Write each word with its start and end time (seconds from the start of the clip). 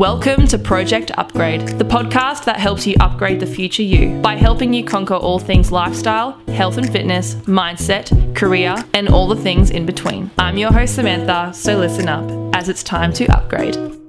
Welcome 0.00 0.46
to 0.46 0.56
Project 0.56 1.10
Upgrade, 1.18 1.60
the 1.78 1.84
podcast 1.84 2.46
that 2.46 2.56
helps 2.56 2.86
you 2.86 2.94
upgrade 3.00 3.38
the 3.38 3.44
future 3.44 3.82
you 3.82 4.18
by 4.22 4.34
helping 4.34 4.72
you 4.72 4.82
conquer 4.82 5.12
all 5.12 5.38
things 5.38 5.70
lifestyle, 5.70 6.40
health 6.48 6.78
and 6.78 6.90
fitness, 6.90 7.34
mindset, 7.44 8.34
career, 8.34 8.82
and 8.94 9.10
all 9.10 9.28
the 9.28 9.36
things 9.36 9.70
in 9.70 9.84
between. 9.84 10.30
I'm 10.38 10.56
your 10.56 10.72
host, 10.72 10.94
Samantha, 10.94 11.52
so 11.52 11.76
listen 11.76 12.08
up 12.08 12.24
as 12.56 12.70
it's 12.70 12.82
time 12.82 13.12
to 13.12 13.26
upgrade. 13.26 13.99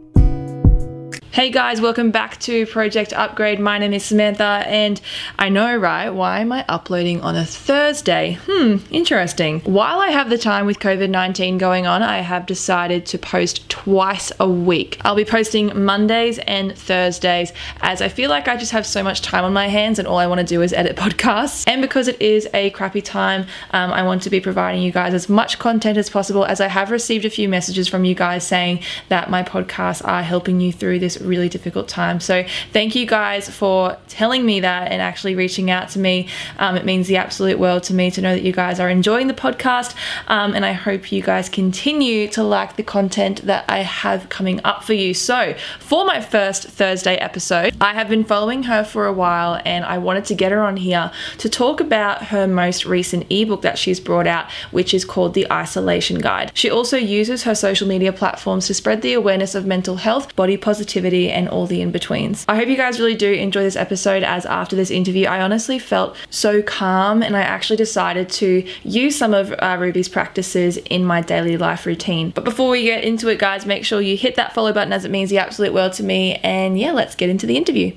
Hey 1.33 1.49
guys, 1.49 1.79
welcome 1.79 2.11
back 2.11 2.41
to 2.41 2.65
Project 2.65 3.13
Upgrade. 3.13 3.57
My 3.57 3.77
name 3.77 3.93
is 3.93 4.03
Samantha, 4.03 4.65
and 4.67 4.99
I 5.39 5.47
know, 5.47 5.77
right? 5.77 6.09
Why 6.09 6.41
am 6.41 6.51
I 6.51 6.65
uploading 6.67 7.21
on 7.21 7.37
a 7.37 7.45
Thursday? 7.45 8.37
Hmm, 8.47 8.79
interesting. 8.89 9.61
While 9.61 9.99
I 9.99 10.09
have 10.09 10.29
the 10.29 10.37
time 10.37 10.65
with 10.65 10.79
COVID 10.79 11.09
19 11.09 11.57
going 11.57 11.87
on, 11.87 12.03
I 12.03 12.17
have 12.17 12.45
decided 12.45 13.05
to 13.05 13.17
post 13.17 13.69
twice 13.69 14.33
a 14.41 14.49
week. 14.49 14.99
I'll 15.05 15.15
be 15.15 15.23
posting 15.23 15.85
Mondays 15.85 16.37
and 16.39 16.77
Thursdays 16.77 17.53
as 17.79 18.01
I 18.01 18.09
feel 18.09 18.29
like 18.29 18.49
I 18.49 18.57
just 18.57 18.73
have 18.73 18.85
so 18.85 19.01
much 19.01 19.21
time 19.21 19.45
on 19.45 19.53
my 19.53 19.69
hands, 19.69 19.99
and 19.99 20.09
all 20.09 20.17
I 20.17 20.27
want 20.27 20.41
to 20.41 20.45
do 20.45 20.61
is 20.61 20.73
edit 20.73 20.95
podcasts. 20.97 21.63
And 21.65 21.81
because 21.81 22.09
it 22.09 22.21
is 22.21 22.49
a 22.53 22.71
crappy 22.71 23.01
time, 23.01 23.45
um, 23.71 23.91
I 23.91 24.03
want 24.03 24.21
to 24.23 24.29
be 24.29 24.41
providing 24.41 24.81
you 24.81 24.91
guys 24.91 25.13
as 25.13 25.29
much 25.29 25.59
content 25.59 25.97
as 25.97 26.09
possible, 26.09 26.43
as 26.43 26.59
I 26.59 26.67
have 26.67 26.91
received 26.91 27.23
a 27.23 27.29
few 27.29 27.47
messages 27.47 27.87
from 27.87 28.03
you 28.03 28.15
guys 28.15 28.45
saying 28.45 28.81
that 29.07 29.29
my 29.29 29.43
podcasts 29.43 30.05
are 30.05 30.23
helping 30.23 30.59
you 30.59 30.73
through 30.73 30.99
this 30.99 31.20
really 31.21 31.49
difficult 31.49 31.87
time. 31.87 32.19
So 32.19 32.43
thank 32.71 32.95
you 32.95 33.05
guys 33.05 33.49
for 33.49 33.97
telling 34.07 34.45
me 34.45 34.59
that 34.61 34.91
and 34.91 35.01
actually 35.01 35.35
reaching 35.35 35.69
out 35.69 35.89
to 35.89 35.99
me. 35.99 36.27
Um, 36.59 36.75
it 36.75 36.85
means 36.85 37.07
the 37.07 37.17
absolute 37.17 37.59
world 37.59 37.83
to 37.83 37.93
me 37.93 38.11
to 38.11 38.21
know 38.21 38.33
that 38.33 38.43
you 38.43 38.53
guys 38.53 38.79
are 38.79 38.89
enjoying 38.89 39.27
the 39.27 39.33
podcast. 39.33 39.95
Um, 40.27 40.53
and 40.53 40.65
I 40.65 40.73
hope 40.73 41.11
you 41.11 41.21
guys 41.21 41.49
continue 41.49 42.27
to 42.29 42.43
like 42.43 42.75
the 42.75 42.83
content 42.83 43.45
that 43.45 43.65
I 43.67 43.79
have 43.79 44.29
coming 44.29 44.61
up 44.63 44.83
for 44.83 44.93
you. 44.93 45.13
So 45.13 45.55
for 45.79 46.05
my 46.05 46.21
first 46.21 46.63
Thursday 46.63 47.15
episode, 47.15 47.75
I 47.81 47.93
have 47.93 48.09
been 48.09 48.23
following 48.23 48.63
her 48.63 48.83
for 48.83 49.05
a 49.05 49.13
while 49.13 49.61
and 49.65 49.85
I 49.85 49.97
wanted 49.97 50.25
to 50.25 50.35
get 50.35 50.51
her 50.51 50.61
on 50.61 50.77
here 50.77 51.11
to 51.37 51.49
talk 51.49 51.79
about 51.79 52.25
her 52.25 52.47
most 52.47 52.85
recent 52.85 53.25
ebook 53.29 53.61
that 53.61 53.77
she's 53.77 53.99
brought 53.99 54.27
out, 54.27 54.49
which 54.71 54.93
is 54.93 55.05
called 55.05 55.33
The 55.33 55.51
Isolation 55.51 56.19
Guide. 56.19 56.51
She 56.53 56.69
also 56.69 56.97
uses 56.97 57.43
her 57.43 57.55
social 57.55 57.87
media 57.87 58.13
platforms 58.13 58.67
to 58.67 58.73
spread 58.73 59.01
the 59.01 59.13
awareness 59.13 59.55
of 59.55 59.65
mental 59.65 59.97
health, 59.97 60.35
body 60.35 60.57
positivity, 60.57 61.10
and 61.13 61.49
all 61.49 61.67
the 61.67 61.81
in 61.81 61.91
betweens. 61.91 62.45
I 62.47 62.55
hope 62.55 62.67
you 62.67 62.77
guys 62.77 62.99
really 62.99 63.15
do 63.15 63.31
enjoy 63.31 63.63
this 63.63 63.75
episode, 63.75 64.23
as 64.23 64.45
after 64.45 64.75
this 64.75 64.91
interview, 64.91 65.27
I 65.27 65.41
honestly 65.41 65.79
felt 65.79 66.15
so 66.29 66.61
calm 66.61 67.21
and 67.21 67.35
I 67.35 67.41
actually 67.41 67.77
decided 67.77 68.29
to 68.29 68.67
use 68.83 69.15
some 69.15 69.33
of 69.33 69.53
uh, 69.59 69.77
Ruby's 69.79 70.09
practices 70.09 70.77
in 70.77 71.03
my 71.03 71.21
daily 71.21 71.57
life 71.57 71.85
routine. 71.85 72.31
But 72.31 72.43
before 72.43 72.69
we 72.69 72.83
get 72.83 73.03
into 73.03 73.27
it, 73.29 73.39
guys, 73.39 73.65
make 73.65 73.85
sure 73.85 74.01
you 74.01 74.17
hit 74.17 74.35
that 74.35 74.53
follow 74.53 74.73
button 74.73 74.93
as 74.93 75.05
it 75.05 75.11
means 75.11 75.29
the 75.29 75.37
absolute 75.37 75.73
world 75.73 75.93
to 75.93 76.03
me. 76.03 76.35
And 76.35 76.79
yeah, 76.79 76.91
let's 76.91 77.15
get 77.15 77.29
into 77.29 77.45
the 77.45 77.57
interview. 77.57 77.95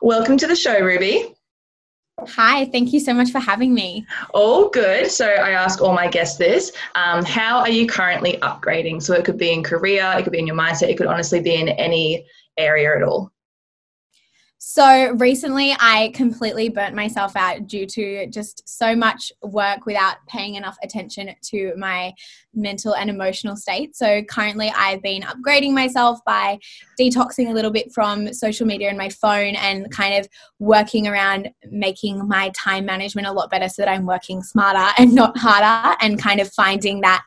Welcome 0.00 0.36
to 0.36 0.46
the 0.46 0.56
show, 0.56 0.78
Ruby. 0.80 1.34
Hi, 2.20 2.66
thank 2.66 2.92
you 2.92 3.00
so 3.00 3.12
much 3.12 3.30
for 3.30 3.40
having 3.40 3.74
me. 3.74 4.06
All 4.32 4.68
good. 4.68 5.10
So 5.10 5.26
I 5.26 5.50
ask 5.50 5.82
all 5.82 5.92
my 5.92 6.06
guests 6.06 6.38
this 6.38 6.72
um, 6.94 7.24
How 7.24 7.58
are 7.58 7.70
you 7.70 7.86
currently 7.86 8.38
upgrading? 8.40 9.02
So 9.02 9.14
it 9.14 9.24
could 9.24 9.36
be 9.36 9.52
in 9.52 9.62
career, 9.62 10.12
it 10.16 10.22
could 10.22 10.32
be 10.32 10.38
in 10.38 10.46
your 10.46 10.56
mindset, 10.56 10.88
it 10.88 10.96
could 10.96 11.08
honestly 11.08 11.40
be 11.40 11.54
in 11.54 11.68
any 11.70 12.24
area 12.56 12.96
at 12.96 13.02
all. 13.02 13.33
So 14.66 15.10
recently, 15.16 15.76
I 15.78 16.10
completely 16.14 16.70
burnt 16.70 16.94
myself 16.94 17.36
out 17.36 17.66
due 17.66 17.84
to 17.84 18.26
just 18.28 18.66
so 18.66 18.96
much 18.96 19.30
work 19.42 19.84
without 19.84 20.16
paying 20.26 20.54
enough 20.54 20.78
attention 20.82 21.34
to 21.50 21.74
my 21.76 22.14
mental 22.54 22.96
and 22.96 23.10
emotional 23.10 23.56
state. 23.56 23.94
So 23.94 24.22
currently, 24.22 24.72
I've 24.74 25.02
been 25.02 25.20
upgrading 25.20 25.74
myself 25.74 26.18
by 26.24 26.58
detoxing 26.98 27.50
a 27.50 27.52
little 27.52 27.70
bit 27.70 27.92
from 27.92 28.32
social 28.32 28.66
media 28.66 28.88
and 28.88 28.96
my 28.96 29.10
phone 29.10 29.54
and 29.54 29.90
kind 29.90 30.14
of 30.14 30.26
working 30.60 31.06
around 31.06 31.50
making 31.70 32.26
my 32.26 32.50
time 32.56 32.86
management 32.86 33.26
a 33.26 33.32
lot 33.32 33.50
better 33.50 33.68
so 33.68 33.82
that 33.82 33.90
I'm 33.90 34.06
working 34.06 34.42
smarter 34.42 34.94
and 34.96 35.14
not 35.14 35.36
harder 35.36 35.94
and 36.00 36.18
kind 36.18 36.40
of 36.40 36.50
finding 36.50 37.02
that 37.02 37.22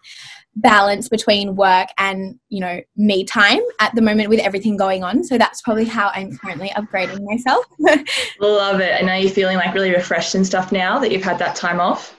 balance 0.57 1.07
between 1.07 1.56
work 1.56 1.88
and 2.00 2.38
you 2.50 2.59
know 2.59 2.81
me 2.95 3.23
time 3.23 3.59
at 3.79 3.94
the 3.94 4.01
moment 4.01 4.29
with 4.29 4.40
everything 4.40 4.75
going 4.75 5.03
on. 5.03 5.23
So 5.23 5.38
that's 5.38 5.62
probably 5.62 5.85
how 5.85 6.12
i'm 6.13 6.35
currently 6.38 6.69
upgrading 6.69 7.23
myself. 7.23 7.66
Love 8.40 8.79
it. 8.79 9.00
And 9.00 9.09
are 9.09 9.19
you 9.19 9.29
feeling 9.29 9.57
like 9.57 9.73
really 9.73 9.91
refreshed 9.91 10.35
and 10.35 10.45
stuff 10.45 10.72
now 10.72 11.00
that 11.00 11.12
you've 11.12 11.23
had 11.23 11.38
that 11.40 11.56
time 11.56 11.79
off? 11.79 12.16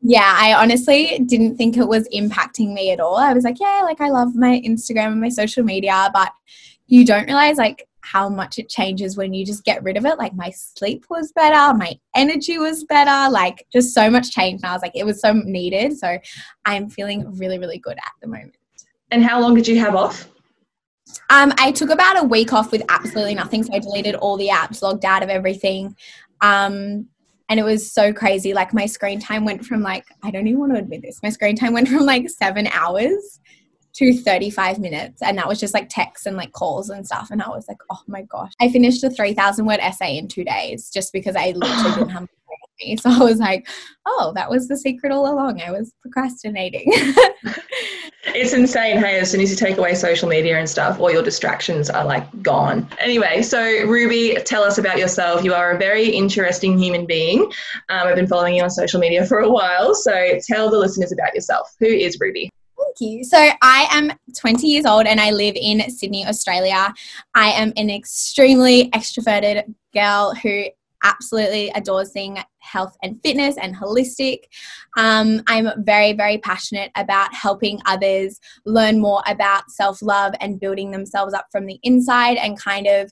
Yeah 0.00 0.34
i 0.38 0.54
honestly 0.54 1.22
didn't 1.26 1.56
think 1.56 1.76
it 1.76 1.86
was 1.86 2.08
impacting 2.14 2.72
me 2.72 2.90
at 2.92 3.00
all. 3.00 3.16
I 3.16 3.32
was 3.34 3.44
like 3.44 3.60
yeah 3.60 3.80
like 3.84 4.00
i 4.00 4.08
love 4.08 4.34
my 4.34 4.60
instagram 4.64 5.12
and 5.12 5.20
my 5.20 5.28
social 5.28 5.62
media 5.62 6.10
but 6.14 6.32
you 6.86 7.04
don't 7.04 7.26
realize 7.26 7.58
like 7.58 7.86
how 8.12 8.28
much 8.28 8.58
it 8.58 8.68
changes 8.68 9.16
when 9.16 9.34
you 9.34 9.44
just 9.44 9.64
get 9.64 9.82
rid 9.82 9.96
of 9.96 10.06
it. 10.06 10.18
Like 10.18 10.34
my 10.34 10.50
sleep 10.50 11.06
was 11.10 11.32
better, 11.32 11.76
my 11.76 11.98
energy 12.14 12.58
was 12.58 12.84
better, 12.84 13.30
like 13.30 13.66
just 13.72 13.92
so 13.94 14.08
much 14.08 14.30
change. 14.30 14.60
And 14.62 14.70
I 14.70 14.72
was 14.72 14.82
like, 14.82 14.94
it 14.94 15.04
was 15.04 15.20
so 15.20 15.32
needed. 15.32 15.98
So 15.98 16.18
I'm 16.64 16.88
feeling 16.88 17.36
really, 17.36 17.58
really 17.58 17.78
good 17.78 17.98
at 17.98 18.12
the 18.20 18.28
moment. 18.28 18.56
And 19.10 19.24
how 19.24 19.40
long 19.40 19.54
did 19.54 19.66
you 19.66 19.78
have 19.80 19.94
off? 19.94 20.28
Um, 21.30 21.52
I 21.58 21.72
took 21.72 21.90
about 21.90 22.18
a 22.18 22.24
week 22.24 22.52
off 22.52 22.72
with 22.72 22.82
absolutely 22.88 23.34
nothing. 23.34 23.62
So 23.62 23.74
I 23.74 23.78
deleted 23.78 24.14
all 24.16 24.36
the 24.36 24.48
apps, 24.48 24.82
logged 24.82 25.04
out 25.04 25.22
of 25.22 25.28
everything. 25.28 25.96
Um, 26.40 27.08
and 27.48 27.60
it 27.60 27.62
was 27.62 27.90
so 27.90 28.12
crazy. 28.12 28.52
Like 28.52 28.74
my 28.74 28.86
screen 28.86 29.20
time 29.20 29.44
went 29.44 29.64
from 29.64 29.82
like, 29.82 30.04
I 30.22 30.30
don't 30.30 30.46
even 30.46 30.60
want 30.60 30.72
to 30.74 30.78
admit 30.78 31.02
this, 31.02 31.22
my 31.22 31.30
screen 31.30 31.56
time 31.56 31.72
went 31.72 31.88
from 31.88 32.04
like 32.06 32.28
seven 32.28 32.66
hours 32.68 33.40
to 33.96 34.12
35 34.12 34.78
minutes 34.78 35.22
and 35.22 35.38
that 35.38 35.48
was 35.48 35.58
just 35.58 35.74
like 35.74 35.88
texts 35.88 36.26
and 36.26 36.36
like 36.36 36.52
calls 36.52 36.90
and 36.90 37.06
stuff 37.06 37.28
and 37.30 37.42
i 37.42 37.48
was 37.48 37.66
like 37.68 37.78
oh 37.90 38.00
my 38.06 38.22
gosh. 38.22 38.52
I 38.60 38.70
finished 38.70 39.02
a 39.04 39.10
3000 39.10 39.64
word 39.64 39.80
essay 39.80 40.18
in 40.18 40.28
two 40.28 40.44
days 40.44 40.90
just 40.90 41.12
because 41.12 41.34
i 41.36 41.52
literally 41.52 41.94
didn't 41.94 42.10
have 42.10 42.28
so 42.98 43.10
i 43.10 43.24
was 43.24 43.38
like 43.38 43.66
oh 44.04 44.32
that 44.34 44.50
was 44.50 44.68
the 44.68 44.76
secret 44.76 45.10
all 45.10 45.32
along. 45.32 45.60
I 45.62 45.70
was 45.70 45.92
procrastinating. 46.02 46.92
It's 48.34 48.52
insane 48.52 48.98
hey 48.98 49.18
as 49.20 49.30
soon 49.30 49.40
as 49.40 49.50
you 49.50 49.56
take 49.56 49.78
away 49.78 49.94
social 49.94 50.28
media 50.28 50.58
and 50.58 50.68
stuff 50.68 51.00
all 51.00 51.10
your 51.10 51.22
distractions 51.22 51.88
are 51.88 52.04
like 52.04 52.42
gone. 52.42 52.86
Anyway 52.98 53.40
so 53.40 53.62
ruby 53.86 54.36
tell 54.44 54.62
us 54.62 54.76
about 54.76 54.98
yourself. 54.98 55.42
You 55.42 55.54
are 55.54 55.70
a 55.70 55.78
very 55.78 56.10
interesting 56.10 56.76
human 56.76 57.06
being. 57.06 57.44
Um, 57.88 58.08
i've 58.08 58.16
been 58.16 58.26
following 58.26 58.56
you 58.56 58.62
on 58.62 58.68
social 58.68 59.00
media 59.00 59.24
for 59.24 59.38
a 59.38 59.48
while 59.48 59.94
so 59.94 60.38
tell 60.46 60.68
the 60.68 60.78
listeners 60.78 61.12
about 61.12 61.34
yourself. 61.34 61.74
Who 61.78 61.86
is 61.86 62.18
ruby 62.20 62.50
you. 63.00 63.24
So, 63.24 63.38
I 63.62 63.88
am 63.90 64.12
20 64.38 64.66
years 64.66 64.86
old 64.86 65.06
and 65.06 65.20
I 65.20 65.30
live 65.30 65.54
in 65.56 65.88
Sydney, 65.90 66.26
Australia. 66.26 66.92
I 67.34 67.50
am 67.50 67.72
an 67.76 67.90
extremely 67.90 68.90
extroverted 68.90 69.74
girl 69.94 70.34
who 70.34 70.66
absolutely 71.04 71.70
adores 71.70 72.12
seeing 72.12 72.38
health 72.58 72.96
and 73.02 73.20
fitness 73.22 73.56
and 73.56 73.76
holistic. 73.76 74.40
Um, 74.96 75.42
I'm 75.46 75.68
very, 75.84 76.12
very 76.12 76.38
passionate 76.38 76.90
about 76.96 77.32
helping 77.32 77.80
others 77.86 78.40
learn 78.64 79.00
more 79.00 79.22
about 79.26 79.70
self 79.70 80.02
love 80.02 80.34
and 80.40 80.60
building 80.60 80.90
themselves 80.90 81.32
up 81.32 81.46
from 81.52 81.66
the 81.66 81.78
inside 81.82 82.36
and 82.38 82.60
kind 82.60 82.86
of 82.86 83.10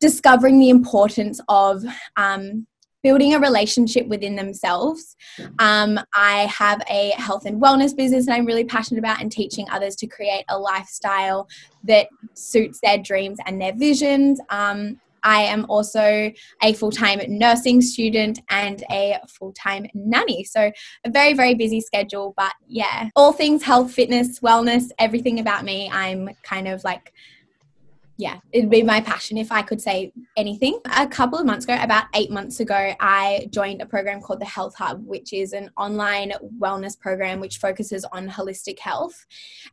discovering 0.00 0.58
the 0.58 0.70
importance 0.70 1.40
of 1.48 1.84
um, 2.16 2.66
building 3.02 3.34
a 3.34 3.40
relationship 3.40 4.06
within 4.06 4.36
themselves. 4.36 5.16
Um, 5.58 5.98
I 6.14 6.46
have 6.46 6.82
a 6.88 7.10
health 7.16 7.46
and 7.46 7.60
wellness 7.60 7.96
business 7.96 8.26
that 8.26 8.34
I'm 8.34 8.46
really 8.46 8.64
passionate 8.64 8.98
about 8.98 9.20
and 9.20 9.30
teaching 9.30 9.66
others 9.70 9.96
to 9.96 10.06
create 10.06 10.44
a 10.48 10.58
lifestyle 10.58 11.48
that 11.84 12.08
suits 12.34 12.80
their 12.82 12.98
dreams 12.98 13.38
and 13.46 13.60
their 13.60 13.74
visions. 13.74 14.40
Um, 14.50 15.00
I 15.22 15.42
am 15.42 15.66
also 15.68 16.32
a 16.62 16.72
full 16.74 16.90
time 16.90 17.20
nursing 17.28 17.80
student 17.80 18.40
and 18.48 18.82
a 18.90 19.18
full 19.28 19.52
time 19.52 19.86
nanny. 19.94 20.44
So, 20.44 20.72
a 21.04 21.10
very, 21.10 21.34
very 21.34 21.54
busy 21.54 21.80
schedule. 21.80 22.34
But 22.36 22.52
yeah, 22.66 23.10
all 23.16 23.32
things 23.32 23.62
health, 23.62 23.92
fitness, 23.92 24.40
wellness, 24.40 24.90
everything 24.98 25.40
about 25.40 25.64
me, 25.64 25.90
I'm 25.92 26.30
kind 26.42 26.68
of 26.68 26.82
like 26.84 27.12
yeah, 28.20 28.36
it'd 28.52 28.68
be 28.68 28.82
my 28.82 29.00
passion 29.00 29.38
if 29.38 29.50
I 29.50 29.62
could 29.62 29.80
say 29.80 30.12
anything. 30.36 30.78
A 30.94 31.06
couple 31.06 31.38
of 31.38 31.46
months 31.46 31.64
ago, 31.64 31.78
about 31.80 32.04
eight 32.14 32.30
months 32.30 32.60
ago, 32.60 32.92
I 33.00 33.48
joined 33.50 33.80
a 33.80 33.86
program 33.86 34.20
called 34.20 34.42
the 34.42 34.44
Health 34.46 34.74
Hub, 34.76 35.06
which 35.06 35.32
is 35.32 35.54
an 35.54 35.70
online 35.78 36.34
wellness 36.60 36.98
program 37.00 37.40
which 37.40 37.56
focuses 37.56 38.04
on 38.12 38.28
holistic 38.28 38.78
health. 38.78 39.24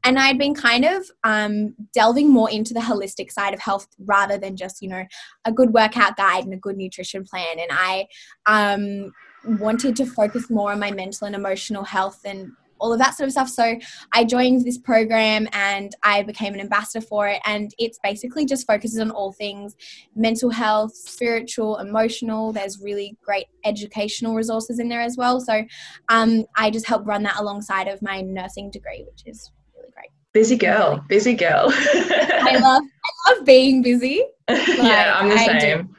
And 0.06 0.18
I'd 0.18 0.38
been 0.38 0.56
kind 0.56 0.86
of 0.86 1.12
um, 1.26 1.76
delving 1.94 2.30
more 2.30 2.50
into 2.50 2.74
the 2.74 2.80
holistic 2.80 3.34
side 3.34 3.54
of 3.54 3.60
health 3.60 3.88
rather 4.06 4.38
than 4.38 4.56
just, 4.56 4.82
you 4.82 4.88
know, 4.88 5.04
a 5.44 5.52
good 5.52 5.74
workout 5.74 6.16
guide 6.16 6.46
and 6.46 6.54
a 6.54 6.58
good 6.58 6.78
nutrition 6.78 7.26
plan. 7.26 7.60
And 7.60 7.70
I 7.70 8.08
um, 8.46 9.12
wanted 9.60 9.98
to 9.98 10.06
focus 10.06 10.50
more 10.50 10.72
on 10.72 10.80
my 10.80 10.92
mental 10.92 11.28
and 11.28 11.36
emotional 11.36 11.84
health 11.84 12.22
and 12.24 12.54
all 12.80 12.94
of 12.94 13.00
that 13.00 13.16
sort 13.16 13.28
of 13.28 13.32
stuff. 13.32 13.50
So 13.50 13.78
I 14.14 14.24
joined 14.24 14.66
this 14.66 14.78
program 14.78 15.48
and 15.54 15.96
I 16.04 16.24
became 16.24 16.54
an 16.54 16.60
ambassador 16.60 17.06
for 17.06 17.28
it. 17.28 17.42
And 17.46 17.72
it's 17.78 18.00
basically 18.04 18.46
just 18.46 18.68
focuses 18.68 19.00
on 19.00 19.12
all 19.12 19.32
things 19.32 19.76
mental 20.16 20.50
health, 20.50 20.96
spiritual, 20.96 21.78
emotional. 21.78 22.52
There's 22.52 22.80
really 22.82 23.18
great 23.24 23.48
educational 23.66 24.36
resources 24.36 24.80
in 24.80 24.90
there 24.90 25.02
as 25.02 25.18
well. 25.18 25.40
So 25.40 25.64
um, 26.10 26.46
I 26.56 26.70
just 26.70 26.88
help 26.88 27.06
run 27.06 27.24
that 27.24 27.38
alongside 27.40 27.88
of 27.88 28.02
my 28.02 28.22
nursing 28.22 28.72
degree, 28.72 29.04
which 29.06 29.24
is 29.26 29.52
really 29.76 29.92
great. 29.92 30.10
Busy 30.34 30.56
girl, 30.56 31.04
busy 31.08 31.34
girl. 31.34 31.68
I 31.72 32.58
love 32.62 32.84
I 32.84 33.34
love 33.34 33.46
being 33.46 33.82
busy. 33.82 34.24
Like, 34.50 34.78
yeah, 34.78 35.18
I'm 35.20 35.28
the 35.28 35.36
I 35.36 35.46
same. 35.46 35.60
Do. 35.60 35.96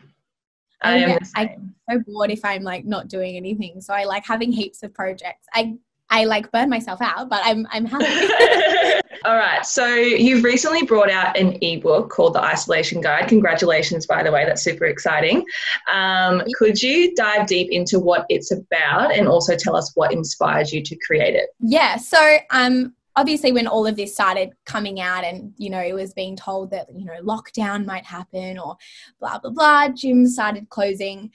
I 0.80 0.96
am 0.96 1.18
the 1.18 1.24
same. 1.26 1.74
I'm 1.90 1.98
so 1.98 2.02
bored 2.06 2.30
if 2.30 2.42
I'm 2.44 2.62
like 2.62 2.86
not 2.86 3.08
doing 3.08 3.36
anything. 3.36 3.82
So 3.82 3.92
I 3.92 4.04
like 4.04 4.24
having 4.24 4.52
heaps 4.52 4.82
of 4.82 4.94
projects. 4.94 5.46
I 5.52 5.74
I 6.10 6.24
like 6.24 6.50
burn 6.52 6.70
myself 6.70 7.00
out, 7.02 7.28
but 7.28 7.40
I'm 7.44 7.66
I'm 7.70 7.84
happy. 7.84 9.00
All 9.24 9.36
right. 9.36 9.66
So 9.66 9.86
you've 9.86 10.44
recently 10.44 10.84
brought 10.84 11.10
out 11.10 11.36
an 11.36 11.58
ebook 11.60 12.10
called 12.10 12.34
The 12.34 12.42
Isolation 12.42 13.00
Guide. 13.00 13.28
Congratulations, 13.28 14.06
by 14.06 14.22
the 14.22 14.30
way. 14.30 14.44
That's 14.44 14.62
super 14.62 14.84
exciting. 14.84 15.44
Um, 15.92 16.42
could 16.54 16.80
you 16.80 17.14
dive 17.14 17.46
deep 17.46 17.70
into 17.70 17.98
what 17.98 18.26
it's 18.28 18.52
about 18.52 19.14
and 19.14 19.26
also 19.26 19.56
tell 19.56 19.76
us 19.76 19.90
what 19.96 20.12
inspired 20.12 20.70
you 20.70 20.82
to 20.82 20.96
create 21.04 21.34
it? 21.34 21.50
Yeah. 21.58 21.96
So 21.96 22.38
um, 22.50 22.94
obviously 23.16 23.50
when 23.50 23.66
all 23.66 23.86
of 23.86 23.96
this 23.96 24.14
started 24.14 24.52
coming 24.64 25.00
out 25.00 25.24
and 25.24 25.52
you 25.56 25.68
know 25.68 25.80
it 25.80 25.92
was 25.92 26.14
being 26.14 26.36
told 26.36 26.70
that 26.70 26.86
you 26.94 27.04
know 27.04 27.20
lockdown 27.22 27.84
might 27.84 28.04
happen 28.04 28.58
or 28.58 28.76
blah 29.18 29.38
blah 29.38 29.50
blah 29.50 29.88
gyms 29.88 30.28
started 30.28 30.68
closing 30.68 31.30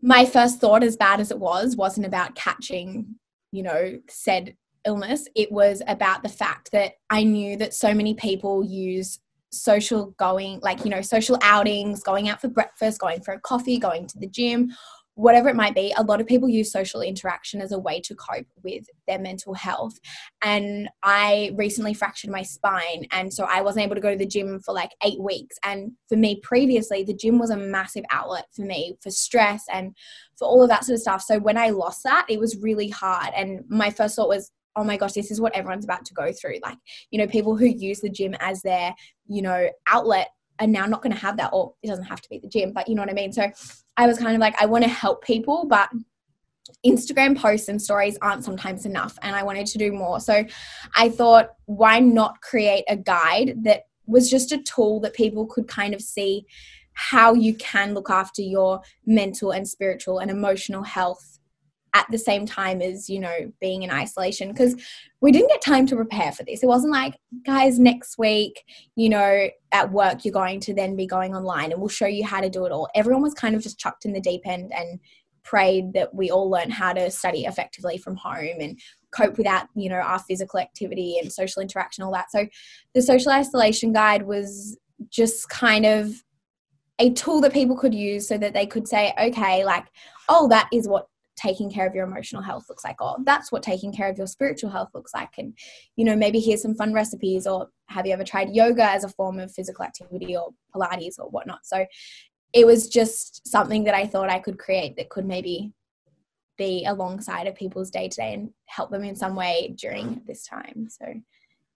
my 0.00 0.24
first 0.24 0.60
thought 0.60 0.82
as 0.82 0.96
bad 0.96 1.20
as 1.20 1.30
it 1.30 1.38
was 1.38 1.76
wasn't 1.76 2.06
about 2.06 2.34
catching 2.34 3.16
you 3.54 3.62
know 3.62 3.98
said 4.08 4.56
illness, 4.84 5.26
it 5.34 5.50
was 5.50 5.82
about 5.86 6.22
the 6.22 6.28
fact 6.28 6.70
that 6.72 6.92
I 7.10 7.22
knew 7.22 7.56
that 7.56 7.74
so 7.74 7.94
many 7.94 8.14
people 8.14 8.64
use 8.64 9.18
social 9.50 10.14
going, 10.18 10.60
like, 10.62 10.84
you 10.84 10.90
know, 10.90 11.00
social 11.00 11.38
outings, 11.42 12.02
going 12.02 12.28
out 12.28 12.40
for 12.40 12.48
breakfast, 12.48 13.00
going 13.00 13.22
for 13.22 13.34
a 13.34 13.40
coffee, 13.40 13.78
going 13.78 14.06
to 14.08 14.18
the 14.18 14.26
gym, 14.26 14.72
whatever 15.16 15.48
it 15.48 15.56
might 15.56 15.74
be, 15.74 15.94
a 15.96 16.02
lot 16.02 16.20
of 16.20 16.26
people 16.26 16.48
use 16.48 16.72
social 16.72 17.00
interaction 17.00 17.60
as 17.60 17.72
a 17.72 17.78
way 17.78 18.00
to 18.00 18.14
cope 18.14 18.46
with 18.62 18.84
their 19.06 19.18
mental 19.18 19.54
health. 19.54 19.98
And 20.42 20.88
I 21.02 21.52
recently 21.54 21.94
fractured 21.94 22.30
my 22.30 22.42
spine. 22.42 23.06
And 23.12 23.32
so 23.32 23.44
I 23.44 23.62
wasn't 23.62 23.84
able 23.84 23.94
to 23.94 24.00
go 24.00 24.10
to 24.10 24.18
the 24.18 24.26
gym 24.26 24.60
for 24.60 24.74
like 24.74 24.90
eight 25.04 25.20
weeks. 25.20 25.56
And 25.62 25.92
for 26.08 26.16
me, 26.16 26.40
previously, 26.42 27.04
the 27.04 27.14
gym 27.14 27.38
was 27.38 27.50
a 27.50 27.56
massive 27.56 28.04
outlet 28.10 28.46
for 28.54 28.62
me 28.62 28.96
for 29.02 29.10
stress 29.10 29.64
and 29.72 29.94
for 30.36 30.48
all 30.48 30.62
of 30.62 30.68
that 30.68 30.84
sort 30.84 30.94
of 30.94 31.00
stuff. 31.00 31.22
So 31.22 31.38
when 31.38 31.58
I 31.58 31.70
lost 31.70 32.02
that, 32.04 32.26
it 32.28 32.40
was 32.40 32.56
really 32.60 32.88
hard. 32.88 33.32
And 33.36 33.64
my 33.68 33.90
first 33.90 34.16
thought 34.16 34.28
was, 34.28 34.50
oh 34.76 34.82
my 34.82 34.96
gosh, 34.96 35.12
this 35.12 35.30
is 35.30 35.40
what 35.40 35.54
everyone's 35.54 35.84
about 35.84 36.04
to 36.06 36.14
go 36.14 36.32
through. 36.32 36.58
Like, 36.62 36.78
you 37.12 37.18
know, 37.20 37.28
people 37.28 37.56
who 37.56 37.66
use 37.66 38.00
the 38.00 38.10
gym 38.10 38.34
as 38.40 38.62
their, 38.62 38.92
you 39.28 39.42
know, 39.42 39.68
outlet 39.86 40.30
are 40.60 40.66
now 40.66 40.86
not 40.86 41.02
going 41.02 41.12
to 41.14 41.20
have 41.20 41.36
that, 41.36 41.50
or 41.52 41.74
it 41.82 41.88
doesn't 41.88 42.04
have 42.04 42.20
to 42.20 42.28
be 42.28 42.38
the 42.38 42.48
gym, 42.48 42.72
but 42.72 42.88
you 42.88 42.94
know 42.96 43.02
what 43.02 43.10
I 43.10 43.14
mean? 43.14 43.32
So 43.32 43.48
I 43.96 44.06
was 44.06 44.18
kind 44.18 44.34
of 44.34 44.40
like, 44.40 44.60
I 44.60 44.66
want 44.66 44.84
to 44.84 44.90
help 44.90 45.24
people, 45.24 45.66
but 45.68 45.88
Instagram 46.84 47.36
posts 47.36 47.68
and 47.68 47.80
stories 47.80 48.18
aren't 48.20 48.44
sometimes 48.44 48.86
enough. 48.86 49.18
And 49.22 49.34
I 49.34 49.42
wanted 49.42 49.66
to 49.66 49.78
do 49.78 49.92
more. 49.92 50.20
So 50.20 50.44
I 50.94 51.08
thought, 51.08 51.50
why 51.66 52.00
not 52.00 52.40
create 52.40 52.84
a 52.88 52.96
guide 52.96 53.64
that 53.64 53.82
was 54.06 54.30
just 54.30 54.52
a 54.52 54.62
tool 54.62 55.00
that 55.00 55.14
people 55.14 55.46
could 55.46 55.68
kind 55.68 55.94
of 55.94 56.00
see 56.02 56.46
how 56.92 57.34
you 57.34 57.54
can 57.54 57.94
look 57.94 58.10
after 58.10 58.42
your 58.42 58.80
mental 59.06 59.50
and 59.50 59.66
spiritual 59.66 60.18
and 60.18 60.30
emotional 60.30 60.82
health 60.82 61.38
at 61.94 62.06
the 62.10 62.18
same 62.18 62.44
time 62.44 62.82
as 62.82 63.08
you 63.08 63.20
know 63.20 63.52
being 63.60 63.82
in 63.84 63.90
isolation 63.90 64.48
because 64.48 64.74
we 65.20 65.32
didn't 65.32 65.48
get 65.48 65.62
time 65.62 65.86
to 65.86 65.96
prepare 65.96 66.32
for 66.32 66.42
this. 66.42 66.62
It 66.62 66.66
wasn't 66.66 66.92
like 66.92 67.14
guys 67.46 67.78
next 67.78 68.18
week 68.18 68.64
you 68.96 69.08
know 69.08 69.48
at 69.72 69.92
work 69.92 70.24
you're 70.24 70.32
going 70.32 70.60
to 70.60 70.74
then 70.74 70.96
be 70.96 71.06
going 71.06 71.34
online 71.34 71.72
and 71.72 71.80
we'll 71.80 71.88
show 71.88 72.06
you 72.06 72.24
how 72.24 72.40
to 72.40 72.50
do 72.50 72.66
it 72.66 72.72
all. 72.72 72.88
Everyone 72.94 73.22
was 73.22 73.34
kind 73.34 73.54
of 73.54 73.62
just 73.62 73.78
chucked 73.78 74.04
in 74.04 74.12
the 74.12 74.20
deep 74.20 74.42
end 74.44 74.72
and 74.74 74.98
prayed 75.44 75.92
that 75.92 76.14
we 76.14 76.30
all 76.30 76.50
learn 76.50 76.70
how 76.70 76.92
to 76.92 77.10
study 77.10 77.44
effectively 77.44 77.98
from 77.98 78.16
home 78.16 78.56
and 78.60 78.78
cope 79.12 79.38
without 79.38 79.68
you 79.76 79.88
know 79.88 79.96
our 79.96 80.18
physical 80.18 80.58
activity 80.58 81.18
and 81.20 81.32
social 81.32 81.62
interaction 81.62 82.02
all 82.02 82.12
that. 82.12 82.30
So 82.32 82.46
the 82.92 83.02
social 83.02 83.30
isolation 83.30 83.92
guide 83.92 84.24
was 84.24 84.76
just 85.10 85.48
kind 85.48 85.86
of 85.86 86.24
a 86.98 87.12
tool 87.12 87.40
that 87.40 87.52
people 87.52 87.76
could 87.76 87.94
use 87.94 88.28
so 88.28 88.38
that 88.38 88.54
they 88.54 88.66
could 88.66 88.86
say 88.86 89.12
okay 89.20 89.64
like 89.64 89.84
oh 90.28 90.48
that 90.48 90.68
is 90.72 90.86
what 90.86 91.08
taking 91.36 91.70
care 91.70 91.86
of 91.86 91.94
your 91.94 92.06
emotional 92.06 92.42
health 92.42 92.66
looks 92.68 92.84
like 92.84 93.00
or 93.00 93.16
that's 93.24 93.50
what 93.50 93.62
taking 93.62 93.92
care 93.92 94.08
of 94.08 94.16
your 94.16 94.26
spiritual 94.26 94.70
health 94.70 94.90
looks 94.94 95.12
like. 95.14 95.30
And 95.38 95.56
you 95.96 96.04
know 96.04 96.16
maybe 96.16 96.40
here's 96.40 96.62
some 96.62 96.74
fun 96.74 96.92
recipes 96.92 97.46
or 97.46 97.68
have 97.88 98.06
you 98.06 98.12
ever 98.12 98.24
tried 98.24 98.54
yoga 98.54 98.84
as 98.84 99.04
a 99.04 99.08
form 99.08 99.38
of 99.38 99.52
physical 99.52 99.84
activity 99.84 100.36
or 100.36 100.50
pilates 100.74 101.18
or 101.18 101.28
whatnot? 101.30 101.66
So 101.66 101.86
it 102.52 102.66
was 102.66 102.88
just 102.88 103.48
something 103.48 103.82
that 103.82 103.94
i 103.94 104.06
thought 104.06 104.30
i 104.30 104.38
could 104.38 104.60
create 104.60 104.94
that 104.96 105.08
could 105.08 105.26
maybe 105.26 105.72
be 106.56 106.84
alongside 106.84 107.46
of 107.46 107.54
people's 107.54 107.90
day 107.90 108.08
to 108.08 108.16
day 108.16 108.34
and 108.34 108.50
help 108.66 108.90
them 108.90 109.04
in 109.04 109.16
some 109.16 109.34
way 109.34 109.74
during 109.76 110.22
this 110.26 110.46
time. 110.46 110.88
So 110.88 111.06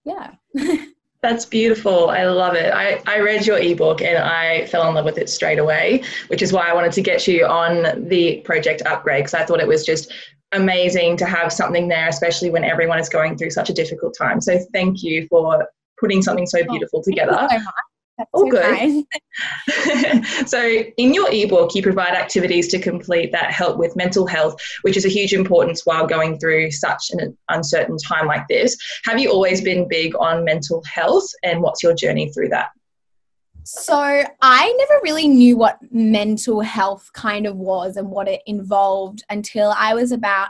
yeah 0.05 0.35
That's 1.21 1.45
beautiful. 1.45 2.11
I 2.11 2.25
love 2.27 2.55
it. 2.55 2.73
I, 2.73 3.03
I 3.07 3.19
read 3.21 3.45
your 3.45 3.59
ebook 3.59 4.03
and 4.03 4.19
I 4.19 4.67
fell 4.67 4.89
in 4.89 4.95
love 4.95 5.05
with 5.05 5.19
it 5.19 5.29
straight 5.29 5.59
away, 5.59 6.05
which 6.29 6.43
is 6.43 6.53
why 6.53 6.69
I 6.69 6.75
wanted 6.75 6.93
to 6.93 7.03
get 7.03 7.27
you 7.27 7.45
on 7.45 8.09
the 8.09 8.41
project 8.43 8.83
upgrade 8.87 9.25
because 9.25 9.35
I 9.35 9.45
thought 9.45 9.59
it 9.59 9.67
was 9.67 9.85
just 9.85 10.13
amazing 10.53 11.17
to 11.17 11.27
have 11.27 11.53
something 11.53 11.89
there, 11.89 12.09
especially 12.09 12.51
when 12.51 12.63
everyone 12.63 13.01
is 13.01 13.09
going 13.09 13.37
through 13.37 13.51
such 13.51 13.69
a 13.69 13.75
difficult 13.75 14.15
time. 14.17 14.41
So 14.41 14.59
thank 14.73 15.03
you 15.03 15.27
for 15.29 15.69
putting 15.99 16.23
something 16.23 16.47
so 16.47 16.61
oh, 16.61 16.71
beautiful 16.71 17.01
oh, 17.01 17.11
together. 17.11 17.49
So 17.51 17.59
that's 18.19 18.31
oh, 18.35 18.51
good. 18.51 19.05
so, 20.49 20.61
in 20.97 21.15
your 21.15 21.31
ebook, 21.31 21.75
you 21.75 21.83
provide 21.83 22.15
activities 22.15 22.69
to 22.69 22.79
complete 22.79 23.31
that 23.33 23.53
help 23.53 23.79
with 23.79 23.95
mental 23.97 24.27
health, 24.27 24.57
which 24.83 24.97
is 24.97 25.05
a 25.05 25.09
huge 25.09 25.33
importance 25.33 25.87
while 25.87 26.07
going 26.07 26.39
through 26.39 26.73
such 26.73 27.11
an 27.13 27.37
uncertain 27.49 27.97
time 27.97 28.27
like 28.27 28.47
this. 28.49 28.77
Have 29.05 29.21
you 29.21 29.31
always 29.31 29.61
been 29.61 29.87
big 29.89 30.15
on 30.17 30.45
mental 30.45 30.83
health, 30.93 31.29
and 31.45 31.63
what's 31.63 31.83
your 31.83 31.95
journey 31.95 32.31
through 32.33 32.49
that? 32.49 32.71
So, 33.63 34.25
I 34.41 34.75
never 34.79 35.01
really 35.05 35.29
knew 35.29 35.57
what 35.57 35.79
mental 35.93 36.61
health 36.61 37.11
kind 37.13 37.47
of 37.47 37.57
was 37.57 37.97
and 37.97 38.11
what 38.11 38.27
it 38.27 38.43
involved 38.47 39.23
until 39.31 39.73
I 39.77 39.95
was 39.95 40.11
about 40.11 40.49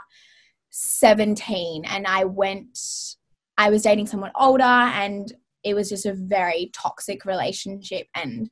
17 0.71 1.85
and 1.85 2.05
I 2.07 2.25
went 2.25 2.77
I 3.57 3.69
was 3.69 3.81
dating 3.81 4.07
someone 4.07 4.31
older 4.39 4.63
and 4.63 5.33
it 5.63 5.73
was 5.73 5.89
just 5.89 6.05
a 6.05 6.13
very 6.13 6.71
toxic 6.73 7.25
relationship 7.25 8.07
and 8.15 8.49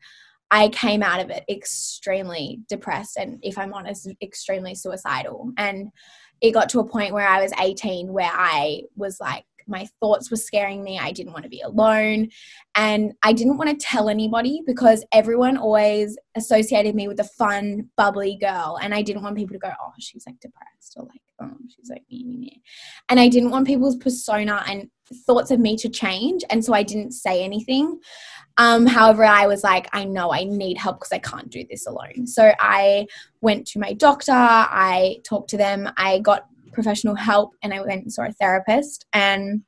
I 0.50 0.70
came 0.70 1.04
out 1.04 1.20
of 1.20 1.30
it 1.30 1.44
extremely 1.50 2.62
depressed 2.70 3.18
and 3.18 3.40
if 3.42 3.58
I'm 3.58 3.74
honest 3.74 4.10
extremely 4.22 4.76
suicidal 4.76 5.52
and 5.58 5.90
it 6.40 6.52
got 6.52 6.70
to 6.70 6.80
a 6.80 6.88
point 6.88 7.14
where 7.14 7.28
I 7.28 7.42
was 7.42 7.52
18 7.60 8.14
where 8.14 8.32
I 8.32 8.84
was 8.96 9.20
like 9.20 9.46
my 9.68 9.88
thoughts 10.00 10.32
were 10.32 10.38
scaring 10.38 10.84
me. 10.84 10.98
I 10.98 11.12
didn't 11.12 11.34
want 11.34 11.44
to 11.44 11.50
be 11.50 11.62
alone. 11.62 12.30
And 12.76 13.14
I 13.24 13.34
didn't 13.34 13.58
want 13.58 13.70
to 13.70 13.86
tell 13.86 14.10
anybody 14.10 14.62
because 14.66 15.06
everyone 15.12 15.58
always 15.58 16.18
associated 16.36 16.96
me 16.96 17.08
with 17.08 17.20
a 17.20 17.26
fun, 17.26 17.90
bubbly 17.98 18.38
girl. 18.40 18.80
And 18.82 18.94
I 18.94 19.02
didn't 19.02 19.24
want 19.24 19.36
people 19.36 19.54
to 19.54 19.60
go, 19.60 19.72
oh, 19.82 19.92
she's 20.00 20.24
like 20.26 20.40
depressed 20.40 20.94
or 20.96 21.04
like, 21.04 21.22
oh, 21.42 21.58
she's 21.76 21.90
like 21.90 22.04
me, 22.10 22.24
me, 22.24 22.38
me. 22.38 22.62
And 23.10 23.20
I 23.20 23.28
didn't 23.28 23.52
want 23.52 23.68
people's 23.68 23.98
persona 23.98 24.64
and 24.68 24.90
thoughts 25.26 25.52
of 25.52 25.60
me 25.60 25.78
to 25.78 25.90
change. 25.90 26.44
And 26.50 26.64
so 26.64 26.74
I 26.74 26.84
didn't 26.84 27.12
say 27.12 27.44
anything. 27.44 28.00
Um, 28.58 28.86
however, 28.88 29.24
I 29.24 29.46
was 29.46 29.64
like, 29.64 29.88
I 29.94 30.04
know 30.04 30.34
I 30.34 30.44
need 30.44 30.78
help 30.78 30.98
because 30.98 31.12
I 31.12 31.20
can't 31.20 31.50
do 31.50 31.64
this 31.70 31.86
alone. 31.86 32.26
So 32.26 32.54
I 32.60 33.06
went 33.42 33.68
to 33.68 33.80
my 33.80 33.94
doctor, 33.94 34.32
I 34.34 35.18
talked 35.24 35.50
to 35.52 35.58
them, 35.58 35.90
I 35.98 36.20
got 36.20 36.48
professional 36.74 37.16
help 37.16 37.52
and 37.62 37.74
I 37.74 37.82
went 37.82 38.04
and 38.04 38.14
saw 38.14 38.24
a 38.24 38.32
therapist 38.32 39.06
and 39.14 39.62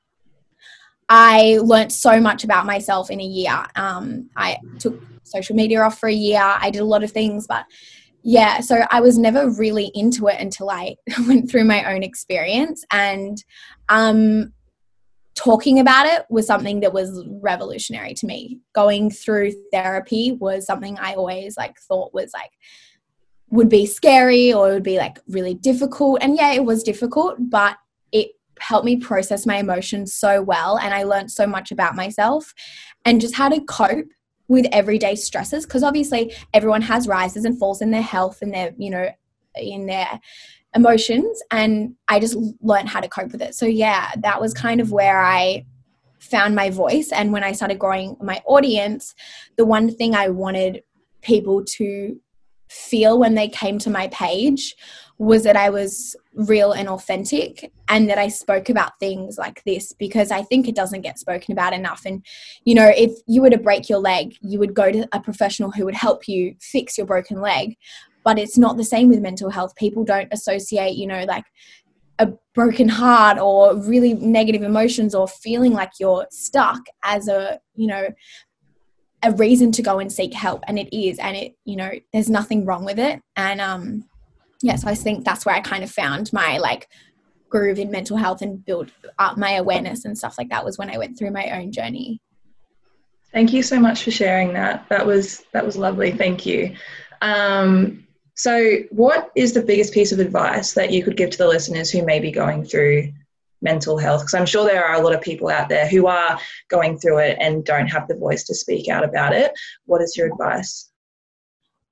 I 1.08 1.60
learnt 1.64 1.92
so 1.92 2.20
much 2.20 2.44
about 2.44 2.66
myself 2.66 3.10
in 3.10 3.20
a 3.20 3.26
year. 3.26 3.66
Um, 3.76 4.30
I 4.36 4.58
took 4.80 5.02
social 5.24 5.56
media 5.56 5.82
off 5.82 6.00
for 6.00 6.10
a 6.10 6.14
year. 6.14 6.42
I 6.42 6.70
did 6.70 6.82
a 6.82 6.86
lot 6.86 7.04
of 7.04 7.12
things, 7.12 7.48
but 7.48 7.66
yeah, 8.22 8.60
so 8.60 8.84
I 8.92 9.02
was 9.02 9.18
never 9.18 9.50
really 9.50 9.92
into 9.94 10.28
it 10.28 10.40
until 10.40 10.70
I 10.70 10.96
went 11.28 11.50
through 11.50 11.64
my 11.64 11.94
own 11.94 12.04
experience. 12.04 12.84
And 12.92 13.44
um, 13.88 14.54
talking 15.40 15.80
about 15.80 16.06
it 16.06 16.26
was 16.30 16.46
something 16.46 16.82
that 16.82 16.92
was 16.92 17.26
revolutionary 17.42 18.14
to 18.14 18.26
me. 18.26 18.60
Going 18.74 19.10
through 19.10 19.54
therapy 19.72 20.34
was 20.34 20.66
something 20.66 21.00
I 21.00 21.14
always 21.14 21.56
like 21.56 21.80
thought 21.80 22.14
was 22.14 22.32
like 22.34 22.52
would 23.50 23.70
be 23.70 23.86
scary 23.86 24.52
or 24.52 24.70
it 24.70 24.74
would 24.74 24.84
be 24.84 24.98
like 24.98 25.18
really 25.30 25.54
difficult. 25.54 26.20
And 26.22 26.36
yeah, 26.36 26.52
it 26.52 26.66
was 26.66 26.84
difficult, 26.84 27.38
but 27.40 27.78
it 28.12 28.32
helped 28.60 28.86
me 28.86 28.98
process 28.98 29.46
my 29.46 29.56
emotions 29.58 30.14
so 30.14 30.42
well. 30.42 30.78
And 30.78 30.94
I 30.94 31.04
learned 31.04 31.32
so 31.32 31.48
much 31.48 31.72
about 31.72 31.96
myself 31.96 32.54
and 33.06 33.22
just 33.22 33.36
how 33.36 33.48
to 33.48 33.62
cope 33.62 34.10
with 34.50 34.68
everyday 34.74 35.16
stresses. 35.16 35.66
Because 35.66 35.84
obviously, 35.84 36.36
everyone 36.54 36.82
has 36.82 37.08
rises 37.08 37.46
and 37.46 37.58
falls 37.58 37.82
in 37.82 37.92
their 37.92 38.02
health 38.02 38.42
and 38.42 38.54
their, 38.54 38.74
you 38.78 38.90
know, 38.90 39.10
in 39.56 39.86
their 39.86 40.20
emotions. 40.76 41.42
And 41.52 41.96
I 42.08 42.20
just 42.20 42.38
learned 42.62 42.90
how 42.90 43.00
to 43.00 43.08
cope 43.08 43.32
with 43.32 43.42
it. 43.42 43.56
So 43.56 43.66
yeah, 43.66 44.12
that 44.18 44.40
was 44.40 44.54
kind 44.54 44.80
of 44.82 44.92
where 44.92 45.20
I 45.20 45.66
found 46.20 46.56
my 46.56 46.70
voice. 46.70 47.12
And 47.12 47.32
when 47.32 47.44
I 47.44 47.54
started 47.54 47.80
growing 47.80 48.18
my 48.22 48.42
audience, 48.46 49.16
the 49.58 49.66
one 49.66 49.90
thing 49.94 50.16
I 50.16 50.30
wanted 50.30 50.84
people 51.22 51.64
to 51.78 52.20
feel 52.70 53.18
when 53.18 53.36
they 53.36 53.48
came 53.48 53.80
to 53.80 53.90
my 53.90 54.08
page 54.10 54.76
was 55.18 55.44
that 55.44 55.58
I 55.58 55.70
was 55.70 56.16
real 56.34 56.72
and 56.72 56.88
authentic 56.88 57.74
and 57.90 58.10
that 58.10 58.18
I 58.18 58.30
spoke 58.30 58.70
about 58.70 58.98
things 59.00 59.38
like 59.38 59.62
this 59.66 59.92
because 59.92 60.32
I 60.32 60.44
think 60.44 60.68
it 60.68 60.76
doesn't 60.76 61.02
get 61.02 61.20
spoken 61.20 61.52
about 61.52 61.74
enough. 61.74 62.04
And, 62.06 62.26
you 62.64 62.74
know, 62.74 62.90
if 62.96 63.12
you 63.28 63.42
were 63.42 63.50
to 63.50 63.58
break 63.58 63.90
your 63.90 64.00
leg, 64.00 64.38
you 64.42 64.60
would 64.60 64.74
go 64.74 64.92
to 64.92 65.06
a 65.12 65.20
professional 65.20 65.72
who 65.72 65.84
would 65.84 65.96
help 65.96 66.28
you 66.30 66.56
fix 66.62 66.98
your 66.98 67.06
broken 67.06 67.42
leg. 67.42 67.76
But 68.30 68.38
it's 68.38 68.60
not 68.60 68.78
the 68.78 68.84
same 68.84 69.10
with 69.10 69.22
mental 69.22 69.50
health. 69.50 69.76
People 69.76 70.04
don't 70.04 70.32
associate, 70.32 70.96
you 70.96 71.08
know, 71.08 71.24
like 71.24 71.46
a 72.20 72.34
broken 72.54 72.88
heart 72.88 73.40
or 73.40 73.76
really 73.76 74.14
negative 74.14 74.62
emotions 74.62 75.16
or 75.16 75.28
feeling 75.28 75.74
like 75.74 75.94
you're 76.00 76.28
stuck 76.30 76.82
as 77.04 77.28
a, 77.28 77.60
you 77.74 77.88
know, 77.88 78.10
a 79.24 79.32
reason 79.32 79.72
to 79.72 79.82
go 79.82 79.98
and 79.98 80.12
seek 80.12 80.34
help 80.34 80.64
and 80.68 80.78
it 80.78 80.96
is 80.96 81.20
and 81.20 81.36
it 81.36 81.54
you 81.66 81.76
know 81.76 81.92
there's 82.14 82.30
nothing 82.30 82.64
wrong 82.64 82.86
with 82.86 82.98
it 82.98 83.20
and 83.36 83.60
um 83.60 84.06
yeah, 84.62 84.76
so 84.76 84.90
I 84.90 84.96
think 84.96 85.24
that's 85.24 85.46
where 85.46 85.56
I 85.56 85.62
kind 85.62 85.84
of 85.84 85.92
found 85.92 86.32
my 86.34 86.58
like 86.58 86.90
groove 87.50 87.80
in 87.80 87.90
mental 87.90 88.18
health 88.18 88.42
and 88.42 88.64
build 88.64 88.92
up 89.18 89.38
my 89.38 89.54
awareness 89.54 90.06
and 90.06 90.18
stuff 90.18 90.38
like 90.38 90.50
that 90.50 90.66
was 90.66 90.78
when 90.78 90.90
I 90.90 90.98
went 90.98 91.18
through 91.18 91.32
my 91.32 91.50
own 91.60 91.72
journey. 91.72 92.22
Thank 93.32 93.54
you 93.54 93.64
so 93.64 93.80
much 93.80 94.04
for 94.04 94.12
sharing 94.12 94.54
that. 94.54 94.88
That 94.90 95.06
was 95.06 95.44
that 95.54 95.66
was 95.66 95.78
lovely. 95.78 96.12
Thank 96.12 96.46
you. 96.46 96.76
Um, 97.22 98.06
so, 98.40 98.78
what 98.92 99.32
is 99.36 99.52
the 99.52 99.62
biggest 99.62 99.94
piece 99.94 100.14
of 100.14 100.20
advice 100.20 100.72
that 100.72 100.94
you 100.94 101.04
could 101.04 101.18
give 101.18 101.30
to 101.32 101.38
the 101.38 101.46
listeners 101.46 101.92
who 101.92 102.06
may 102.06 102.22
be 102.22 102.32
going 102.32 102.64
through 102.64 103.12
mental 103.62 103.98
health? 103.98 104.22
Because 104.22 104.34
I'm 104.34 104.46
sure 104.46 104.64
there 104.64 104.86
are 104.86 104.96
a 104.96 105.04
lot 105.04 105.14
of 105.14 105.20
people 105.20 105.50
out 105.50 105.68
there 105.68 105.86
who 105.86 106.08
are 106.08 106.40
going 106.70 106.98
through 106.98 107.18
it 107.18 107.38
and 107.42 107.66
don't 107.66 107.90
have 107.90 108.08
the 108.08 108.16
voice 108.16 108.46
to 108.46 108.56
speak 108.56 108.88
out 108.88 109.04
about 109.04 109.34
it. 109.34 109.52
What 109.88 110.02
is 110.02 110.16
your 110.16 110.28
advice? 110.28 110.90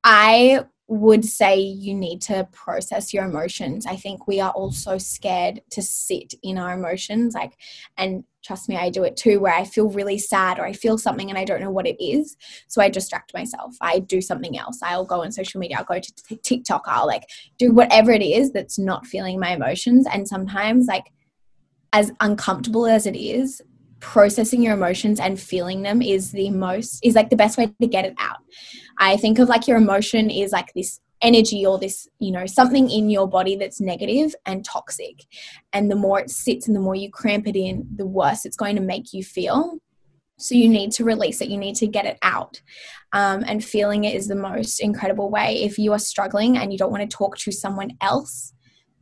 I 0.06 0.64
would 0.88 1.26
say 1.26 1.60
you 1.60 1.94
need 1.94 2.22
to 2.22 2.48
process 2.54 3.14
your 3.14 3.26
emotions. 3.26 3.86
I 3.86 3.98
think 3.98 4.26
we 4.26 4.40
are 4.40 4.52
all 4.52 4.72
so 4.72 4.98
scared 4.98 5.62
to 5.72 5.82
sit 5.82 6.34
in 6.44 6.58
our 6.58 6.74
emotions. 6.74 7.34
Like, 7.34 7.58
and 7.98 8.24
trust 8.44 8.70
me, 8.70 8.78
I 8.78 8.90
do 8.90 9.04
it 9.04 9.18
too, 9.18 9.42
where 9.42 9.54
I 9.54 9.66
feel 9.66 9.90
really 9.90 10.18
sad 10.18 10.60
or 10.60 10.66
I 10.66 10.72
feel 10.72 10.98
something 10.98 11.30
and 11.30 11.38
I 11.38 11.44
don't 11.44 11.60
know 11.60 11.72
what 11.72 11.88
it 11.88 12.02
is. 12.02 12.38
So 12.68 12.82
I 12.82 12.88
distract 12.88 13.34
myself. 13.34 13.76
I 13.82 14.00
do 14.00 14.22
something 14.22 14.58
else. 14.58 14.80
I'll 14.82 15.06
go 15.06 15.24
on 15.24 15.32
social 15.34 15.60
media. 15.60 15.78
I'll 15.78 15.84
go 15.84 16.00
to 16.00 16.38
TikTok. 16.44 16.84
I'll 16.86 17.08
like 17.08 17.24
do 17.58 17.74
whatever 17.74 18.12
it 18.12 18.22
is 18.22 18.54
that's 18.54 18.80
not 18.80 19.06
feeling 19.06 19.40
my 19.40 19.50
emotions. 19.50 20.08
And 20.12 20.26
sometimes, 20.26 20.88
like, 20.88 21.12
as 21.92 22.12
uncomfortable 22.22 22.86
as 22.86 23.06
it 23.06 23.18
is, 23.18 23.62
processing 24.00 24.62
your 24.62 24.74
emotions 24.74 25.20
and 25.20 25.40
feeling 25.40 25.82
them 25.82 26.02
is 26.02 26.32
the 26.32 26.50
most 26.52 27.04
is 27.04 27.16
like 27.16 27.32
the 27.32 27.36
best 27.36 27.58
way 27.58 27.74
to 27.82 27.88
get 27.88 28.06
it 28.06 28.14
out 28.20 28.38
i 29.00 29.18
think 29.18 29.40
of 29.40 29.50
like 29.50 29.68
your 29.68 29.78
emotion 29.78 30.30
is 30.30 30.52
like 30.52 30.72
this 30.74 31.00
energy 31.22 31.66
or 31.66 31.80
this 31.80 32.08
you 32.20 32.32
know 32.32 32.46
something 32.46 32.90
in 32.90 33.10
your 33.10 33.28
body 33.28 33.56
that's 33.56 33.82
negative 33.82 34.36
and 34.46 34.64
toxic. 34.64 35.26
And 35.74 35.90
the 35.90 35.96
more 35.96 36.20
it 36.20 36.30
sits 36.30 36.68
and 36.68 36.76
the 36.76 36.82
more 36.82 36.96
you 36.96 37.10
cramp 37.10 37.48
it 37.48 37.56
in 37.56 37.88
the 37.96 38.06
worse 38.06 38.46
it's 38.46 38.58
going 38.58 38.76
to 38.76 38.82
make 38.82 39.14
you 39.14 39.24
feel. 39.24 39.80
So 40.40 40.54
you 40.54 40.70
need 40.70 40.92
to 40.94 41.04
release 41.04 41.42
it. 41.42 41.50
You 41.50 41.58
need 41.58 41.76
to 41.78 41.88
get 41.88 42.06
it 42.06 42.20
out. 42.22 42.62
Um, 43.12 43.44
and 43.48 43.66
feeling 43.66 44.04
it 44.04 44.14
is 44.14 44.28
the 44.28 44.36
most 44.36 44.80
incredible 44.80 45.32
way. 45.32 45.64
If 45.64 45.80
you 45.80 45.94
are 45.94 46.00
struggling 46.00 46.58
and 46.58 46.72
you 46.72 46.78
don't 46.78 46.92
want 46.92 47.10
to 47.10 47.18
talk 47.18 47.38
to 47.40 47.52
someone 47.52 47.98
else 48.02 48.54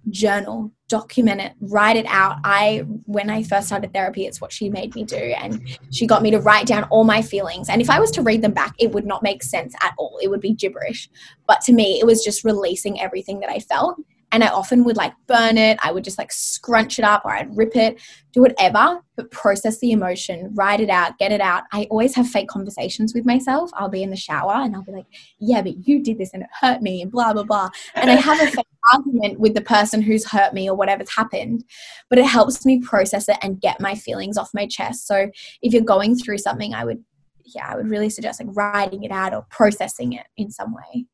journal 0.09 0.71
document 0.87 1.41
it 1.41 1.53
write 1.61 1.95
it 1.95 2.05
out 2.07 2.37
i 2.43 2.85
when 3.05 3.29
i 3.29 3.41
first 3.41 3.67
started 3.67 3.91
therapy 3.91 4.27
it's 4.27 4.39
what 4.39 4.53
she 4.53 4.69
made 4.69 4.93
me 4.93 5.03
do 5.03 5.15
and 5.15 5.79
she 5.91 6.05
got 6.05 6.21
me 6.21 6.29
to 6.29 6.39
write 6.39 6.67
down 6.67 6.83
all 6.85 7.03
my 7.03 7.21
feelings 7.21 7.69
and 7.69 7.81
if 7.81 7.89
i 7.89 7.99
was 7.99 8.11
to 8.11 8.21
read 8.21 8.41
them 8.41 8.53
back 8.53 8.75
it 8.77 8.91
would 8.91 9.05
not 9.05 9.23
make 9.23 9.41
sense 9.41 9.73
at 9.81 9.93
all 9.97 10.19
it 10.21 10.27
would 10.27 10.41
be 10.41 10.53
gibberish 10.53 11.09
but 11.47 11.59
to 11.61 11.73
me 11.73 11.99
it 11.99 12.05
was 12.05 12.23
just 12.23 12.43
releasing 12.43 13.01
everything 13.01 13.39
that 13.39 13.49
i 13.49 13.59
felt 13.59 13.97
and 14.35 14.43
I 14.43 14.49
often 14.49 14.83
would 14.83 14.97
like 14.97 15.13
burn 15.27 15.57
it. 15.57 15.79
I 15.81 15.93
would 15.93 16.03
just 16.03 16.17
like 16.17 16.29
scrunch 16.29 16.99
it 16.99 17.05
up 17.05 17.23
or 17.23 17.31
I'd 17.31 17.55
rip 17.55 17.73
it, 17.75 18.01
do 18.33 18.41
whatever, 18.41 18.99
but 19.15 19.31
process 19.31 19.79
the 19.79 19.91
emotion, 19.91 20.51
write 20.53 20.81
it 20.81 20.89
out, 20.89 21.17
get 21.17 21.31
it 21.31 21.39
out. 21.39 21.63
I 21.71 21.87
always 21.89 22.15
have 22.15 22.27
fake 22.27 22.49
conversations 22.49 23.13
with 23.13 23.25
myself. 23.25 23.71
I'll 23.75 23.87
be 23.87 24.03
in 24.03 24.09
the 24.09 24.17
shower 24.17 24.55
and 24.55 24.75
I'll 24.75 24.83
be 24.83 24.91
like, 24.91 25.05
yeah, 25.39 25.61
but 25.61 25.87
you 25.87 26.03
did 26.03 26.17
this 26.17 26.33
and 26.33 26.43
it 26.43 26.49
hurt 26.59 26.81
me 26.81 27.01
and 27.01 27.09
blah, 27.09 27.31
blah, 27.31 27.43
blah. 27.43 27.69
And 27.93 28.11
I 28.11 28.15
have 28.15 28.41
a 28.41 28.51
fake 28.51 28.65
argument 28.93 29.39
with 29.39 29.53
the 29.53 29.61
person 29.61 30.01
who's 30.01 30.29
hurt 30.29 30.53
me 30.53 30.69
or 30.69 30.75
whatever's 30.75 31.13
happened, 31.13 31.63
but 32.09 32.19
it 32.19 32.25
helps 32.25 32.65
me 32.65 32.81
process 32.81 33.29
it 33.29 33.37
and 33.41 33.61
get 33.61 33.79
my 33.79 33.95
feelings 33.95 34.37
off 34.37 34.49
my 34.53 34.67
chest. 34.67 35.07
So 35.07 35.29
if 35.61 35.73
you're 35.73 35.83
going 35.83 36.15
through 36.15 36.39
something, 36.39 36.73
I 36.73 36.85
would, 36.85 37.03
yeah, 37.43 37.67
I 37.69 37.75
would 37.75 37.89
really 37.89 38.09
suggest 38.09 38.43
like 38.43 38.55
writing 38.55 39.03
it 39.03 39.11
out 39.11 39.33
or 39.33 39.45
processing 39.49 40.13
it 40.13 40.25
in 40.37 40.51
some 40.51 40.73
way. 40.73 41.05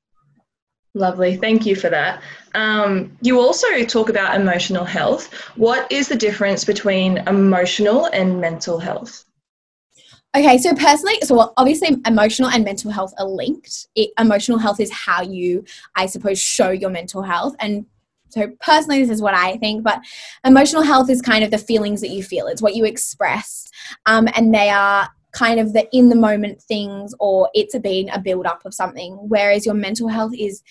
Lovely, 0.93 1.37
thank 1.37 1.65
you 1.65 1.75
for 1.75 1.89
that. 1.89 2.21
Um, 2.53 3.17
you 3.21 3.39
also 3.39 3.85
talk 3.85 4.09
about 4.09 4.39
emotional 4.39 4.83
health. 4.83 5.33
What 5.55 5.89
is 5.89 6.09
the 6.09 6.17
difference 6.17 6.65
between 6.65 7.19
emotional 7.19 8.07
and 8.07 8.41
mental 8.41 8.77
health? 8.77 9.23
Okay, 10.35 10.57
so 10.59 10.73
personally, 10.73 11.15
so 11.23 11.53
obviously 11.57 11.97
emotional 12.05 12.49
and 12.49 12.63
mental 12.63 12.89
health 12.89 13.13
are 13.19 13.25
linked. 13.25 13.87
It, 13.95 14.11
emotional 14.17 14.57
health 14.57 14.79
is 14.79 14.91
how 14.91 15.21
you, 15.21 15.65
I 15.95 16.05
suppose, 16.05 16.39
show 16.39 16.69
your 16.69 16.89
mental 16.89 17.21
health. 17.21 17.53
And 17.59 17.85
so 18.29 18.47
personally, 18.61 19.01
this 19.01 19.09
is 19.09 19.21
what 19.21 19.33
I 19.33 19.57
think, 19.57 19.83
but 19.83 19.99
emotional 20.45 20.83
health 20.83 21.09
is 21.09 21.21
kind 21.21 21.43
of 21.43 21.51
the 21.51 21.57
feelings 21.57 21.99
that 21.99 22.11
you 22.11 22.23
feel, 22.23 22.47
it's 22.47 22.61
what 22.61 22.75
you 22.75 22.85
express. 22.85 23.69
Um, 24.05 24.29
and 24.35 24.53
they 24.53 24.69
are 24.69 25.09
kind 25.33 25.59
of 25.59 25.73
the 25.73 25.87
in 25.95 26.09
the 26.09 26.15
moment 26.15 26.61
things 26.61 27.13
or 27.19 27.49
it's 27.53 27.77
been 27.79 28.09
a 28.09 28.19
build 28.19 28.45
up 28.45 28.65
of 28.65 28.73
something 28.73 29.13
whereas 29.29 29.65
your 29.65 29.75
mental 29.75 30.09
health 30.09 30.33
is 30.37 30.61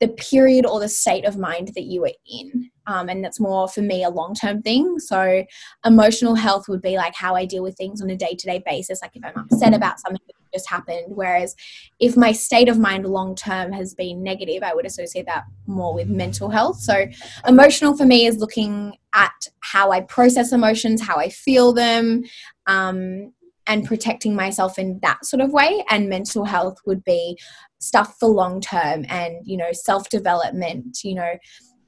the 0.00 0.08
period 0.08 0.64
or 0.64 0.78
the 0.78 0.88
state 0.88 1.24
of 1.24 1.36
mind 1.36 1.72
that 1.74 1.84
you 1.84 2.04
are 2.04 2.12
in 2.30 2.70
um, 2.86 3.08
and 3.08 3.24
that's 3.24 3.40
more 3.40 3.68
for 3.68 3.82
me 3.82 4.04
a 4.04 4.10
long 4.10 4.34
term 4.34 4.62
thing. 4.62 4.98
So 4.98 5.44
emotional 5.84 6.34
health 6.34 6.68
would 6.68 6.82
be 6.82 6.96
like 6.96 7.14
how 7.14 7.34
i 7.34 7.44
deal 7.44 7.62
with 7.62 7.76
things 7.76 8.02
on 8.02 8.10
a 8.10 8.16
day 8.16 8.34
to 8.38 8.46
day 8.46 8.62
basis 8.64 9.00
like 9.02 9.12
if 9.14 9.24
i'm 9.24 9.36
upset 9.36 9.74
about 9.74 10.00
something 10.00 10.20
that 10.26 10.36
just 10.52 10.68
happened. 10.70 11.06
Whereas 11.08 11.54
if 12.00 12.16
my 12.16 12.32
state 12.32 12.68
of 12.68 12.78
mind 12.78 13.04
long 13.06 13.34
term 13.34 13.72
has 13.72 13.94
been 13.94 14.22
negative 14.22 14.62
i 14.62 14.74
would 14.74 14.86
associate 14.86 15.26
that 15.26 15.44
more 15.66 15.94
with 15.94 16.08
mental 16.08 16.48
health. 16.48 16.78
So 16.80 17.06
emotional 17.46 17.96
for 17.96 18.06
me 18.06 18.26
is 18.26 18.38
looking 18.38 18.96
at 19.14 19.48
how 19.60 19.92
i 19.92 20.00
process 20.00 20.52
emotions 20.52 21.00
how 21.00 21.16
i 21.16 21.28
feel 21.28 21.72
them 21.72 22.22
um, 22.66 23.32
and 23.66 23.84
protecting 23.84 24.34
myself 24.34 24.78
in 24.78 25.00
that 25.02 25.24
sort 25.24 25.40
of 25.40 25.52
way. 25.52 25.84
And 25.90 26.08
mental 26.08 26.44
health 26.44 26.76
would 26.86 27.02
be 27.04 27.36
stuff 27.78 28.16
for 28.18 28.28
long 28.28 28.60
term 28.60 29.04
and 29.08 29.36
you 29.44 29.56
know 29.56 29.70
self 29.72 30.08
development 30.08 30.98
you 31.04 31.14
know 31.14 31.34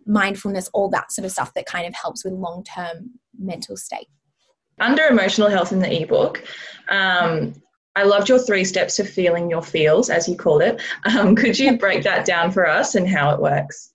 mindfulness 0.09 0.69
all 0.73 0.89
that 0.89 1.13
sort 1.13 1.25
of 1.25 1.31
stuff 1.31 1.55
that 1.55 1.67
kind 1.67 1.87
of 1.87 1.95
helps 1.95 2.25
with 2.25 2.33
long 2.33 2.65
term 2.65 3.11
mental 3.39 3.77
state 3.77 4.09
under 4.81 5.05
emotional 5.05 5.49
health 5.49 5.73
in 5.73 5.79
the 5.79 6.03
ebook 6.03 6.43
um, 6.89 7.55
I 7.99 8.05
loved 8.05 8.29
your 8.29 8.39
three 8.39 8.65
steps 8.65 8.95
to 8.97 9.05
feeling 9.05 9.51
your 9.51 9.61
feels, 9.61 10.09
as 10.09 10.29
you 10.29 10.37
called 10.37 10.63
it. 10.63 10.81
Um, 11.05 11.35
could 11.35 11.59
you 11.59 11.77
break 11.79 12.05
that 12.05 12.25
down 12.25 12.53
for 12.53 12.69
us 12.69 12.95
and 12.95 13.09
how 13.09 13.31
it 13.31 13.41
works? 13.41 13.93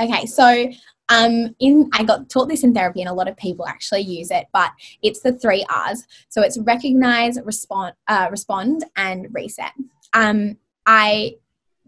Okay, 0.00 0.26
so 0.26 0.68
um, 1.10 1.54
in 1.60 1.88
I 1.92 2.02
got 2.02 2.28
taught 2.28 2.48
this 2.48 2.64
in 2.64 2.74
therapy, 2.74 3.00
and 3.00 3.08
a 3.08 3.14
lot 3.14 3.28
of 3.28 3.36
people 3.36 3.68
actually 3.68 4.00
use 4.00 4.32
it. 4.32 4.46
But 4.52 4.72
it's 5.00 5.20
the 5.20 5.32
three 5.32 5.64
R's. 5.68 6.04
So 6.28 6.42
it's 6.42 6.58
recognize, 6.58 7.38
respond, 7.44 7.94
uh, 8.08 8.28
respond, 8.32 8.84
and 8.96 9.28
reset. 9.32 9.72
Um, 10.12 10.56
I 10.86 11.36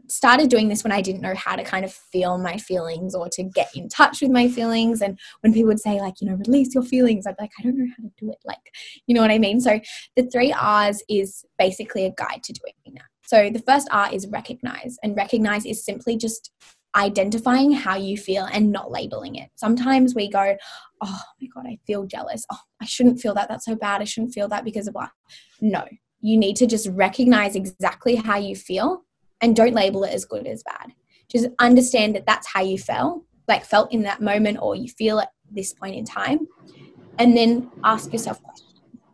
started 0.09 0.51
doing 0.51 0.69
this 0.69 0.85
when 0.85 0.93
I 0.93 1.01
didn't 1.01 1.21
know 1.21 1.35
how 1.35 1.57
to 1.57 1.65
kind 1.65 1.85
of 1.85 1.93
feel 1.93 2.39
my 2.39 2.57
feelings 2.57 3.15
or 3.15 3.29
to 3.31 3.43
get 3.43 3.71
in 3.75 3.89
touch 3.89 4.21
with 4.23 4.31
my 4.31 4.49
feelings. 4.49 5.03
And 5.03 5.19
when 5.41 5.53
people 5.53 5.69
would 5.69 5.81
say, 5.81 6.01
like, 6.01 6.21
you 6.21 6.29
know, 6.29 6.37
release 6.47 6.75
your 6.75 6.85
feelings, 6.85 7.27
I'd 7.27 7.37
be 7.37 7.45
like, 7.45 7.53
I 7.59 7.63
don't 7.63 7.79
know 7.79 7.87
how 7.97 8.05
to 8.05 8.13
do 8.19 8.31
it. 8.31 8.39
Like, 8.45 8.73
you 9.07 9.15
know 9.15 9.21
what 9.21 9.31
I 9.31 9.39
mean? 9.39 9.61
So 9.61 9.81
the 10.17 10.25
three 10.25 10.53
R's 10.53 11.03
is 11.09 11.45
basically 11.59 12.07
a 12.07 12.15
guide 12.17 12.43
to 12.45 12.53
doing 12.53 12.95
that. 12.95 13.05
So 13.27 13.51
the 13.51 13.63
first 13.67 13.89
R 13.91 14.09
is 14.13 14.29
recognize, 14.29 14.99
and 15.03 15.17
recognize 15.17 15.67
is 15.67 15.85
simply 15.85 16.17
just 16.17 16.53
identifying 16.95 17.73
how 17.73 17.97
you 17.97 18.17
feel 18.17 18.49
and 18.53 18.73
not 18.73 18.91
labeling 18.91 19.35
it. 19.35 19.51
Sometimes 19.57 20.15
we 20.15 20.31
go, 20.31 20.57
oh 21.03 21.21
my 21.41 21.49
God, 21.55 21.67
I 21.69 21.79
feel 21.87 22.07
jealous. 22.07 22.47
Oh, 22.51 22.61
I 22.81 22.87
shouldn't 22.87 23.21
feel 23.21 23.35
that. 23.35 23.49
That's 23.49 23.67
so 23.67 23.75
bad. 23.75 24.01
I 24.01 24.05
shouldn't 24.05 24.33
feel 24.33 24.49
that 24.49 24.65
because 24.65 24.87
of 24.87 24.95
what. 24.95 25.11
No, 25.61 25.85
you 26.21 26.39
need 26.39 26.57
to 26.57 26.67
just 26.67 26.89
recognize 26.93 27.55
exactly 27.55 28.15
how 28.15 28.37
you 28.39 28.57
feel 28.57 29.03
and 29.40 29.55
don't 29.55 29.75
label 29.75 30.05
it 30.05 30.12
as 30.12 30.25
good 30.25 30.47
as 30.47 30.62
bad. 30.62 30.93
Just 31.28 31.49
understand 31.59 32.14
that 32.14 32.26
that's 32.26 32.47
how 32.47 32.62
you 32.62 32.78
felt, 32.78 33.25
like 33.49 33.64
felt 33.64 33.93
in 33.93 34.02
that 34.02 34.23
moment 34.23 34.59
or 34.61 34.76
you 34.76 34.88
feel 34.88 35.21
at 35.21 35.33
this 35.50 35.73
point 35.73 35.97
in 35.97 36.05
time. 36.05 36.47
And 37.19 37.37
then 37.37 37.71
ask 37.85 38.12
yourself. 38.12 38.40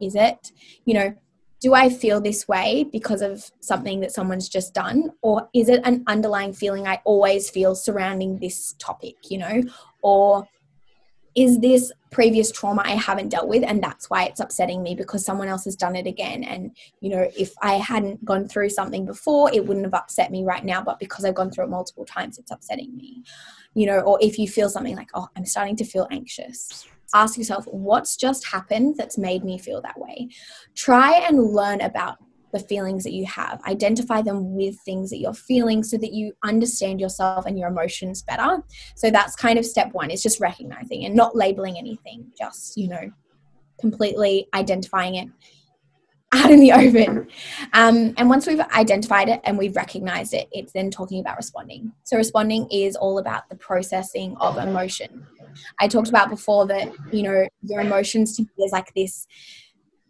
Is 0.01 0.17
it, 0.17 0.51
you 0.85 0.95
know, 0.95 1.15
do 1.61 1.75
I 1.75 1.89
feel 1.89 2.21
this 2.21 2.49
way 2.49 2.85
because 2.91 3.23
of 3.23 3.49
something 3.61 4.01
that 4.01 4.11
someone's 4.11 4.49
just 4.49 4.75
done? 4.75 5.11
Or 5.23 5.49
is 5.55 5.69
it 5.69 5.81
an 5.85 6.03
underlying 6.09 6.53
feeling 6.53 6.89
I 6.89 7.01
always 7.05 7.49
feel 7.49 7.77
surrounding 7.77 8.39
this 8.41 8.75
topic, 8.81 9.15
you 9.31 9.39
know? 9.39 9.63
Or 10.03 10.49
is 11.35 11.61
this 11.61 11.93
previous 12.11 12.53
trauma 12.53 12.83
I 12.85 12.91
haven't 12.91 13.31
dealt 13.31 13.49
with 13.49 13.65
and 13.65 13.83
that's 13.83 14.11
why 14.11 14.25
it's 14.25 14.41
upsetting 14.41 14.83
me 14.83 14.95
because 14.95 15.25
someone 15.25 15.49
else 15.49 15.65
has 15.65 15.77
done 15.77 15.97
it 15.97 16.07
again. 16.07 16.45
And 16.45 16.77
you 17.01 17.11
know 17.11 17.29
if 17.37 17.53
I 17.63 17.75
hadn't 17.75 18.25
gone 18.25 18.49
through 18.49 18.71
something 18.71 19.07
before 19.07 19.53
it 19.53 19.67
wouldn't 19.67 19.87
have 19.87 19.95
upset 19.95 20.31
me 20.31 20.45
right 20.45 20.65
now 20.65 20.83
but 20.83 20.99
because 20.99 21.25
I've 21.25 21.35
gone 21.35 21.51
through 21.51 21.65
it 21.65 21.71
multiple 21.71 22.05
times 22.05 22.39
it's 22.39 22.51
upsetting 22.51 22.97
me. 22.97 23.25
You 23.75 23.87
know 23.87 24.01
or 24.01 24.19
if 24.21 24.39
you 24.39 24.49
feel 24.49 24.69
something 24.69 24.97
like 24.97 25.09
oh 25.15 25.29
I'm 25.37 25.47
starting 25.47 25.77
to 25.77 25.85
feel 25.85 26.07
anxious 26.11 26.87
ask 27.15 27.37
yourself 27.37 27.67
what's 27.67 28.17
just 28.17 28.47
happened 28.47 28.97
that's 28.97 29.19
made 29.19 29.45
me 29.45 29.59
feel 29.59 29.81
that 29.83 29.99
way? 29.99 30.29
Try 30.75 31.13
and 31.29 31.43
learn 31.43 31.81
about 31.81 32.19
the 32.53 32.61
feelings 32.61 33.05
that 33.05 33.13
you 33.13 33.27
have. 33.27 33.61
Identify 33.67 34.23
them 34.23 34.55
with 34.55 34.79
things 34.81 35.11
that 35.11 35.19
you're 35.19 35.35
feeling 35.35 35.83
so 35.83 35.97
that 35.97 36.13
you 36.13 36.33
understand 36.43 37.01
yourself 37.01 37.47
and 37.47 37.59
your 37.59 37.69
emotions 37.69 38.23
better. 38.23 38.63
So 38.95 39.11
that's 39.11 39.35
kind 39.35 39.59
of 39.59 39.65
step 39.65 39.93
one 39.93 40.11
is 40.11 40.23
just 40.23 40.41
recognizing 40.41 41.05
and 41.05 41.15
not 41.15 41.35
labeling 41.35 41.79
anything, 41.79 42.27
just, 42.39 42.77
you 42.77 42.89
know, 42.89 43.11
completely 43.81 44.49
identifying 44.55 45.15
it 45.17 45.29
out 46.33 46.51
in 46.51 46.61
the 46.61 46.73
open. 46.73 47.29
Um, 47.73 48.15
and 48.17 48.29
once 48.29 48.47
we've 48.47 48.61
identified 48.61 49.29
it 49.29 49.41
and 49.45 49.57
we've 49.57 49.77
recognized 49.77 50.35
it, 50.35 50.49
it's 50.53 50.73
then 50.73 50.91
talking 50.91 51.21
about 51.21 51.37
responding. 51.37 51.93
So, 52.05 52.17
responding 52.17 52.69
is 52.71 52.97
all 52.97 53.19
about 53.19 53.49
the 53.49 53.57
processing 53.57 54.37
of 54.41 54.59
emotion. 54.59 55.27
I 55.81 55.89
talked 55.89 56.09
about 56.09 56.31
before 56.31 56.67
that, 56.67 56.93
you 57.13 57.23
know, 57.23 57.47
your 57.63 57.81
emotions 57.81 58.37
to 58.37 58.43
me 58.43 58.65
is 58.65 58.73
like 58.73 58.93
this 58.95 59.27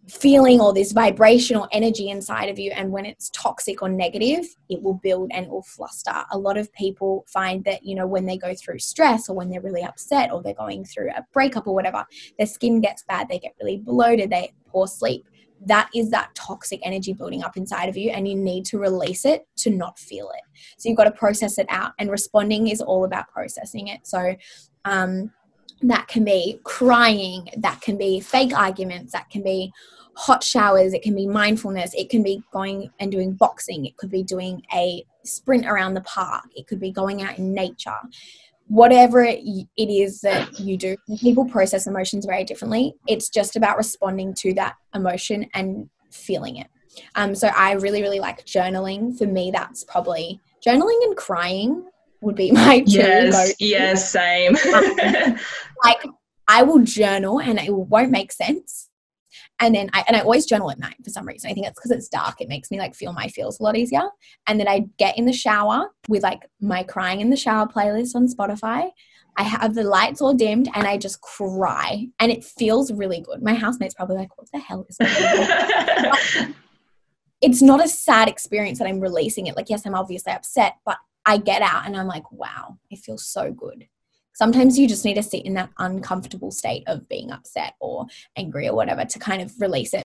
feeling 0.09 0.61
or 0.61 0.75
this 0.75 0.93
vibrational 0.93 1.69
energy 1.71 2.11
inside 2.11 2.49
of 2.49 2.59
you 2.59 2.73
and 2.73 2.91
when 2.91 3.07
it's 3.07 3.31
toxic 3.31 3.83
or 3.83 3.89
negative 3.89 4.45
it 4.69 4.83
will 4.83 4.99
build 5.03 5.31
and 5.33 5.47
it 5.47 5.51
will 5.51 5.63
fluster. 5.63 6.25
A 6.33 6.39
lot 6.39 6.59
of 6.59 6.73
people 6.73 7.25
find 7.29 7.65
that 7.65 7.85
you 7.85 7.95
know 7.95 8.07
when 8.07 8.27
they 8.27 8.37
go 8.37 8.53
through 8.55 8.81
stress 8.81 9.29
or 9.29 9.37
when 9.37 9.49
they're 9.49 9.61
really 9.61 9.85
upset 9.85 10.33
or 10.33 10.43
they're 10.43 10.55
going 10.55 10.85
through 10.85 11.11
a 11.11 11.25
breakup 11.33 11.67
or 11.67 11.75
whatever 11.75 12.05
their 12.37 12.47
skin 12.49 12.81
gets 12.81 13.05
bad 13.05 13.29
they 13.29 13.39
get 13.39 13.55
really 13.61 13.77
bloated 13.77 14.31
they 14.31 14.53
poor 14.73 14.87
sleep. 14.87 15.29
That 15.65 15.89
is 15.95 16.11
that 16.11 16.35
toxic 16.35 16.81
energy 16.83 17.13
building 17.13 17.45
up 17.45 17.57
inside 17.57 17.89
of 17.89 17.97
you 17.97 18.11
and 18.11 18.27
you 18.27 18.35
need 18.35 18.65
to 18.67 18.79
release 18.79 19.25
it 19.25 19.47
to 19.59 19.71
not 19.71 19.99
feel 19.99 20.31
it. 20.31 20.43
So 20.79 20.89
you've 20.89 20.99
got 20.99 21.05
to 21.05 21.13
process 21.13 21.59
it 21.59 21.67
out 21.69 21.93
and 22.01 22.11
responding 22.11 22.67
is 22.67 22.81
all 22.81 23.05
about 23.05 23.29
processing 23.29 23.89
it. 23.89 24.05
So 24.07 24.35
um 24.85 25.31
that 25.83 26.09
can 26.09 26.25
be 26.25 26.61
crying, 26.65 27.49
that 27.59 27.81
can 27.81 27.97
be 27.97 28.21
fake 28.21 28.57
arguments, 28.57 29.13
that 29.13 29.29
can 29.31 29.43
be 29.43 29.73
hot 30.15 30.43
showers, 30.43 30.93
it 30.93 31.03
can 31.03 31.15
be 31.15 31.27
mindfulness, 31.27 31.93
it 31.95 32.11
can 32.11 32.23
be 32.23 32.43
going 32.53 32.91
and 33.01 33.11
doing 33.11 33.33
boxing, 33.33 33.87
it 33.87 33.97
could 33.97 34.11
be 34.11 34.23
doing 34.23 34.63
a 34.75 35.05
sprint 35.25 35.67
around 35.67 35.95
the 35.95 36.01
park, 36.03 36.45
it 36.55 36.67
could 36.67 36.81
be 36.81 36.93
going 36.93 37.23
out 37.23 37.39
in 37.39 37.55
nature. 37.55 37.99
Whatever 38.69 39.25
it 39.25 39.43
is 39.77 40.21
that 40.21 40.59
you 40.59 40.77
do, 40.77 40.97
people 41.21 41.45
process 41.45 41.87
emotions 41.87 42.25
very 42.25 42.45
differently. 42.45 42.95
It's 43.07 43.29
just 43.29 43.57
about 43.57 43.77
responding 43.77 44.35
to 44.35 44.55
that 44.55 44.77
emotion 44.95 45.47
and 45.53 45.91
feeling 46.11 46.57
it. 46.57 46.69
Um, 47.17 47.35
so 47.35 47.49
I 47.49 47.73
really, 47.73 48.03
really 48.03 48.21
like 48.21 48.47
journaling. 48.47 49.17
For 49.19 49.27
me, 49.27 49.51
that's 49.51 49.85
probably 49.85 50.41
journaling 50.65 51.03
and 51.05 51.17
crying 51.17 51.85
would 52.23 52.37
be 52.37 52.51
my 52.53 52.81
two 52.81 52.93
yes 52.93 53.55
yes 53.59 54.11
same 54.11 54.55
like 55.85 56.05
i 56.49 56.63
will 56.63 56.81
journal 56.81 57.41
and 57.41 57.59
it 57.59 57.73
won't 57.73 58.11
make 58.11 58.33
sense 58.33 58.89
and 59.61 59.75
then 59.75 59.91
I 59.93 60.05
and 60.09 60.17
I 60.17 60.21
always 60.21 60.47
journal 60.47 60.71
at 60.71 60.79
night 60.79 60.97
for 61.05 61.11
some 61.11 61.27
reason. 61.27 61.49
I 61.49 61.55
think 61.55 61.67
it's 61.67 61.79
because 61.79 61.93
it's 61.93 62.09
dark. 62.09 62.41
It 62.41 62.49
makes 62.49 62.71
me 62.71 62.79
like 62.79 62.95
feel 62.95 63.13
my 63.13 63.29
feels 63.29 63.61
a 63.61 63.63
lot 63.63 63.77
easier. 63.77 64.03
And 64.47 64.59
then 64.59 64.67
I 64.67 64.87
get 64.99 65.17
in 65.17 65.25
the 65.25 65.33
shower 65.33 65.89
with 66.09 66.23
like 66.25 66.43
my 66.61 66.83
crying 66.83 67.21
in 67.21 67.31
the 67.31 67.37
shower 67.37 67.67
playlist 67.67 68.17
on 68.17 68.27
Spotify. 68.27 68.91
I 69.37 69.45
have 69.45 69.75
the 69.75 69.85
lights 69.85 70.21
all 70.21 70.35
dimmed 70.35 70.69
and 70.75 70.87
I 70.87 70.99
just 70.99 71.21
cry, 71.21 72.09
and 72.19 72.31
it 72.31 72.45
feels 72.45 72.93
really 72.93 73.21
good. 73.21 73.43
My 73.43 73.55
housemate's 73.55 73.95
probably 73.95 74.17
like, 74.17 74.37
"What 74.37 74.51
the 74.53 74.59
hell 74.59 74.85
is?" 74.89 74.97
it's 77.41 77.63
not 77.63 77.85
a 77.85 77.89
sad 77.89 78.29
experience 78.29 78.79
that 78.79 78.89
I'm 78.89 79.01
releasing 79.01 79.47
it. 79.47 79.57
Like, 79.57 79.71
yes, 79.71 79.87
I'm 79.87 79.95
obviously 79.95 80.33
upset, 80.33 80.77
but 80.85 80.97
I 81.27 81.39
get 81.39 81.63
out 81.63 81.87
and 81.87 81.97
I'm 81.97 82.07
like, 82.07 82.31
wow, 82.31 82.79
it 82.91 83.01
feels 83.01 83.27
so 83.27 83.53
good. 83.53 83.87
Sometimes 84.35 84.79
you 84.79 84.89
just 84.89 85.05
need 85.05 85.15
to 85.15 85.23
sit 85.23 85.45
in 85.45 85.55
that 85.55 85.71
uncomfortable 85.79 86.51
state 86.51 86.85
of 86.87 87.09
being 87.09 87.31
upset 87.31 87.75
or 87.81 88.07
angry 88.37 88.69
or 88.69 88.75
whatever 88.75 89.05
to 89.05 89.19
kind 89.19 89.43
of 89.43 89.53
release 89.61 89.95
it. 89.95 90.03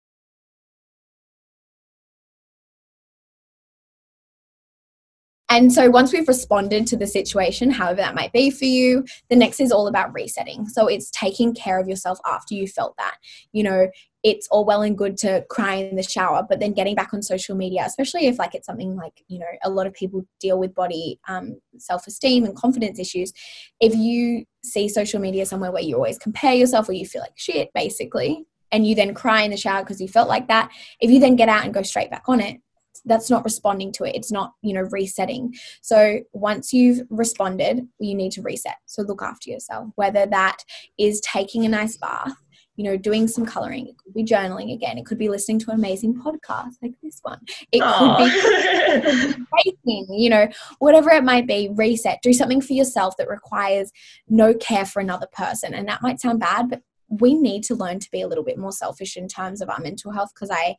And 5.50 5.72
so 5.72 5.90
once 5.90 6.12
we've 6.12 6.28
responded 6.28 6.88
to 6.88 6.98
the 6.98 7.08
situation, 7.08 7.72
however 7.72 8.02
that 8.02 8.16
might 8.16 8.34
be 8.34 8.52
for 8.52 8.66
you, 8.66 9.06
the 9.30 9.36
next 9.36 9.62
is 9.62 9.72
all 9.72 9.88
about 9.88 10.14
resetting. 10.14 10.68
So 10.68 10.88
it's 10.88 11.10
taking 11.12 11.54
care 11.56 11.80
of 11.80 11.88
yourself 11.88 12.20
after 12.26 12.54
you 12.54 12.68
felt 12.68 12.98
that. 12.98 13.16
You 13.54 13.64
know, 13.64 13.88
it's 14.28 14.46
all 14.50 14.66
well 14.66 14.82
and 14.82 14.98
good 14.98 15.16
to 15.16 15.46
cry 15.50 15.76
in 15.76 15.96
the 15.96 16.04
shower 16.04 16.46
but 16.48 16.60
then 16.60 16.74
getting 16.74 16.96
back 16.96 17.14
on 17.14 17.22
social 17.22 17.56
media 17.56 17.84
especially 17.86 18.28
if 18.28 18.38
like 18.38 18.54
it's 18.54 18.66
something 18.66 18.94
like 18.98 19.24
you 19.30 19.40
know 19.40 19.46
a 19.64 19.70
lot 19.70 19.88
of 19.88 19.94
people 19.94 20.22
deal 20.42 20.60
with 20.60 20.76
body 20.76 21.18
um, 21.30 21.56
self-esteem 21.78 22.44
and 22.44 22.54
confidence 22.56 23.00
issues 23.00 23.32
if 23.80 23.96
you 23.96 24.44
see 24.66 24.90
social 24.90 25.22
media 25.22 25.46
somewhere 25.46 25.72
where 25.72 25.82
you 25.82 25.96
always 25.96 26.18
compare 26.18 26.54
yourself 26.54 26.90
or 26.90 26.94
you 26.94 27.06
feel 27.06 27.22
like 27.22 27.38
shit 27.38 27.70
basically 27.74 28.46
and 28.74 28.86
you 28.86 28.96
then 28.96 29.14
cry 29.14 29.44
in 29.44 29.52
the 29.52 29.56
shower 29.56 29.82
because 29.82 30.02
you 30.02 30.10
felt 30.10 30.28
like 30.28 30.50
that 30.50 30.70
if 31.00 31.10
you 31.10 31.22
then 31.22 31.38
get 31.38 31.48
out 31.48 31.64
and 31.64 31.74
go 31.74 31.82
straight 31.82 32.12
back 32.12 32.24
on 32.28 32.42
it 32.42 32.60
that's 33.06 33.30
not 33.30 33.46
responding 33.46 33.92
to 33.94 34.04
it. 34.04 34.16
It's 34.16 34.32
not 34.32 34.54
you 34.62 34.74
know 34.74 34.88
resetting. 34.92 35.54
So 35.82 36.20
once 36.34 36.74
you've 36.74 37.02
responded 37.10 37.88
you 38.00 38.16
need 38.16 38.32
to 38.34 38.42
reset. 38.42 38.76
So 38.86 39.04
look 39.04 39.22
after 39.22 39.50
yourself 39.50 39.90
whether 39.96 40.26
that 40.26 40.58
is 40.98 41.22
taking 41.22 41.66
a 41.66 41.70
nice 41.70 41.96
bath 41.98 42.34
you 42.78 42.84
know, 42.84 42.96
doing 42.96 43.28
some 43.28 43.46
coloring. 43.46 43.88
It 43.88 43.98
could 43.98 44.14
be 44.14 44.24
journaling 44.24 44.74
again. 44.74 44.98
It 44.98 45.06
could 45.06 45.18
be 45.18 45.30
listening 45.30 45.60
to 45.60 45.72
an 45.72 45.78
amazing 45.78 46.14
podcast 46.14 46.76
like 46.82 46.94
this 47.02 47.20
one. 47.24 47.40
It 47.72 47.82
could 47.82 49.36
be 49.38 49.46
baking, 49.66 50.08
you 50.14 50.30
know, 50.30 50.48
whatever 50.78 51.10
it 51.10 51.24
might 51.24 51.48
be, 51.48 51.70
reset. 51.76 52.20
Do 52.22 52.32
something 52.32 52.62
for 52.62 52.74
yourself 52.74 53.18
that 53.18 53.28
requires 53.28 53.92
no 54.30 54.54
care 54.54 54.86
for 54.86 55.00
another 55.00 55.28
person. 55.34 55.74
And 55.74 55.88
that 55.90 56.04
might 56.04 56.22
sound 56.22 56.40
bad, 56.40 56.70
but 56.70 56.84
we 57.10 57.34
need 57.34 57.64
to 57.64 57.76
learn 57.76 58.00
to 58.00 58.12
be 58.12 58.22
a 58.22 58.28
little 58.28 58.44
bit 58.44 58.60
more 58.60 58.72
selfish 58.72 59.18
in 59.18 59.28
terms 59.28 59.62
of 59.62 59.70
our 59.70 59.80
mental 59.80 60.12
health 60.12 60.30
because 60.36 60.52
I 60.52 60.76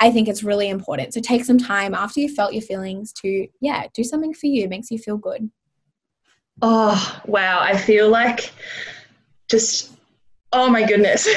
I 0.00 0.10
think 0.10 0.28
it's 0.28 0.42
really 0.42 0.68
important. 0.68 1.14
So 1.14 1.20
take 1.20 1.44
some 1.44 1.58
time 1.58 1.94
after 1.94 2.18
you 2.18 2.28
felt 2.28 2.52
your 2.52 2.62
feelings 2.62 3.12
to, 3.22 3.46
yeah, 3.60 3.86
do 3.94 4.02
something 4.02 4.34
for 4.34 4.46
you. 4.46 4.64
It 4.64 4.68
makes 4.68 4.90
you 4.90 4.98
feel 4.98 5.16
good. 5.16 5.48
Oh, 6.60 7.20
wow. 7.24 7.60
I 7.60 7.76
feel 7.76 8.08
like 8.08 8.52
just 9.48 9.92
Oh 10.54 10.68
my 10.68 10.84
goodness. 10.84 11.26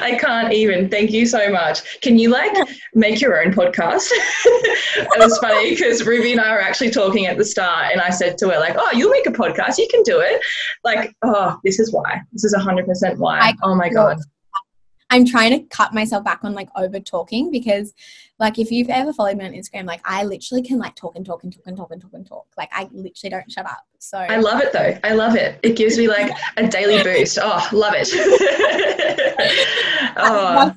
I 0.00 0.16
can't 0.18 0.52
even. 0.52 0.88
Thank 0.88 1.10
you 1.10 1.26
so 1.26 1.50
much. 1.50 2.00
Can 2.00 2.18
you 2.18 2.30
like 2.30 2.52
make 2.94 3.20
your 3.20 3.42
own 3.42 3.52
podcast? 3.52 4.08
it 4.12 5.18
was 5.18 5.36
funny 5.38 5.70
because 5.70 6.06
Ruby 6.06 6.32
and 6.32 6.40
I 6.40 6.52
were 6.52 6.60
actually 6.60 6.90
talking 6.90 7.26
at 7.26 7.36
the 7.36 7.44
start 7.44 7.92
and 7.92 8.00
I 8.00 8.08
said 8.08 8.38
to 8.38 8.48
her 8.48 8.58
like, 8.58 8.76
"Oh, 8.78 8.90
you'll 8.94 9.10
make 9.10 9.26
a 9.26 9.30
podcast. 9.30 9.76
You 9.76 9.88
can 9.90 10.02
do 10.04 10.20
it." 10.20 10.40
Like, 10.84 11.12
"Oh, 11.22 11.58
this 11.64 11.78
is 11.78 11.92
why. 11.92 12.20
This 12.32 12.44
is 12.44 12.54
100% 12.54 13.18
why." 13.18 13.52
oh 13.62 13.74
my 13.74 13.90
god. 13.90 14.18
I'm 15.10 15.24
trying 15.24 15.52
to 15.52 15.66
cut 15.68 15.94
myself 15.94 16.24
back 16.24 16.40
on 16.42 16.54
like 16.54 16.68
over 16.76 17.00
talking 17.00 17.50
because 17.50 17.94
like 18.38 18.58
if 18.58 18.70
you've 18.70 18.90
ever 18.90 19.12
followed 19.12 19.38
me 19.38 19.46
on 19.46 19.52
Instagram, 19.52 19.86
like 19.86 20.02
I 20.04 20.24
literally 20.24 20.62
can 20.62 20.78
like 20.78 20.94
talk 20.94 21.16
and 21.16 21.24
talk 21.24 21.44
and 21.44 21.52
talk 21.52 21.62
and 21.66 21.76
talk 21.76 21.90
and 21.90 22.02
talk 22.02 22.12
and 22.12 22.26
talk. 22.26 22.46
Like 22.56 22.68
I 22.72 22.88
literally 22.92 23.30
don't 23.30 23.50
shut 23.50 23.66
up. 23.66 23.86
So 23.98 24.18
I 24.18 24.36
love 24.36 24.60
it 24.60 24.72
though. 24.72 24.98
I 25.02 25.14
love 25.14 25.34
it. 25.34 25.58
It 25.62 25.76
gives 25.76 25.98
me 25.98 26.08
like 26.08 26.30
a 26.56 26.68
daily 26.68 27.02
boost. 27.02 27.38
Oh, 27.40 27.66
love 27.72 27.94
it. 27.96 28.08
oh 30.16 30.74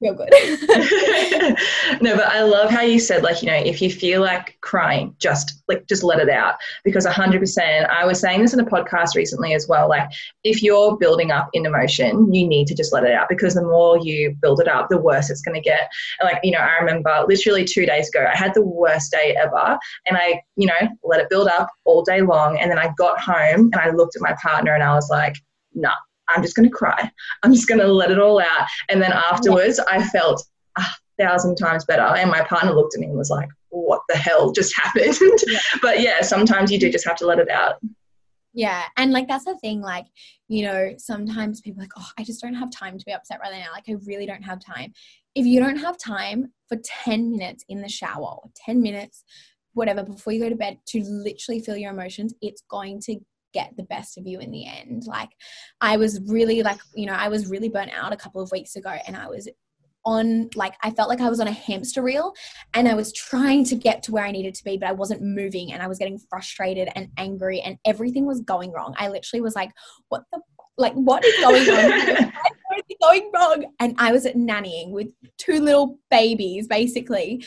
feel 0.00 0.14
good. 0.14 0.30
no, 2.00 2.16
but 2.16 2.26
I 2.26 2.42
love 2.42 2.70
how 2.70 2.80
you 2.80 2.98
said, 2.98 3.22
like, 3.22 3.42
you 3.42 3.48
know, 3.48 3.54
if 3.54 3.80
you 3.80 3.90
feel 3.90 4.22
like 4.22 4.56
crying, 4.62 5.14
just 5.18 5.62
like, 5.68 5.86
just 5.86 6.02
let 6.02 6.18
it 6.18 6.30
out. 6.30 6.54
Because 6.84 7.06
100%, 7.06 7.88
I 7.88 8.04
was 8.04 8.18
saying 8.18 8.40
this 8.40 8.54
in 8.54 8.60
a 8.60 8.64
podcast 8.64 9.14
recently 9.14 9.54
as 9.54 9.68
well. 9.68 9.88
Like, 9.88 10.10
if 10.42 10.62
you're 10.62 10.96
building 10.96 11.30
up 11.30 11.50
in 11.52 11.66
emotion, 11.66 12.32
you 12.32 12.48
need 12.48 12.66
to 12.68 12.74
just 12.74 12.92
let 12.92 13.04
it 13.04 13.12
out 13.12 13.28
because 13.28 13.54
the 13.54 13.62
more 13.62 13.98
you 13.98 14.34
build 14.40 14.60
it 14.60 14.68
up, 14.68 14.88
the 14.88 14.98
worse 14.98 15.30
it's 15.30 15.42
going 15.42 15.54
to 15.54 15.60
get. 15.60 15.90
And, 16.20 16.30
like, 16.30 16.40
you 16.42 16.52
know, 16.52 16.58
I 16.58 16.78
remember 16.80 17.24
literally 17.28 17.64
two 17.64 17.86
days 17.86 18.08
ago, 18.08 18.26
I 18.26 18.36
had 18.36 18.54
the 18.54 18.64
worst 18.64 19.12
day 19.12 19.36
ever. 19.38 19.78
And 20.06 20.16
I, 20.16 20.42
you 20.56 20.66
know, 20.66 20.88
let 21.04 21.20
it 21.20 21.28
build 21.28 21.48
up 21.48 21.68
all 21.84 22.02
day 22.02 22.22
long. 22.22 22.58
And 22.58 22.70
then 22.70 22.78
I 22.78 22.92
got 22.96 23.20
home 23.20 23.70
and 23.72 23.76
I 23.76 23.90
looked 23.90 24.16
at 24.16 24.22
my 24.22 24.34
partner 24.42 24.74
and 24.74 24.82
I 24.82 24.94
was 24.94 25.10
like, 25.10 25.36
nah, 25.74 25.92
I'm 26.34 26.42
just 26.42 26.56
going 26.56 26.68
to 26.68 26.74
cry. 26.74 27.10
I'm 27.42 27.52
just 27.52 27.68
going 27.68 27.80
to 27.80 27.88
let 27.88 28.10
it 28.10 28.18
all 28.18 28.40
out. 28.40 28.66
And 28.88 29.00
then 29.00 29.12
afterwards, 29.12 29.78
yeah. 29.78 29.98
I 29.98 30.06
felt 30.08 30.42
a 30.78 30.84
thousand 31.18 31.56
times 31.56 31.84
better. 31.84 32.02
And 32.02 32.30
my 32.30 32.42
partner 32.44 32.72
looked 32.72 32.94
at 32.94 33.00
me 33.00 33.08
and 33.08 33.16
was 33.16 33.30
like, 33.30 33.48
what 33.70 34.02
the 34.08 34.16
hell 34.16 34.52
just 34.52 34.74
happened? 34.80 35.16
Yeah. 35.46 35.60
but 35.82 36.00
yeah, 36.00 36.22
sometimes 36.22 36.70
you 36.70 36.78
do 36.78 36.90
just 36.90 37.06
have 37.06 37.16
to 37.16 37.26
let 37.26 37.38
it 37.38 37.50
out. 37.50 37.74
Yeah. 38.52 38.84
And 38.96 39.12
like, 39.12 39.28
that's 39.28 39.44
the 39.44 39.56
thing. 39.58 39.80
Like, 39.80 40.06
you 40.48 40.64
know, 40.64 40.90
sometimes 40.98 41.60
people 41.60 41.80
like, 41.80 41.92
oh, 41.96 42.08
I 42.18 42.24
just 42.24 42.40
don't 42.40 42.54
have 42.54 42.70
time 42.70 42.98
to 42.98 43.04
be 43.04 43.12
upset 43.12 43.38
right 43.40 43.52
now. 43.52 43.72
Like, 43.72 43.84
I 43.88 43.96
really 44.06 44.26
don't 44.26 44.42
have 44.42 44.58
time. 44.60 44.92
If 45.34 45.46
you 45.46 45.60
don't 45.60 45.76
have 45.76 45.96
time 45.98 46.52
for 46.68 46.76
10 47.04 47.30
minutes 47.30 47.64
in 47.68 47.80
the 47.80 47.88
shower 47.88 48.38
or 48.42 48.50
10 48.66 48.82
minutes, 48.82 49.22
whatever, 49.74 50.02
before 50.02 50.32
you 50.32 50.40
go 50.40 50.48
to 50.48 50.56
bed 50.56 50.78
to 50.88 51.02
literally 51.04 51.60
feel 51.60 51.76
your 51.76 51.92
emotions, 51.92 52.34
it's 52.42 52.62
going 52.68 53.00
to 53.02 53.20
get 53.52 53.76
the 53.76 53.84
best 53.84 54.18
of 54.18 54.26
you 54.26 54.40
in 54.40 54.50
the 54.50 54.66
end. 54.66 55.04
Like 55.06 55.30
I 55.80 55.96
was 55.96 56.20
really 56.26 56.62
like, 56.62 56.78
you 56.94 57.06
know, 57.06 57.14
I 57.14 57.28
was 57.28 57.48
really 57.48 57.68
burnt 57.68 57.92
out 57.92 58.12
a 58.12 58.16
couple 58.16 58.40
of 58.40 58.52
weeks 58.52 58.76
ago 58.76 58.94
and 59.06 59.16
I 59.16 59.28
was 59.28 59.48
on 60.06 60.48
like 60.54 60.74
I 60.82 60.90
felt 60.90 61.10
like 61.10 61.20
I 61.20 61.28
was 61.28 61.40
on 61.40 61.48
a 61.48 61.52
hamster 61.52 62.02
wheel 62.02 62.32
and 62.72 62.88
I 62.88 62.94
was 62.94 63.12
trying 63.12 63.64
to 63.66 63.74
get 63.74 64.02
to 64.04 64.12
where 64.12 64.24
I 64.24 64.30
needed 64.30 64.54
to 64.54 64.64
be 64.64 64.78
but 64.78 64.88
I 64.88 64.92
wasn't 64.92 65.22
moving 65.22 65.72
and 65.72 65.82
I 65.82 65.88
was 65.88 65.98
getting 65.98 66.18
frustrated 66.18 66.88
and 66.94 67.08
angry 67.18 67.60
and 67.60 67.76
everything 67.84 68.26
was 68.26 68.40
going 68.40 68.72
wrong. 68.72 68.94
I 68.98 69.08
literally 69.08 69.42
was 69.42 69.54
like 69.54 69.70
what 70.08 70.22
the 70.32 70.40
like 70.78 70.94
what 70.94 71.24
is 71.24 71.34
going 71.40 71.68
on? 71.68 72.32
what 72.66 72.84
is 72.88 72.96
going 73.02 73.30
wrong? 73.34 73.66
And 73.78 73.94
I 73.98 74.12
was 74.12 74.24
at 74.24 74.36
nannying 74.36 74.90
with 74.90 75.08
two 75.36 75.60
little 75.60 75.98
babies 76.10 76.66
basically. 76.66 77.44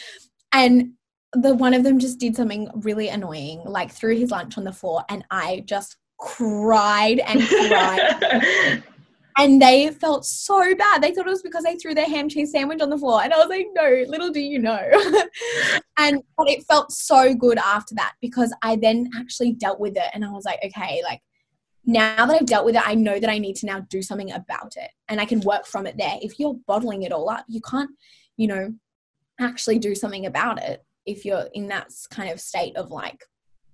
And 0.52 0.92
the 1.34 1.54
one 1.54 1.74
of 1.74 1.84
them 1.84 2.00
just 2.00 2.20
did 2.20 2.36
something 2.36 2.70
really 2.76 3.10
annoying, 3.10 3.62
like 3.66 3.92
threw 3.92 4.16
his 4.16 4.32
lunch 4.32 4.58
on 4.58 4.64
the 4.64 4.72
floor, 4.72 5.04
and 5.10 5.24
I 5.32 5.64
just 5.66 5.98
cried 6.20 7.20
and 7.20 7.42
cried. 7.48 8.84
and 9.38 9.62
they 9.62 9.90
felt 9.90 10.26
so 10.26 10.76
bad. 10.76 11.02
They 11.02 11.12
thought 11.12 11.28
it 11.28 11.32
was 11.32 11.42
because 11.42 11.64
they 11.64 11.76
threw 11.76 11.96
their 11.96 12.08
ham 12.08 12.30
cheese 12.30 12.52
sandwich 12.52 12.82
on 12.82 12.90
the 12.90 12.98
floor. 12.98 13.24
And 13.24 13.34
I 13.34 13.38
was 13.38 13.50
like, 13.50 13.68
no, 13.74 14.04
little 14.08 14.30
do 14.30 14.40
you 14.40 14.60
know. 14.60 14.80
and 15.98 16.22
but 16.38 16.50
it 16.50 16.64
felt 16.66 16.92
so 16.92 17.34
good 17.34 17.58
after 17.58 17.96
that 17.96 18.14
because 18.22 18.54
I 18.62 18.76
then 18.76 19.10
actually 19.16 19.54
dealt 19.54 19.80
with 19.80 19.98
it 19.98 20.10
and 20.14 20.24
I 20.24 20.30
was 20.30 20.46
like, 20.46 20.60
okay, 20.64 21.02
like 21.04 21.22
now 21.86 22.26
that 22.26 22.42
I've 22.42 22.46
dealt 22.46 22.66
with 22.66 22.76
it, 22.76 22.88
I 22.88 22.96
know 22.96 23.20
that 23.20 23.30
I 23.30 23.40
need 23.40 23.56
to 23.58 23.66
now 23.66 23.82
do 23.90 24.02
something 24.02 24.32
about 24.32 24.74
it 24.78 24.92
and 25.10 25.20
I 25.20 25.26
can 25.26 25.42
work 25.42 25.66
from 25.66 25.88
it 25.88 25.98
there. 25.98 26.18
If 26.22 26.40
you're 26.40 26.60
bottling 26.68 27.04
it 27.04 27.12
all 27.12 27.30
up, 27.30 27.46
you 27.48 27.62
can't, 27.62 27.90
you 28.38 28.48
know, 28.48 28.74
actually 29.40 29.80
do 29.80 29.96
something 29.96 30.28
about 30.28 30.62
it 30.62 30.84
if 31.06 31.26
you're 31.26 31.48
in 31.54 31.68
that 31.68 31.92
kind 32.10 32.32
of 32.32 32.40
state 32.40 32.76
of 32.76 32.92
like 32.92 33.24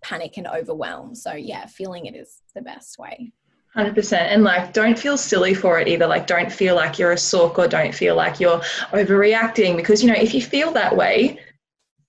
panic 0.02 0.38
and 0.38 0.48
overwhelm. 0.48 1.16
So 1.16 1.34
yeah, 1.34 1.66
feeling 1.66 2.06
it 2.06 2.16
is 2.16 2.42
the 2.56 2.62
best 2.62 2.98
way. 2.98 3.32
100% 3.76 4.14
and 4.14 4.44
like 4.44 4.74
don't 4.74 4.98
feel 4.98 5.18
silly 5.18 5.54
for 5.54 5.80
it 5.80 5.88
either. 5.88 6.08
Like 6.08 6.26
don't 6.26 6.52
feel 6.52 6.76
like 6.76 6.98
you're 6.98 7.12
a 7.12 7.18
sook 7.18 7.60
or 7.60 7.68
don't 7.68 7.94
feel 7.94 8.16
like 8.16 8.40
you're 8.40 8.60
overreacting 8.92 9.76
because 9.76 10.04
you 10.04 10.10
know 10.10 10.20
if 10.20 10.34
you 10.34 10.42
feel 10.42 10.72
that 10.72 10.96
way 10.96 11.40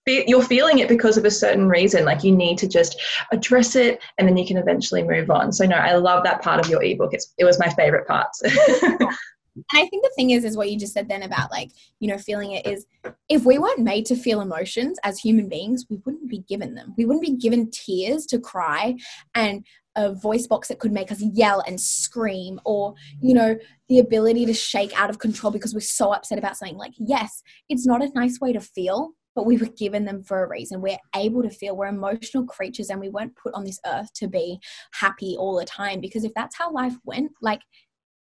you're 0.06 0.42
feeling 0.42 0.78
it 0.78 0.88
because 0.88 1.16
of 1.16 1.24
a 1.24 1.30
certain 1.30 1.68
reason. 1.68 2.04
Like 2.04 2.24
you 2.24 2.34
need 2.34 2.58
to 2.58 2.68
just 2.68 3.00
address 3.30 3.76
it 3.76 4.00
and 4.18 4.26
then 4.26 4.36
you 4.36 4.46
can 4.46 4.56
eventually 4.56 5.02
move 5.02 5.30
on. 5.30 5.52
So 5.52 5.66
no 5.66 5.76
i 5.76 5.94
love 5.94 6.24
that 6.24 6.42
part 6.42 6.64
of 6.64 6.70
your 6.70 6.82
ebook. 6.82 7.12
It's, 7.12 7.32
it 7.38 7.44
was 7.44 7.58
my 7.58 7.68
favorite 7.68 8.08
part 8.08 8.28
And 9.54 9.64
I 9.72 9.86
think 9.88 10.02
the 10.02 10.12
thing 10.16 10.30
is, 10.30 10.44
is 10.44 10.56
what 10.56 10.70
you 10.70 10.78
just 10.78 10.92
said 10.92 11.08
then 11.08 11.22
about 11.22 11.50
like, 11.50 11.70
you 11.98 12.08
know, 12.08 12.18
feeling 12.18 12.52
it 12.52 12.66
is 12.66 12.86
if 13.28 13.44
we 13.44 13.58
weren't 13.58 13.80
made 13.80 14.06
to 14.06 14.16
feel 14.16 14.40
emotions 14.40 14.98
as 15.04 15.18
human 15.18 15.48
beings, 15.48 15.86
we 15.90 15.98
wouldn't 16.04 16.28
be 16.28 16.44
given 16.48 16.74
them. 16.74 16.94
We 16.96 17.04
wouldn't 17.04 17.24
be 17.24 17.36
given 17.36 17.70
tears 17.70 18.26
to 18.26 18.38
cry 18.38 18.96
and 19.34 19.64
a 19.96 20.14
voice 20.14 20.46
box 20.46 20.68
that 20.68 20.78
could 20.78 20.92
make 20.92 21.10
us 21.10 21.20
yell 21.20 21.62
and 21.66 21.80
scream 21.80 22.60
or, 22.64 22.94
you 23.20 23.34
know, 23.34 23.56
the 23.88 23.98
ability 23.98 24.46
to 24.46 24.54
shake 24.54 24.98
out 24.98 25.10
of 25.10 25.18
control 25.18 25.52
because 25.52 25.74
we're 25.74 25.80
so 25.80 26.12
upset 26.12 26.38
about 26.38 26.56
something. 26.56 26.78
Like, 26.78 26.92
yes, 26.96 27.42
it's 27.68 27.86
not 27.86 28.02
a 28.02 28.10
nice 28.14 28.40
way 28.40 28.52
to 28.52 28.60
feel, 28.60 29.10
but 29.34 29.46
we 29.46 29.56
were 29.56 29.66
given 29.66 30.04
them 30.04 30.22
for 30.22 30.44
a 30.44 30.48
reason. 30.48 30.80
We're 30.80 30.98
able 31.16 31.42
to 31.42 31.50
feel. 31.50 31.76
We're 31.76 31.86
emotional 31.86 32.46
creatures 32.46 32.88
and 32.88 33.00
we 33.00 33.08
weren't 33.08 33.36
put 33.36 33.54
on 33.54 33.64
this 33.64 33.80
earth 33.86 34.12
to 34.14 34.28
be 34.28 34.60
happy 34.92 35.36
all 35.36 35.56
the 35.58 35.64
time 35.64 36.00
because 36.00 36.24
if 36.24 36.34
that's 36.34 36.56
how 36.56 36.72
life 36.72 36.94
went, 37.04 37.32
like 37.42 37.60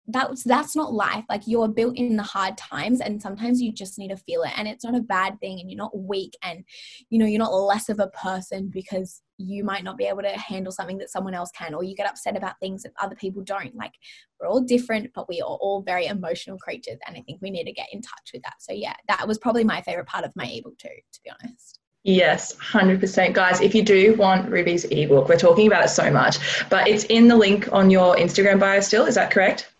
that's 0.08 0.44
that's 0.44 0.76
not 0.76 0.94
life 0.94 1.24
like 1.30 1.44
you're 1.46 1.68
built 1.68 1.96
in 1.96 2.18
the 2.18 2.24
hard 2.24 2.58
times 2.58 3.00
and 3.00 3.22
sometimes 3.22 3.62
you 3.62 3.72
just 3.72 3.98
need 3.98 4.10
to 4.10 4.18
feel 4.18 4.44
it 4.44 4.52
and 4.58 4.68
it's 4.68 4.84
not 4.84 4.96
a 4.96 5.02
bad 5.02 5.40
thing 5.40 5.60
and 5.60 5.72
you're 5.72 5.78
not 5.78 5.98
weak 5.98 6.36
and 6.44 6.64
you 7.10 7.18
know 7.18 7.26
you're 7.26 7.40
not 7.40 7.54
less 7.54 7.88
of 7.88 8.00
a 8.00 8.08
person 8.08 8.68
because 8.68 9.22
you 9.38 9.64
might 9.64 9.84
not 9.84 9.98
be 9.98 10.04
able 10.04 10.22
to 10.22 10.38
handle 10.38 10.74
something 10.74 10.98
that 10.98 11.10
someone 11.10 11.34
else 11.34 11.52
can 11.52 11.74
or 11.74 11.84
you 11.84 11.96
get 11.96 12.10
upset 12.10 12.36
about 12.36 12.60
things 12.60 12.84
that 12.84 12.92
other 13.02 13.16
people 13.16 13.42
don't 13.44 13.76
like 13.76 13.94
we're 14.40 14.48
all 14.48 14.62
different 14.62 15.10
but 15.16 15.30
we 15.30 15.42
are 15.42 15.58
all 15.62 15.82
very 15.82 16.08
emotional 16.08 16.58
creatures 16.58 17.00
and 17.08 17.16
i 17.16 17.22
think 17.22 17.42
we 17.42 17.50
need 17.50 17.66
to 17.66 17.72
get 17.72 17.88
in 17.94 18.02
touch 18.02 18.32
with 18.34 18.42
that 18.44 18.56
so 18.60 18.74
yeah 18.74 18.94
that 19.08 19.26
was 19.26 19.38
probably 19.38 19.64
my 19.64 19.82
favorite 19.82 20.08
part 20.08 20.26
of 20.26 20.36
my 20.36 20.46
ebook 20.46 20.78
too 20.78 20.90
to 21.14 21.20
be 21.24 21.32
honest 21.32 21.80
Yes, 22.06 22.56
100%. 22.56 23.32
Guys, 23.32 23.62
if 23.62 23.74
you 23.74 23.82
do 23.82 24.14
want 24.16 24.50
Ruby's 24.50 24.84
ebook, 24.84 25.30
we're 25.30 25.38
talking 25.38 25.68
about 25.68 25.86
it 25.86 25.88
so 25.88 26.12
much, 26.12 26.68
but 26.70 26.86
it's 26.86 27.06
in 27.06 27.30
the 27.30 27.36
link 27.38 27.72
on 27.72 27.90
your 27.90 28.18
Instagram 28.18 28.60
bio 28.60 28.82
still. 28.82 29.06
Is 29.06 29.16
that 29.16 29.32
correct? 29.32 29.73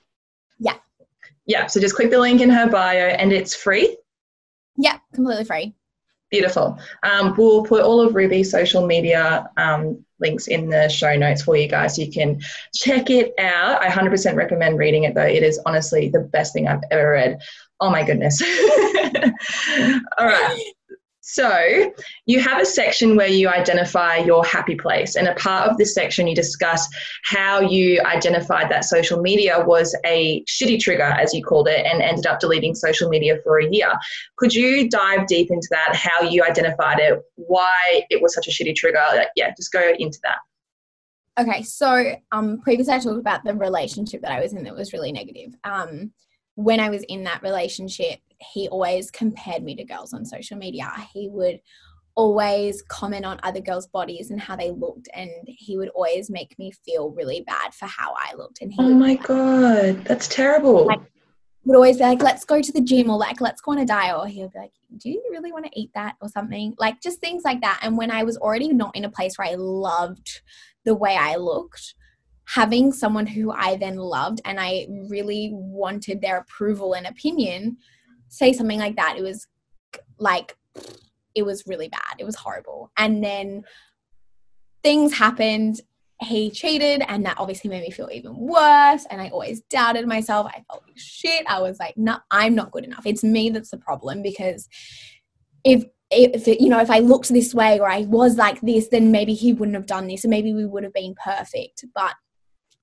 Yeah. 1.46 1.68
So 1.68 1.80
just 1.80 1.96
click 1.96 2.10
the 2.12 2.20
link 2.20 2.42
in 2.42 2.50
her 2.50 2.70
bio 2.70 3.08
and 3.08 3.32
it's 3.32 3.56
free. 3.56 3.98
Yeah, 4.78 4.98
completely 5.14 5.46
free. 5.46 5.76
Beautiful. 6.32 6.80
Um, 7.04 7.36
we'll 7.38 7.64
put 7.64 7.84
all 7.84 8.02
of 8.02 8.16
Ruby's 8.16 8.50
social 8.50 8.88
media 8.88 9.48
um, 9.58 10.04
links 10.20 10.48
in 10.48 10.68
the 10.68 10.90
show 10.90 11.16
notes 11.16 11.44
for 11.44 11.56
you 11.56 11.68
guys 11.68 11.96
so 11.96 12.02
you 12.02 12.12
can 12.12 12.42
check 12.74 13.12
it 13.12 13.34
out. 13.38 13.82
I 13.82 13.88
100% 13.88 14.36
recommend 14.36 14.80
reading 14.80 15.04
it 15.04 15.14
though. 15.14 15.22
It 15.22 15.44
is 15.44 15.60
honestly 15.68 16.10
the 16.10 16.22
best 16.22 16.54
thing 16.54 16.68
I've 16.68 16.82
ever 16.90 17.12
read. 17.12 17.40
Oh 17.80 17.92
my 17.92 18.04
goodness. 18.04 18.42
all 20.18 20.26
right. 20.26 20.74
So, 21.26 21.90
you 22.26 22.42
have 22.42 22.62
a 22.62 22.66
section 22.66 23.16
where 23.16 23.30
you 23.30 23.48
identify 23.48 24.18
your 24.18 24.44
happy 24.44 24.76
place, 24.76 25.16
and 25.16 25.26
a 25.26 25.34
part 25.36 25.70
of 25.70 25.78
this 25.78 25.94
section 25.94 26.28
you 26.28 26.36
discuss 26.36 26.86
how 27.24 27.62
you 27.62 28.02
identified 28.02 28.70
that 28.70 28.84
social 28.84 29.22
media 29.22 29.64
was 29.66 29.96
a 30.06 30.44
shitty 30.44 30.82
trigger, 30.82 31.04
as 31.04 31.34
you 31.34 31.42
called 31.42 31.70
it, 31.70 31.86
and 31.86 32.02
ended 32.02 32.28
up 32.28 32.42
deleting 32.42 32.76
social 32.76 33.08
media 33.08 33.38
for 33.42 33.62
a 33.62 33.70
year. 33.72 33.94
Could 34.38 34.54
you 34.54 34.90
dive 34.90 35.26
deep 35.28 35.50
into 35.50 35.68
that, 35.72 35.96
how 35.96 36.28
you 36.28 36.44
identified 36.44 37.00
it, 37.00 37.18
why 37.36 38.04
it 38.10 38.22
was 38.22 38.34
such 38.34 38.50
a 38.50 38.52
shitty 38.52 38.76
trigger? 38.76 39.02
Yeah, 39.38 39.54
just 39.56 39.72
go 39.72 39.94
into 39.98 40.20
that. 40.24 40.40
Okay, 41.40 41.64
so 41.64 42.18
um, 42.34 42.60
previously 42.60 42.96
I 42.96 43.00
talked 43.00 43.18
about 43.18 43.46
the 43.46 43.56
relationship 43.56 44.24
that 44.24 44.34
I 44.34 44.42
was 44.42 44.52
in 44.52 44.66
that 44.66 44.76
was 44.76 44.92
really 44.92 45.14
negative. 45.14 45.56
Um, 45.64 46.12
when 46.56 46.82
I 46.82 46.90
was 46.90 47.04
in 47.04 47.24
that 47.24 47.42
relationship, 47.42 48.20
he 48.54 48.68
always 48.70 49.12
compared 49.12 49.64
me 49.64 49.76
to 49.76 49.84
girls 49.84 50.14
on 50.14 50.26
social 50.26 50.58
media. 50.58 50.92
He 51.14 51.30
would 51.30 51.60
always 52.16 52.82
comment 52.84 53.26
on 53.26 53.40
other 53.44 53.60
girls' 53.60 53.88
bodies 53.88 54.30
and 54.32 54.40
how 54.40 54.56
they 54.56 54.72
looked, 54.72 55.10
and 55.14 55.32
he 55.46 55.78
would 55.78 55.90
always 55.90 56.30
make 56.30 56.58
me 56.60 56.72
feel 56.72 57.10
really 57.12 57.42
bad 57.42 57.74
for 57.74 57.86
how 57.86 58.14
I 58.18 58.36
looked. 58.36 58.62
And 58.62 58.72
he 58.72 58.78
oh 58.80 58.94
my 58.94 59.16
god, 59.16 60.04
that's 60.06 60.28
terrible. 60.28 60.86
Like, 60.86 61.00
would 61.66 61.76
always 61.76 61.98
be 61.98 62.04
like, 62.04 62.22
"Let's 62.22 62.46
go 62.46 62.62
to 62.62 62.72
the 62.72 62.82
gym," 62.82 63.10
or 63.10 63.18
like, 63.18 63.40
"Let's 63.40 63.62
go 63.62 63.72
on 63.72 63.80
a 63.80 63.86
diet," 63.86 64.18
or 64.18 64.28
he'll 64.28 64.50
be 64.50 64.60
like, 64.60 64.74
"Do 64.98 65.10
you 65.10 65.24
really 65.32 65.52
want 65.52 65.66
to 65.66 65.80
eat 65.80 65.92
that?" 65.96 66.16
or 66.22 66.30
something 66.30 66.76
like 66.78 67.02
just 67.02 67.20
things 67.20 67.44
like 67.46 67.62
that. 67.62 67.80
And 67.82 67.98
when 67.98 68.12
I 68.12 68.24
was 68.24 68.38
already 68.38 68.74
not 68.74 68.96
in 68.96 69.06
a 69.06 69.10
place 69.10 69.38
where 69.38 69.48
I 69.48 69.56
loved 69.56 70.42
the 70.84 70.94
way 70.94 71.16
I 71.16 71.38
looked, 71.38 71.96
having 72.46 72.92
someone 72.92 73.28
who 73.28 73.52
I 73.52 73.78
then 73.78 73.96
loved 73.96 74.42
and 74.46 74.60
I 74.60 74.88
really 75.10 75.52
wanted 75.54 76.22
their 76.22 76.38
approval 76.38 76.94
and 76.94 77.08
opinion 77.08 77.78
say 78.34 78.52
something 78.52 78.80
like 78.80 78.96
that, 78.96 79.16
it 79.18 79.22
was 79.22 79.48
like, 80.18 80.58
it 81.36 81.44
was 81.44 81.68
really 81.68 81.88
bad. 81.88 82.16
It 82.18 82.26
was 82.26 82.36
horrible. 82.36 82.92
And 82.98 83.24
then 83.24 83.64
things 84.84 85.14
happened. 85.14 85.82
He 86.22 86.50
cheated, 86.50 87.04
and 87.08 87.26
that 87.26 87.38
obviously 87.38 87.70
made 87.70 87.82
me 87.82 87.92
feel 87.92 88.10
even 88.12 88.36
worse. 88.38 89.06
And 89.10 89.22
I 89.22 89.30
always 89.30 89.62
doubted 89.70 90.08
myself. 90.08 90.48
I 90.48 90.64
felt 90.70 90.84
like 90.88 90.98
shit. 90.98 91.44
I 91.48 91.62
was 91.62 91.80
like, 91.80 91.98
no, 91.98 92.18
I'm 92.32 92.56
not 92.56 92.72
good 92.72 92.86
enough. 92.86 93.06
It's 93.06 93.24
me 93.24 93.50
that's 93.50 93.72
the 93.72 93.78
problem 93.78 94.22
because 94.22 94.68
if 95.64 95.84
if 96.12 96.48
you 96.48 96.70
know 96.70 96.80
if 96.80 96.92
I 96.92 97.00
looked 97.00 97.30
this 97.30 97.54
way 97.54 97.80
or 97.80 97.90
I 97.90 98.02
was 98.02 98.38
like 98.38 98.62
this, 98.62 98.88
then 98.88 99.12
maybe 99.12 99.34
he 99.34 99.54
wouldn't 99.54 99.76
have 99.76 99.88
done 99.88 100.08
this, 100.08 100.24
and 100.24 100.32
maybe 100.32 100.54
we 100.54 100.66
would 100.66 100.84
have 100.84 100.94
been 100.94 101.16
perfect. 101.22 101.84
But 101.94 102.14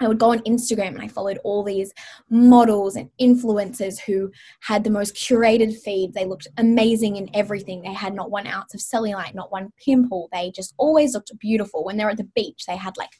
I 0.00 0.08
would 0.08 0.18
go 0.18 0.32
on 0.32 0.40
Instagram 0.40 0.88
and 0.88 1.02
I 1.02 1.08
followed 1.08 1.38
all 1.44 1.62
these 1.62 1.92
models 2.30 2.96
and 2.96 3.10
influencers 3.20 4.00
who 4.00 4.30
had 4.60 4.82
the 4.82 4.90
most 4.90 5.14
curated 5.14 5.78
feed. 5.78 6.14
They 6.14 6.24
looked 6.24 6.48
amazing 6.56 7.16
in 7.16 7.28
everything. 7.34 7.82
They 7.82 7.92
had 7.92 8.14
not 8.14 8.30
one 8.30 8.46
ounce 8.46 8.74
of 8.74 8.80
cellulite, 8.80 9.34
not 9.34 9.52
one 9.52 9.72
pimple. 9.84 10.28
They 10.32 10.50
just 10.50 10.74
always 10.78 11.14
looked 11.14 11.38
beautiful. 11.38 11.84
When 11.84 11.96
they 11.96 12.04
were 12.04 12.10
at 12.10 12.16
the 12.16 12.30
beach, 12.34 12.64
they 12.66 12.76
had 12.76 12.96
like 12.96 13.10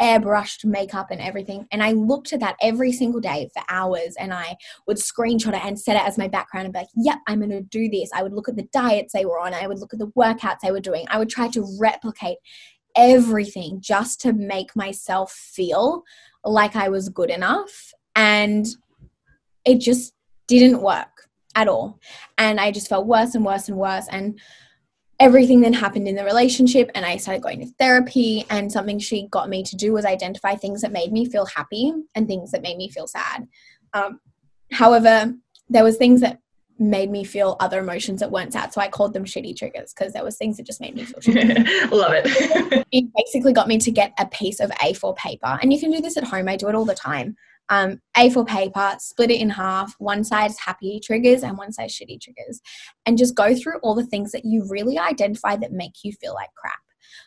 airbrushed 0.00 0.64
makeup 0.64 1.08
and 1.10 1.20
everything. 1.20 1.66
And 1.70 1.82
I 1.82 1.92
looked 1.92 2.32
at 2.32 2.40
that 2.40 2.56
every 2.62 2.90
single 2.90 3.20
day 3.20 3.50
for 3.54 3.62
hours 3.68 4.14
and 4.18 4.32
I 4.32 4.56
would 4.86 4.96
screenshot 4.96 5.54
it 5.54 5.64
and 5.64 5.78
set 5.78 5.96
it 5.96 6.06
as 6.06 6.16
my 6.16 6.26
background 6.26 6.64
and 6.64 6.72
be 6.72 6.80
like, 6.80 6.88
yep, 6.96 7.18
I'm 7.26 7.38
going 7.38 7.50
to 7.50 7.60
do 7.60 7.88
this. 7.88 8.10
I 8.14 8.22
would 8.22 8.32
look 8.32 8.48
at 8.48 8.56
the 8.56 8.68
diets 8.72 9.12
they 9.12 9.26
were 9.26 9.38
on. 9.38 9.52
I 9.52 9.66
would 9.66 9.78
look 9.78 9.92
at 9.92 9.98
the 9.98 10.10
workouts 10.16 10.60
they 10.62 10.72
were 10.72 10.80
doing. 10.80 11.04
I 11.08 11.18
would 11.18 11.28
try 11.28 11.48
to 11.48 11.66
replicate 11.78 12.38
everything 12.96 13.80
just 13.80 14.20
to 14.22 14.32
make 14.32 14.74
myself 14.74 15.32
feel 15.32 16.02
like 16.44 16.76
I 16.76 16.88
was 16.88 17.08
good 17.08 17.30
enough. 17.30 17.92
And 18.16 18.66
it 19.64 19.78
just 19.78 20.14
didn't 20.46 20.82
work 20.82 21.28
at 21.54 21.68
all. 21.68 22.00
And 22.38 22.60
I 22.60 22.70
just 22.70 22.88
felt 22.88 23.06
worse 23.06 23.34
and 23.34 23.44
worse 23.44 23.68
and 23.68 23.76
worse. 23.76 24.06
And 24.10 24.40
everything 25.18 25.60
then 25.60 25.74
happened 25.74 26.08
in 26.08 26.16
the 26.16 26.24
relationship 26.24 26.90
and 26.94 27.04
I 27.04 27.18
started 27.18 27.42
going 27.42 27.60
to 27.60 27.72
therapy 27.78 28.46
and 28.48 28.72
something 28.72 28.98
she 28.98 29.28
got 29.28 29.50
me 29.50 29.62
to 29.64 29.76
do 29.76 29.92
was 29.92 30.06
identify 30.06 30.54
things 30.54 30.80
that 30.80 30.92
made 30.92 31.12
me 31.12 31.26
feel 31.26 31.44
happy 31.44 31.92
and 32.14 32.26
things 32.26 32.50
that 32.52 32.62
made 32.62 32.78
me 32.78 32.88
feel 32.88 33.06
sad. 33.06 33.46
Um, 33.92 34.20
however, 34.72 35.34
there 35.68 35.84
was 35.84 35.98
things 35.98 36.22
that 36.22 36.40
made 36.80 37.10
me 37.10 37.22
feel 37.22 37.56
other 37.60 37.78
emotions 37.78 38.20
that 38.20 38.30
weren't 38.30 38.54
sad. 38.54 38.72
So 38.72 38.80
I 38.80 38.88
called 38.88 39.12
them 39.12 39.24
shitty 39.24 39.54
triggers 39.56 39.92
because 39.92 40.14
there 40.14 40.24
was 40.24 40.38
things 40.38 40.56
that 40.56 40.66
just 40.66 40.80
made 40.80 40.96
me 40.96 41.04
feel 41.04 41.20
shitty. 41.20 41.90
Love 41.90 42.12
it. 42.14 42.86
it 42.92 43.04
basically 43.14 43.52
got 43.52 43.68
me 43.68 43.78
to 43.78 43.90
get 43.90 44.12
a 44.18 44.26
piece 44.26 44.60
of 44.60 44.70
A4 44.70 45.14
paper. 45.14 45.58
And 45.60 45.72
you 45.72 45.78
can 45.78 45.90
do 45.90 46.00
this 46.00 46.16
at 46.16 46.24
home. 46.24 46.48
I 46.48 46.56
do 46.56 46.68
it 46.68 46.74
all 46.74 46.86
the 46.86 46.94
time. 46.94 47.36
Um, 47.68 48.00
A4 48.16 48.46
paper, 48.46 48.96
split 48.98 49.30
it 49.30 49.40
in 49.40 49.50
half. 49.50 49.94
One 49.98 50.24
side 50.24 50.50
is 50.50 50.58
happy 50.58 51.00
triggers 51.04 51.42
and 51.42 51.58
one 51.58 51.70
side 51.70 51.90
shitty 51.90 52.20
triggers. 52.20 52.60
And 53.04 53.18
just 53.18 53.36
go 53.36 53.54
through 53.54 53.78
all 53.82 53.94
the 53.94 54.06
things 54.06 54.32
that 54.32 54.46
you 54.46 54.66
really 54.68 54.98
identify 54.98 55.56
that 55.56 55.72
make 55.72 56.02
you 56.02 56.12
feel 56.14 56.32
like 56.32 56.50
crap. 56.56 56.80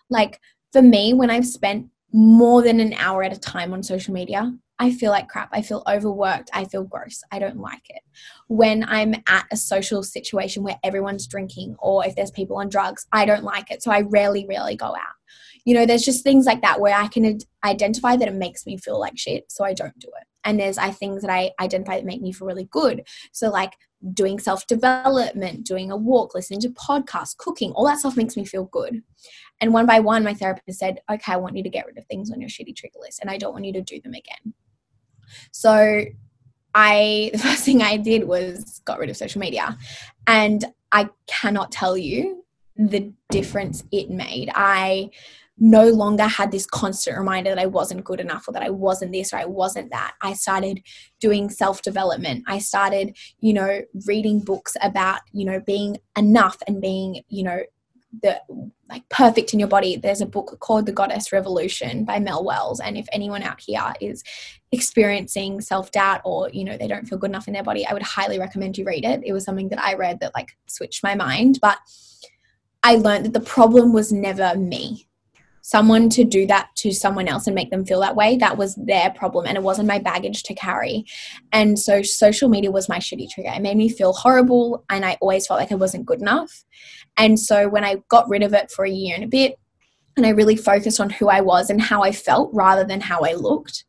Like 0.09 0.39
for 0.71 0.81
me, 0.81 1.13
when 1.13 1.29
I've 1.29 1.45
spent 1.45 1.87
more 2.11 2.63
than 2.63 2.79
an 2.79 2.93
hour 2.93 3.23
at 3.23 3.35
a 3.35 3.39
time 3.39 3.71
on 3.71 3.83
social 3.83 4.13
media, 4.13 4.51
I 4.83 4.91
feel 4.91 5.11
like 5.11 5.29
crap. 5.29 5.47
I 5.53 5.61
feel 5.61 5.81
overworked. 5.87 6.49
I 6.51 6.65
feel 6.65 6.83
gross. 6.83 7.23
I 7.31 7.39
don't 7.39 7.55
like 7.55 7.89
it. 7.89 8.01
When 8.49 8.83
I'm 8.83 9.15
at 9.27 9.45
a 9.49 9.55
social 9.55 10.03
situation 10.03 10.61
where 10.61 10.77
everyone's 10.83 11.25
drinking 11.25 11.77
or 11.79 12.05
if 12.05 12.17
there's 12.17 12.31
people 12.31 12.57
on 12.57 12.67
drugs, 12.67 13.07
I 13.13 13.23
don't 13.23 13.45
like 13.45 13.71
it. 13.71 13.81
So 13.81 13.91
I 13.93 14.01
rarely, 14.01 14.45
rarely 14.45 14.75
go 14.75 14.87
out. 14.87 15.15
You 15.63 15.73
know, 15.73 15.85
there's 15.85 16.03
just 16.03 16.21
things 16.21 16.45
like 16.45 16.61
that 16.63 16.81
where 16.81 16.93
I 16.93 17.07
can 17.07 17.39
identify 17.63 18.17
that 18.17 18.27
it 18.27 18.33
makes 18.33 18.65
me 18.65 18.75
feel 18.75 18.99
like 18.99 19.17
shit. 19.17 19.49
So 19.49 19.63
I 19.63 19.73
don't 19.73 19.97
do 19.99 20.09
it. 20.19 20.27
And 20.43 20.59
there's 20.59 20.77
I 20.77 20.91
things 20.91 21.21
that 21.21 21.31
I 21.31 21.51
identify 21.61 21.95
that 21.95 22.05
make 22.05 22.21
me 22.21 22.33
feel 22.33 22.45
really 22.45 22.67
good. 22.69 23.07
So 23.31 23.49
like 23.49 23.77
doing 24.11 24.37
self 24.37 24.67
development, 24.67 25.65
doing 25.65 25.91
a 25.91 25.95
walk, 25.95 26.35
listening 26.35 26.59
to 26.59 26.69
podcasts, 26.71 27.37
cooking, 27.37 27.71
all 27.71 27.85
that 27.85 27.99
stuff 27.99 28.17
makes 28.17 28.35
me 28.35 28.43
feel 28.43 28.65
good. 28.65 29.01
And 29.61 29.73
one 29.73 29.85
by 29.85 30.01
one, 30.01 30.25
my 30.25 30.33
therapist 30.33 30.79
said, 30.79 30.99
okay, 31.09 31.31
I 31.31 31.37
want 31.37 31.55
you 31.55 31.63
to 31.63 31.69
get 31.69 31.85
rid 31.85 31.97
of 31.97 32.05
things 32.07 32.31
on 32.31 32.41
your 32.41 32.49
shitty 32.49 32.75
trigger 32.75 32.99
list 32.99 33.21
and 33.21 33.29
I 33.29 33.37
don't 33.37 33.53
want 33.53 33.63
you 33.63 33.71
to 33.71 33.81
do 33.81 34.01
them 34.01 34.13
again. 34.13 34.53
So 35.51 36.05
I 36.75 37.29
the 37.33 37.39
first 37.39 37.63
thing 37.63 37.81
I 37.81 37.97
did 37.97 38.25
was 38.25 38.81
got 38.85 38.99
rid 38.99 39.09
of 39.09 39.17
social 39.17 39.39
media. 39.39 39.77
And 40.27 40.65
I 40.91 41.09
cannot 41.27 41.71
tell 41.71 41.97
you 41.97 42.43
the 42.75 43.11
difference 43.29 43.83
it 43.91 44.09
made. 44.09 44.49
I 44.55 45.11
no 45.59 45.87
longer 45.89 46.23
had 46.23 46.51
this 46.51 46.65
constant 46.65 47.17
reminder 47.17 47.51
that 47.51 47.59
I 47.59 47.67
wasn't 47.67 48.03
good 48.03 48.19
enough 48.19 48.47
or 48.47 48.53
that 48.53 48.63
I 48.63 48.71
wasn't 48.71 49.11
this 49.11 49.33
or 49.33 49.37
I 49.37 49.45
wasn't 49.45 49.91
that. 49.91 50.13
I 50.21 50.33
started 50.33 50.81
doing 51.19 51.49
self 51.49 51.81
development. 51.81 52.43
I 52.47 52.59
started, 52.59 53.15
you 53.39 53.53
know, 53.53 53.81
reading 54.07 54.39
books 54.39 54.75
about, 54.81 55.21
you 55.31 55.45
know, 55.45 55.59
being 55.59 55.97
enough 56.17 56.57
and 56.67 56.81
being, 56.81 57.21
you 57.29 57.43
know, 57.43 57.59
the 58.21 58.39
like 58.89 59.07
perfect 59.09 59.53
in 59.53 59.59
your 59.59 59.67
body. 59.67 59.95
There's 59.95 60.21
a 60.21 60.25
book 60.25 60.57
called 60.59 60.85
The 60.85 60.91
Goddess 60.91 61.31
Revolution 61.31 62.05
by 62.05 62.19
Mel 62.19 62.43
Wells. 62.43 62.79
And 62.79 62.97
if 62.97 63.07
anyone 63.11 63.41
out 63.41 63.59
here 63.59 63.93
is 63.99 64.23
experiencing 64.71 65.61
self-doubt 65.61 66.21
or, 66.23 66.49
you 66.49 66.63
know, 66.63 66.77
they 66.77 66.87
don't 66.87 67.07
feel 67.07 67.17
good 67.17 67.31
enough 67.31 67.47
in 67.47 67.53
their 67.53 67.63
body, 67.63 67.85
I 67.87 67.93
would 67.93 68.03
highly 68.03 68.37
recommend 68.37 68.77
you 68.77 68.85
read 68.85 69.03
it. 69.03 69.21
It 69.25 69.33
was 69.33 69.43
something 69.45 69.69
that 69.69 69.83
I 69.83 69.95
read 69.95 70.19
that 70.19 70.35
like 70.35 70.55
switched 70.67 71.03
my 71.03 71.15
mind. 71.15 71.59
But 71.61 71.79
I 72.83 72.95
learned 72.95 73.25
that 73.25 73.33
the 73.33 73.39
problem 73.39 73.93
was 73.93 74.11
never 74.11 74.55
me 74.55 75.07
someone 75.63 76.09
to 76.09 76.25
do 76.25 76.45
that 76.45 76.67
to 76.75 76.91
someone 76.91 77.27
else 77.27 77.47
and 77.47 77.55
make 77.55 77.71
them 77.71 77.85
feel 77.85 78.01
that 78.01 78.17
way 78.17 78.35
that 78.35 78.57
was 78.57 78.75
their 78.75 79.09
problem 79.11 79.47
and 79.47 79.55
it 79.55 79.63
wasn't 79.63 79.87
my 79.87 79.97
baggage 79.97 80.43
to 80.43 80.53
carry. 80.53 81.05
And 81.53 81.79
so 81.79 82.01
social 82.01 82.49
media 82.49 82.69
was 82.69 82.89
my 82.89 82.99
shitty 82.99 83.29
trigger. 83.31 83.51
It 83.55 83.61
made 83.61 83.77
me 83.77 83.87
feel 83.87 84.11
horrible 84.11 84.83
and 84.89 85.05
i 85.05 85.17
always 85.21 85.47
felt 85.47 85.59
like 85.59 85.71
i 85.71 85.75
wasn't 85.75 86.05
good 86.05 86.21
enough. 86.21 86.63
And 87.15 87.39
so 87.39 87.69
when 87.69 87.85
i 87.85 88.03
got 88.09 88.29
rid 88.29 88.43
of 88.43 88.53
it 88.53 88.71
for 88.71 88.85
a 88.85 88.91
year 88.91 89.15
and 89.15 89.23
a 89.23 89.27
bit 89.27 89.57
and 90.17 90.25
i 90.25 90.29
really 90.29 90.57
focused 90.57 90.99
on 90.99 91.09
who 91.09 91.29
i 91.29 91.39
was 91.39 91.69
and 91.69 91.81
how 91.81 92.03
i 92.03 92.11
felt 92.11 92.49
rather 92.53 92.83
than 92.83 92.99
how 92.99 93.21
i 93.21 93.33
looked 93.33 93.85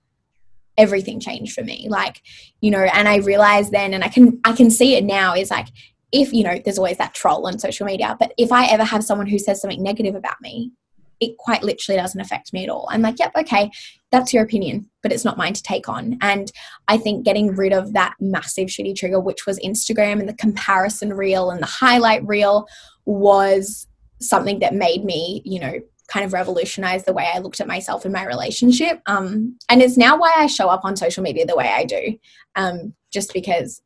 everything 0.76 1.20
changed 1.20 1.52
for 1.52 1.64
me. 1.64 1.88
Like 1.88 2.22
you 2.60 2.70
know 2.70 2.84
and 2.84 3.08
i 3.08 3.16
realized 3.16 3.72
then 3.72 3.92
and 3.92 4.04
i 4.04 4.08
can 4.08 4.40
i 4.44 4.52
can 4.52 4.70
see 4.70 4.94
it 4.94 5.02
now 5.02 5.34
is 5.34 5.50
like 5.50 5.68
if 6.12 6.32
you 6.32 6.44
know 6.44 6.60
there's 6.64 6.78
always 6.78 6.98
that 6.98 7.14
troll 7.14 7.48
on 7.48 7.58
social 7.58 7.84
media 7.84 8.16
but 8.18 8.32
if 8.38 8.52
i 8.52 8.66
ever 8.66 8.84
have 8.84 9.04
someone 9.04 9.26
who 9.26 9.38
says 9.38 9.60
something 9.60 9.82
negative 9.82 10.14
about 10.14 10.40
me 10.40 10.72
it 11.20 11.36
quite 11.38 11.62
literally 11.62 12.00
doesn't 12.00 12.20
affect 12.20 12.52
me 12.52 12.64
at 12.64 12.70
all. 12.70 12.88
I'm 12.90 13.02
like, 13.02 13.18
yep, 13.18 13.32
okay, 13.36 13.70
that's 14.10 14.32
your 14.32 14.44
opinion, 14.44 14.90
but 15.02 15.12
it's 15.12 15.24
not 15.24 15.36
mine 15.36 15.54
to 15.54 15.62
take 15.62 15.88
on. 15.88 16.18
And 16.20 16.50
I 16.88 16.96
think 16.96 17.24
getting 17.24 17.54
rid 17.54 17.72
of 17.72 17.92
that 17.94 18.14
massive 18.20 18.68
shitty 18.68 18.96
trigger, 18.96 19.20
which 19.20 19.46
was 19.46 19.58
Instagram 19.60 20.20
and 20.20 20.28
the 20.28 20.34
comparison 20.34 21.12
reel 21.12 21.50
and 21.50 21.62
the 21.62 21.66
highlight 21.66 22.26
reel, 22.26 22.66
was 23.06 23.86
something 24.20 24.60
that 24.60 24.74
made 24.74 25.04
me, 25.04 25.42
you 25.44 25.60
know, 25.60 25.80
kind 26.08 26.24
of 26.24 26.32
revolutionize 26.32 27.04
the 27.04 27.12
way 27.12 27.30
I 27.34 27.38
looked 27.38 27.60
at 27.60 27.66
myself 27.66 28.04
in 28.04 28.12
my 28.12 28.24
relationship. 28.26 29.00
Um, 29.06 29.56
and 29.68 29.82
it's 29.82 29.96
now 29.96 30.18
why 30.18 30.32
I 30.36 30.46
show 30.46 30.68
up 30.68 30.84
on 30.84 30.96
social 30.96 31.22
media 31.22 31.46
the 31.46 31.56
way 31.56 31.68
I 31.68 31.84
do, 31.84 32.18
um, 32.56 32.94
just 33.12 33.32
because, 33.32 33.82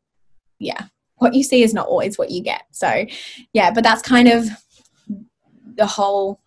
yeah, 0.58 0.86
what 1.16 1.34
you 1.34 1.42
see 1.42 1.62
is 1.62 1.74
not 1.74 1.86
always 1.86 2.18
what 2.18 2.30
you 2.30 2.42
get. 2.42 2.62
So, 2.72 3.06
yeah, 3.52 3.70
but 3.70 3.84
that's 3.84 4.02
kind 4.02 4.28
of 4.28 4.48
the 5.76 5.86
whole 5.86 6.40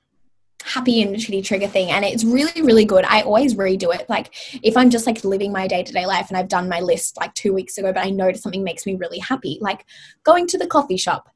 happy 0.62 1.02
and 1.02 1.16
shitty 1.16 1.44
trigger 1.44 1.68
thing 1.68 1.92
and 1.92 2.06
it's 2.06 2.24
really 2.24 2.62
really 2.62 2.86
good. 2.86 3.06
I 3.06 3.22
always 3.22 3.56
redo 3.56 3.94
it. 3.94 4.10
Like 4.10 4.32
if 4.64 4.78
i'm 4.78 4.90
just 4.90 5.08
like 5.08 5.24
living 5.24 5.52
my 5.52 5.68
day-to-day 5.68 6.06
life 6.06 6.30
and 6.30 6.38
i've 6.38 6.48
done 6.48 6.70
my 6.70 6.80
list 6.80 7.18
like 7.18 7.34
two 7.34 7.54
weeks 7.54 7.78
ago 7.78 7.92
but 7.94 8.04
i 8.04 8.10
notice 8.10 8.42
something 8.42 8.64
makes 8.64 8.86
me 8.86 8.96
really 8.96 9.20
happy 9.20 9.58
like 9.62 9.86
going 10.24 10.48
to 10.48 10.58
the 10.58 10.68
coffee 10.68 10.98
shop 10.98 11.30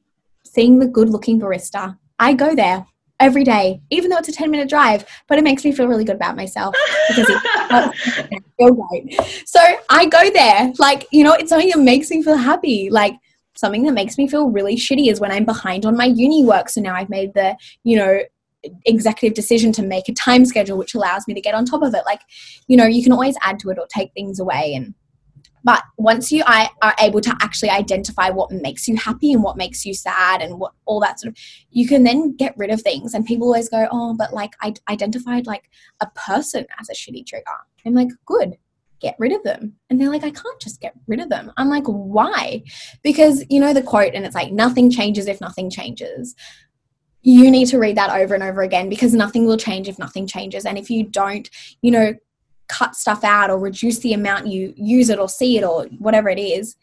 seeing 0.44 0.78
the 0.78 0.86
good 0.86 1.10
looking 1.10 1.40
barista. 1.40 1.98
I 2.18 2.32
go 2.32 2.54
there 2.54 2.86
every 3.18 3.44
day 3.44 3.80
even 3.90 4.10
though 4.10 4.18
it's 4.18 4.28
a 4.28 4.32
10 4.32 4.50
minute 4.50 4.68
drive 4.68 5.04
but 5.26 5.38
it 5.38 5.44
makes 5.44 5.64
me 5.64 5.72
feel 5.72 5.88
really 5.88 6.04
good 6.04 6.16
about 6.16 6.36
myself 6.36 6.74
because 7.08 7.26
it 7.30 8.42
feel 8.58 8.74
great. 8.74 9.20
So 9.46 9.60
i 9.88 10.06
go 10.06 10.30
there 10.30 10.72
like 10.78 11.06
you 11.12 11.24
know 11.24 11.32
it's 11.32 11.48
something 11.48 11.70
that 11.70 11.80
makes 11.80 12.10
me 12.10 12.22
feel 12.22 12.36
happy. 12.36 12.90
Like 12.90 13.14
something 13.56 13.84
that 13.84 13.94
makes 13.94 14.18
me 14.18 14.28
feel 14.28 14.50
really 14.50 14.76
shitty 14.76 15.10
is 15.10 15.18
when 15.18 15.32
I'm 15.32 15.46
behind 15.46 15.86
on 15.86 15.96
my 15.96 16.04
uni 16.04 16.44
work. 16.44 16.68
So 16.68 16.80
now 16.82 16.94
I've 16.94 17.08
made 17.08 17.32
the, 17.32 17.56
you 17.84 17.96
know, 17.96 18.20
executive 18.84 19.34
decision 19.34 19.72
to 19.72 19.82
make 19.82 20.08
a 20.08 20.14
time 20.14 20.44
schedule 20.44 20.78
which 20.78 20.94
allows 20.94 21.26
me 21.26 21.34
to 21.34 21.40
get 21.40 21.54
on 21.54 21.64
top 21.64 21.82
of 21.82 21.94
it. 21.94 22.02
Like 22.06 22.20
you 22.66 22.76
know 22.76 22.86
you 22.86 23.02
can 23.02 23.12
always 23.12 23.36
add 23.42 23.58
to 23.60 23.70
it 23.70 23.78
or 23.78 23.86
take 23.88 24.12
things 24.14 24.38
away 24.40 24.74
and 24.74 24.94
but 25.66 25.82
once 25.98 26.30
you 26.30 26.44
are 26.46 26.94
able 27.00 27.20
to 27.20 27.36
actually 27.40 27.70
identify 27.70 28.30
what 28.30 28.52
makes 28.52 28.86
you 28.86 28.94
happy 28.94 29.32
and 29.32 29.42
what 29.42 29.56
makes 29.56 29.84
you 29.84 29.92
sad 29.92 30.40
and 30.40 30.60
what 30.60 30.72
all 30.84 31.00
that 31.00 31.18
sort 31.18 31.32
of 31.32 31.38
you 31.70 31.88
can 31.88 32.04
then 32.04 32.36
get 32.36 32.56
rid 32.56 32.70
of 32.70 32.80
things 32.80 33.14
and 33.14 33.26
people 33.26 33.48
always 33.48 33.68
go 33.68 33.88
oh 33.90 34.14
but 34.16 34.32
like 34.32 34.52
i 34.62 34.72
identified 34.88 35.44
like 35.44 35.64
a 36.00 36.06
person 36.14 36.64
as 36.80 36.88
a 36.88 36.94
shitty 36.94 37.26
trigger. 37.26 37.44
I'm 37.84 37.94
like 37.94 38.10
good. 38.24 38.56
Get 39.00 39.16
rid 39.18 39.32
of 39.32 39.42
them. 39.42 39.74
And 39.90 40.00
they're 40.00 40.08
like 40.08 40.22
i 40.22 40.30
can't 40.30 40.60
just 40.60 40.80
get 40.80 40.94
rid 41.08 41.18
of 41.18 41.30
them. 41.30 41.50
I'm 41.56 41.68
like 41.68 41.86
why? 41.86 42.62
Because 43.02 43.44
you 43.50 43.58
know 43.58 43.74
the 43.74 43.82
quote 43.82 44.14
and 44.14 44.24
it's 44.24 44.36
like 44.36 44.52
nothing 44.52 44.88
changes 44.88 45.26
if 45.26 45.40
nothing 45.40 45.68
changes 45.68 46.36
you 47.26 47.50
need 47.50 47.66
to 47.66 47.76
read 47.76 47.96
that 47.96 48.16
over 48.16 48.34
and 48.34 48.42
over 48.44 48.62
again 48.62 48.88
because 48.88 49.12
nothing 49.12 49.46
will 49.46 49.56
change 49.56 49.88
if 49.88 49.98
nothing 49.98 50.28
changes. 50.28 50.64
And 50.64 50.78
if 50.78 50.88
you 50.88 51.02
don't, 51.02 51.50
you 51.82 51.90
know, 51.90 52.14
cut 52.68 52.94
stuff 52.94 53.24
out 53.24 53.50
or 53.50 53.58
reduce 53.58 53.98
the 53.98 54.12
amount 54.12 54.46
you 54.46 54.72
use 54.76 55.10
it 55.10 55.18
or 55.18 55.28
see 55.28 55.58
it 55.58 55.64
or 55.64 55.86
whatever 55.98 56.28
it 56.28 56.38
is, 56.38 56.76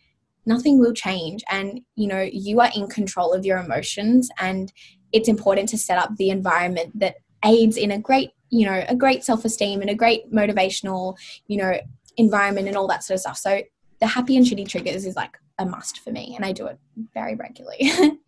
nothing 0.45 0.79
will 0.79 0.91
change. 0.91 1.45
And, 1.49 1.79
you 1.95 2.08
know, 2.08 2.21
you 2.29 2.60
are 2.60 2.69
in 2.75 2.88
control 2.88 3.32
of 3.32 3.45
your 3.45 3.58
emotions. 3.58 4.29
And 4.38 4.69
it's 5.13 5.29
important 5.29 5.69
to 5.69 5.77
set 5.77 5.97
up 5.97 6.13
the 6.17 6.29
environment 6.29 6.99
that 6.99 7.15
aids 7.45 7.77
in 7.77 7.91
a 7.91 7.97
great, 7.97 8.32
you 8.49 8.65
know, 8.65 8.84
a 8.89 8.97
great 8.97 9.23
self 9.23 9.45
esteem 9.45 9.79
and 9.79 9.89
a 9.89 9.95
great 9.95 10.29
motivational, 10.34 11.15
you 11.47 11.56
know, 11.56 11.79
environment 12.17 12.67
and 12.67 12.75
all 12.75 12.88
that 12.88 13.06
sort 13.06 13.15
of 13.15 13.21
stuff. 13.21 13.38
So 13.38 13.62
the 14.01 14.08
happy 14.08 14.36
and 14.36 14.45
shitty 14.45 14.67
triggers 14.67 15.06
is 15.06 15.15
like 15.15 15.38
a 15.58 15.65
must 15.65 15.99
for 15.99 16.12
me. 16.12 16.34
And 16.36 16.43
I 16.43 16.51
do 16.51 16.67
it 16.67 16.77
very 17.13 17.36
regularly. 17.36 17.93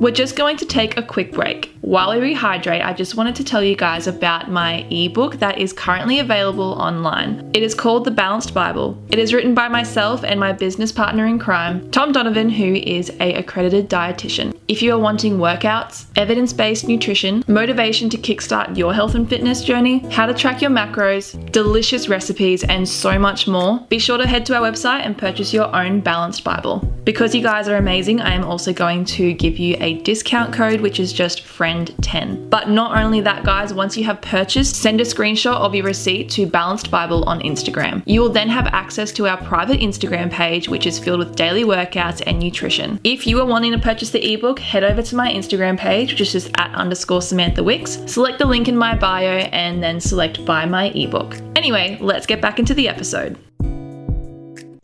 We're 0.00 0.12
just 0.12 0.34
going 0.34 0.56
to 0.56 0.64
take 0.64 0.96
a 0.96 1.02
quick 1.02 1.30
break. 1.30 1.76
While 1.82 2.18
we 2.18 2.34
rehydrate, 2.34 2.82
I 2.82 2.94
just 2.94 3.16
wanted 3.16 3.36
to 3.36 3.44
tell 3.44 3.62
you 3.62 3.76
guys 3.76 4.06
about 4.06 4.50
my 4.50 4.86
ebook 4.90 5.36
that 5.40 5.58
is 5.58 5.74
currently 5.74 6.20
available 6.20 6.72
online. 6.72 7.50
It 7.52 7.62
is 7.62 7.74
called 7.74 8.06
The 8.06 8.10
Balanced 8.10 8.54
Bible. 8.54 8.98
It 9.10 9.18
is 9.18 9.34
written 9.34 9.54
by 9.54 9.68
myself 9.68 10.24
and 10.24 10.40
my 10.40 10.54
business 10.54 10.90
partner 10.90 11.26
in 11.26 11.38
crime, 11.38 11.90
Tom 11.90 12.12
Donovan, 12.12 12.48
who 12.48 12.76
is 12.76 13.10
a 13.20 13.34
accredited 13.34 13.90
dietitian. 13.90 14.58
If 14.68 14.80
you 14.80 14.94
are 14.94 14.98
wanting 14.98 15.36
workouts, 15.36 16.06
evidence-based 16.16 16.88
nutrition, 16.88 17.44
motivation 17.46 18.08
to 18.10 18.16
kickstart 18.16 18.78
your 18.78 18.94
health 18.94 19.16
and 19.16 19.28
fitness 19.28 19.62
journey, 19.62 19.98
how 20.10 20.24
to 20.24 20.32
track 20.32 20.62
your 20.62 20.70
macros, 20.70 21.34
delicious 21.52 22.08
recipes, 22.08 22.64
and 22.64 22.88
so 22.88 23.18
much 23.18 23.46
more, 23.46 23.80
be 23.90 23.98
sure 23.98 24.16
to 24.16 24.26
head 24.26 24.46
to 24.46 24.54
our 24.54 24.70
website 24.70 25.04
and 25.04 25.18
purchase 25.18 25.52
your 25.52 25.74
own 25.76 26.00
Balanced 26.00 26.44
Bible. 26.44 26.78
Because 27.04 27.34
you 27.34 27.42
guys 27.42 27.68
are 27.68 27.76
amazing, 27.76 28.20
I 28.20 28.32
am 28.32 28.44
also 28.44 28.72
going 28.72 29.04
to 29.06 29.32
give 29.32 29.58
you 29.58 29.76
a 29.80 29.89
discount 29.94 30.52
code, 30.52 30.80
which 30.80 31.00
is 31.00 31.12
just 31.12 31.44
FRIEND10. 31.44 32.50
But 32.50 32.68
not 32.68 32.96
only 32.96 33.20
that, 33.20 33.44
guys, 33.44 33.74
once 33.74 33.96
you 33.96 34.04
have 34.04 34.20
purchased, 34.20 34.76
send 34.76 35.00
a 35.00 35.04
screenshot 35.04 35.56
of 35.56 35.74
your 35.74 35.84
receipt 35.84 36.30
to 36.30 36.46
Balanced 36.46 36.90
Bible 36.90 37.24
on 37.24 37.40
Instagram. 37.40 38.02
You 38.06 38.20
will 38.20 38.28
then 38.28 38.48
have 38.48 38.66
access 38.66 39.12
to 39.12 39.26
our 39.26 39.36
private 39.36 39.80
Instagram 39.80 40.30
page, 40.30 40.68
which 40.68 40.86
is 40.86 40.98
filled 40.98 41.18
with 41.18 41.36
daily 41.36 41.64
workouts 41.64 42.22
and 42.26 42.38
nutrition. 42.38 43.00
If 43.04 43.26
you 43.26 43.40
are 43.40 43.46
wanting 43.46 43.72
to 43.72 43.78
purchase 43.78 44.10
the 44.10 44.32
ebook, 44.32 44.58
head 44.58 44.84
over 44.84 45.02
to 45.02 45.16
my 45.16 45.32
Instagram 45.32 45.78
page, 45.78 46.12
which 46.12 46.20
is 46.20 46.32
just 46.32 46.50
at 46.58 46.74
underscore 46.74 47.22
Samantha 47.22 47.62
Wicks, 47.62 47.98
select 48.06 48.38
the 48.38 48.46
link 48.46 48.68
in 48.68 48.76
my 48.76 48.96
bio, 48.96 49.38
and 49.52 49.82
then 49.82 50.00
select 50.00 50.44
buy 50.44 50.66
my 50.66 50.90
ebook. 50.90 51.36
Anyway, 51.56 51.98
let's 52.00 52.26
get 52.26 52.40
back 52.40 52.58
into 52.58 52.74
the 52.74 52.88
episode. 52.88 53.38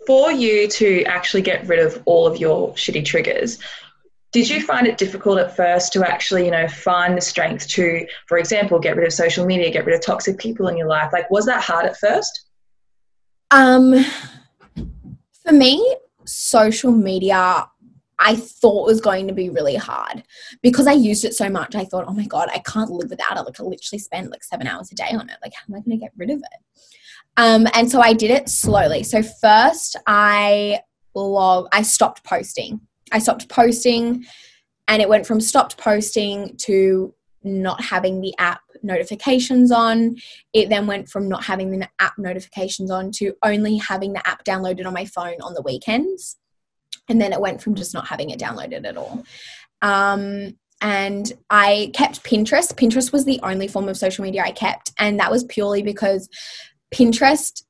for 0.06 0.30
you 0.30 0.68
to 0.68 1.02
actually 1.04 1.42
get 1.42 1.66
rid 1.66 1.80
of 1.80 2.00
all 2.06 2.26
of 2.26 2.38
your 2.38 2.72
shitty 2.74 3.04
triggers, 3.04 3.58
did 4.32 4.48
you 4.48 4.62
find 4.62 4.86
it 4.86 4.98
difficult 4.98 5.38
at 5.38 5.56
first 5.56 5.92
to 5.94 6.06
actually, 6.06 6.44
you 6.44 6.50
know, 6.50 6.68
find 6.68 7.16
the 7.16 7.20
strength 7.20 7.68
to, 7.68 8.06
for 8.26 8.38
example, 8.38 8.78
get 8.78 8.96
rid 8.96 9.06
of 9.06 9.12
social 9.12 9.46
media, 9.46 9.70
get 9.70 9.86
rid 9.86 9.94
of 9.94 10.04
toxic 10.04 10.38
people 10.38 10.68
in 10.68 10.76
your 10.76 10.88
life? 10.88 11.10
Like, 11.12 11.30
was 11.30 11.46
that 11.46 11.62
hard 11.62 11.86
at 11.86 11.96
first? 11.96 12.46
Um, 13.50 14.04
for 15.44 15.52
me, 15.52 15.96
social 16.24 16.90
media 16.90 17.66
I 18.18 18.34
thought 18.34 18.86
was 18.86 19.00
going 19.00 19.28
to 19.28 19.34
be 19.34 19.50
really 19.50 19.76
hard 19.76 20.22
because 20.62 20.86
I 20.86 20.92
used 20.92 21.24
it 21.24 21.34
so 21.34 21.50
much. 21.50 21.74
I 21.74 21.84
thought, 21.84 22.06
oh 22.08 22.14
my 22.14 22.26
God, 22.26 22.48
I 22.52 22.60
can't 22.60 22.90
live 22.90 23.10
without 23.10 23.36
it. 23.36 23.42
Like, 23.42 23.60
I 23.60 23.62
literally 23.62 23.98
spend 23.98 24.30
like 24.30 24.42
seven 24.42 24.66
hours 24.66 24.90
a 24.90 24.94
day 24.94 25.10
on 25.10 25.28
it. 25.28 25.36
Like, 25.42 25.52
how 25.54 25.72
am 25.72 25.78
I 25.78 25.84
going 25.84 25.98
to 25.98 26.04
get 26.04 26.12
rid 26.16 26.30
of 26.30 26.38
it? 26.38 26.86
Um, 27.36 27.66
and 27.74 27.90
so 27.90 28.00
I 28.00 28.14
did 28.14 28.30
it 28.30 28.48
slowly. 28.48 29.02
So, 29.02 29.22
first, 29.22 29.96
I 30.06 30.80
log, 31.14 31.68
I 31.72 31.82
stopped 31.82 32.24
posting. 32.24 32.80
I 33.12 33.18
stopped 33.18 33.48
posting, 33.48 34.24
and 34.88 35.02
it 35.02 35.08
went 35.08 35.26
from 35.26 35.40
stopped 35.40 35.78
posting 35.78 36.56
to 36.58 37.14
not 37.42 37.82
having 37.82 38.20
the 38.20 38.34
app 38.38 38.60
notifications 38.82 39.70
on. 39.70 40.16
It 40.52 40.68
then 40.68 40.86
went 40.86 41.08
from 41.08 41.28
not 41.28 41.44
having 41.44 41.70
the 41.70 41.88
app 42.00 42.18
notifications 42.18 42.90
on 42.90 43.10
to 43.12 43.34
only 43.42 43.76
having 43.76 44.12
the 44.12 44.26
app 44.26 44.44
downloaded 44.44 44.86
on 44.86 44.92
my 44.92 45.04
phone 45.04 45.40
on 45.40 45.54
the 45.54 45.62
weekends 45.62 46.36
and 47.08 47.20
then 47.20 47.32
it 47.32 47.40
went 47.40 47.62
from 47.62 47.74
just 47.74 47.94
not 47.94 48.06
having 48.06 48.30
it 48.30 48.38
downloaded 48.40 48.86
at 48.86 48.96
all. 48.96 49.24
Um, 49.82 50.56
and 50.80 51.32
I 51.48 51.90
kept 51.94 52.24
Pinterest. 52.24 52.74
Pinterest 52.74 53.12
was 53.12 53.24
the 53.24 53.40
only 53.42 53.68
form 53.68 53.88
of 53.88 53.96
social 53.96 54.24
media 54.24 54.42
I 54.42 54.50
kept, 54.50 54.92
and 54.98 55.18
that 55.20 55.30
was 55.30 55.44
purely 55.44 55.82
because 55.82 56.28
Pinterest 56.92 57.62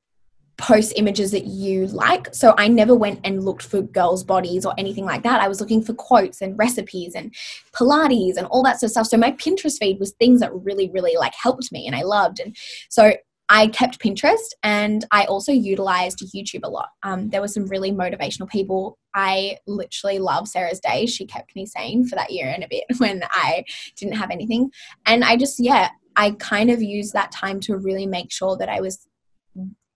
posts 0.57 0.93
images 0.95 1.31
that 1.31 1.45
you 1.45 1.87
like. 1.87 2.33
So 2.33 2.55
I 2.57 2.67
never 2.67 2.95
went 2.95 3.19
and 3.23 3.45
looked 3.45 3.63
for 3.63 3.81
girls' 3.81 4.23
bodies 4.23 4.65
or 4.65 4.73
anything 4.77 5.05
like 5.05 5.23
that. 5.23 5.39
I 5.39 5.47
was 5.47 5.61
looking 5.61 5.83
for 5.83 5.93
quotes 5.93 6.41
and 6.41 6.57
recipes 6.57 7.13
and 7.15 7.33
Pilates 7.73 8.37
and 8.37 8.47
all 8.47 8.63
that 8.63 8.79
sort 8.79 8.87
of 8.87 8.91
stuff. 8.91 9.07
So 9.07 9.17
my 9.17 9.31
Pinterest 9.33 9.77
feed 9.77 9.99
was 9.99 10.11
things 10.13 10.39
that 10.39 10.53
really, 10.53 10.89
really 10.89 11.15
like 11.17 11.33
helped 11.35 11.71
me 11.71 11.85
and 11.85 11.95
I 11.95 12.01
loved. 12.01 12.39
And 12.39 12.55
so 12.89 13.13
I 13.49 13.67
kept 13.67 13.99
Pinterest 13.99 14.49
and 14.63 15.05
I 15.11 15.25
also 15.25 15.51
utilized 15.51 16.19
YouTube 16.35 16.63
a 16.63 16.69
lot. 16.69 16.89
Um, 17.03 17.29
there 17.29 17.39
were 17.39 17.47
some 17.47 17.67
really 17.67 17.91
motivational 17.91 18.49
people. 18.49 18.97
I 19.13 19.57
literally 19.67 20.19
love 20.19 20.47
Sarah's 20.47 20.81
Day. 20.81 21.05
She 21.05 21.25
kept 21.25 21.55
me 21.55 21.65
sane 21.65 22.05
for 22.05 22.15
that 22.15 22.31
year 22.31 22.47
and 22.47 22.63
a 22.63 22.67
bit 22.67 22.83
when 22.97 23.23
I 23.29 23.63
didn't 23.95 24.15
have 24.15 24.31
anything. 24.31 24.71
And 25.05 25.23
I 25.23 25.37
just, 25.37 25.59
yeah, 25.59 25.89
I 26.15 26.31
kind 26.31 26.69
of 26.69 26.81
used 26.81 27.13
that 27.13 27.31
time 27.31 27.59
to 27.61 27.77
really 27.77 28.05
make 28.05 28.31
sure 28.31 28.57
that 28.57 28.69
I 28.69 28.81
was, 28.81 29.07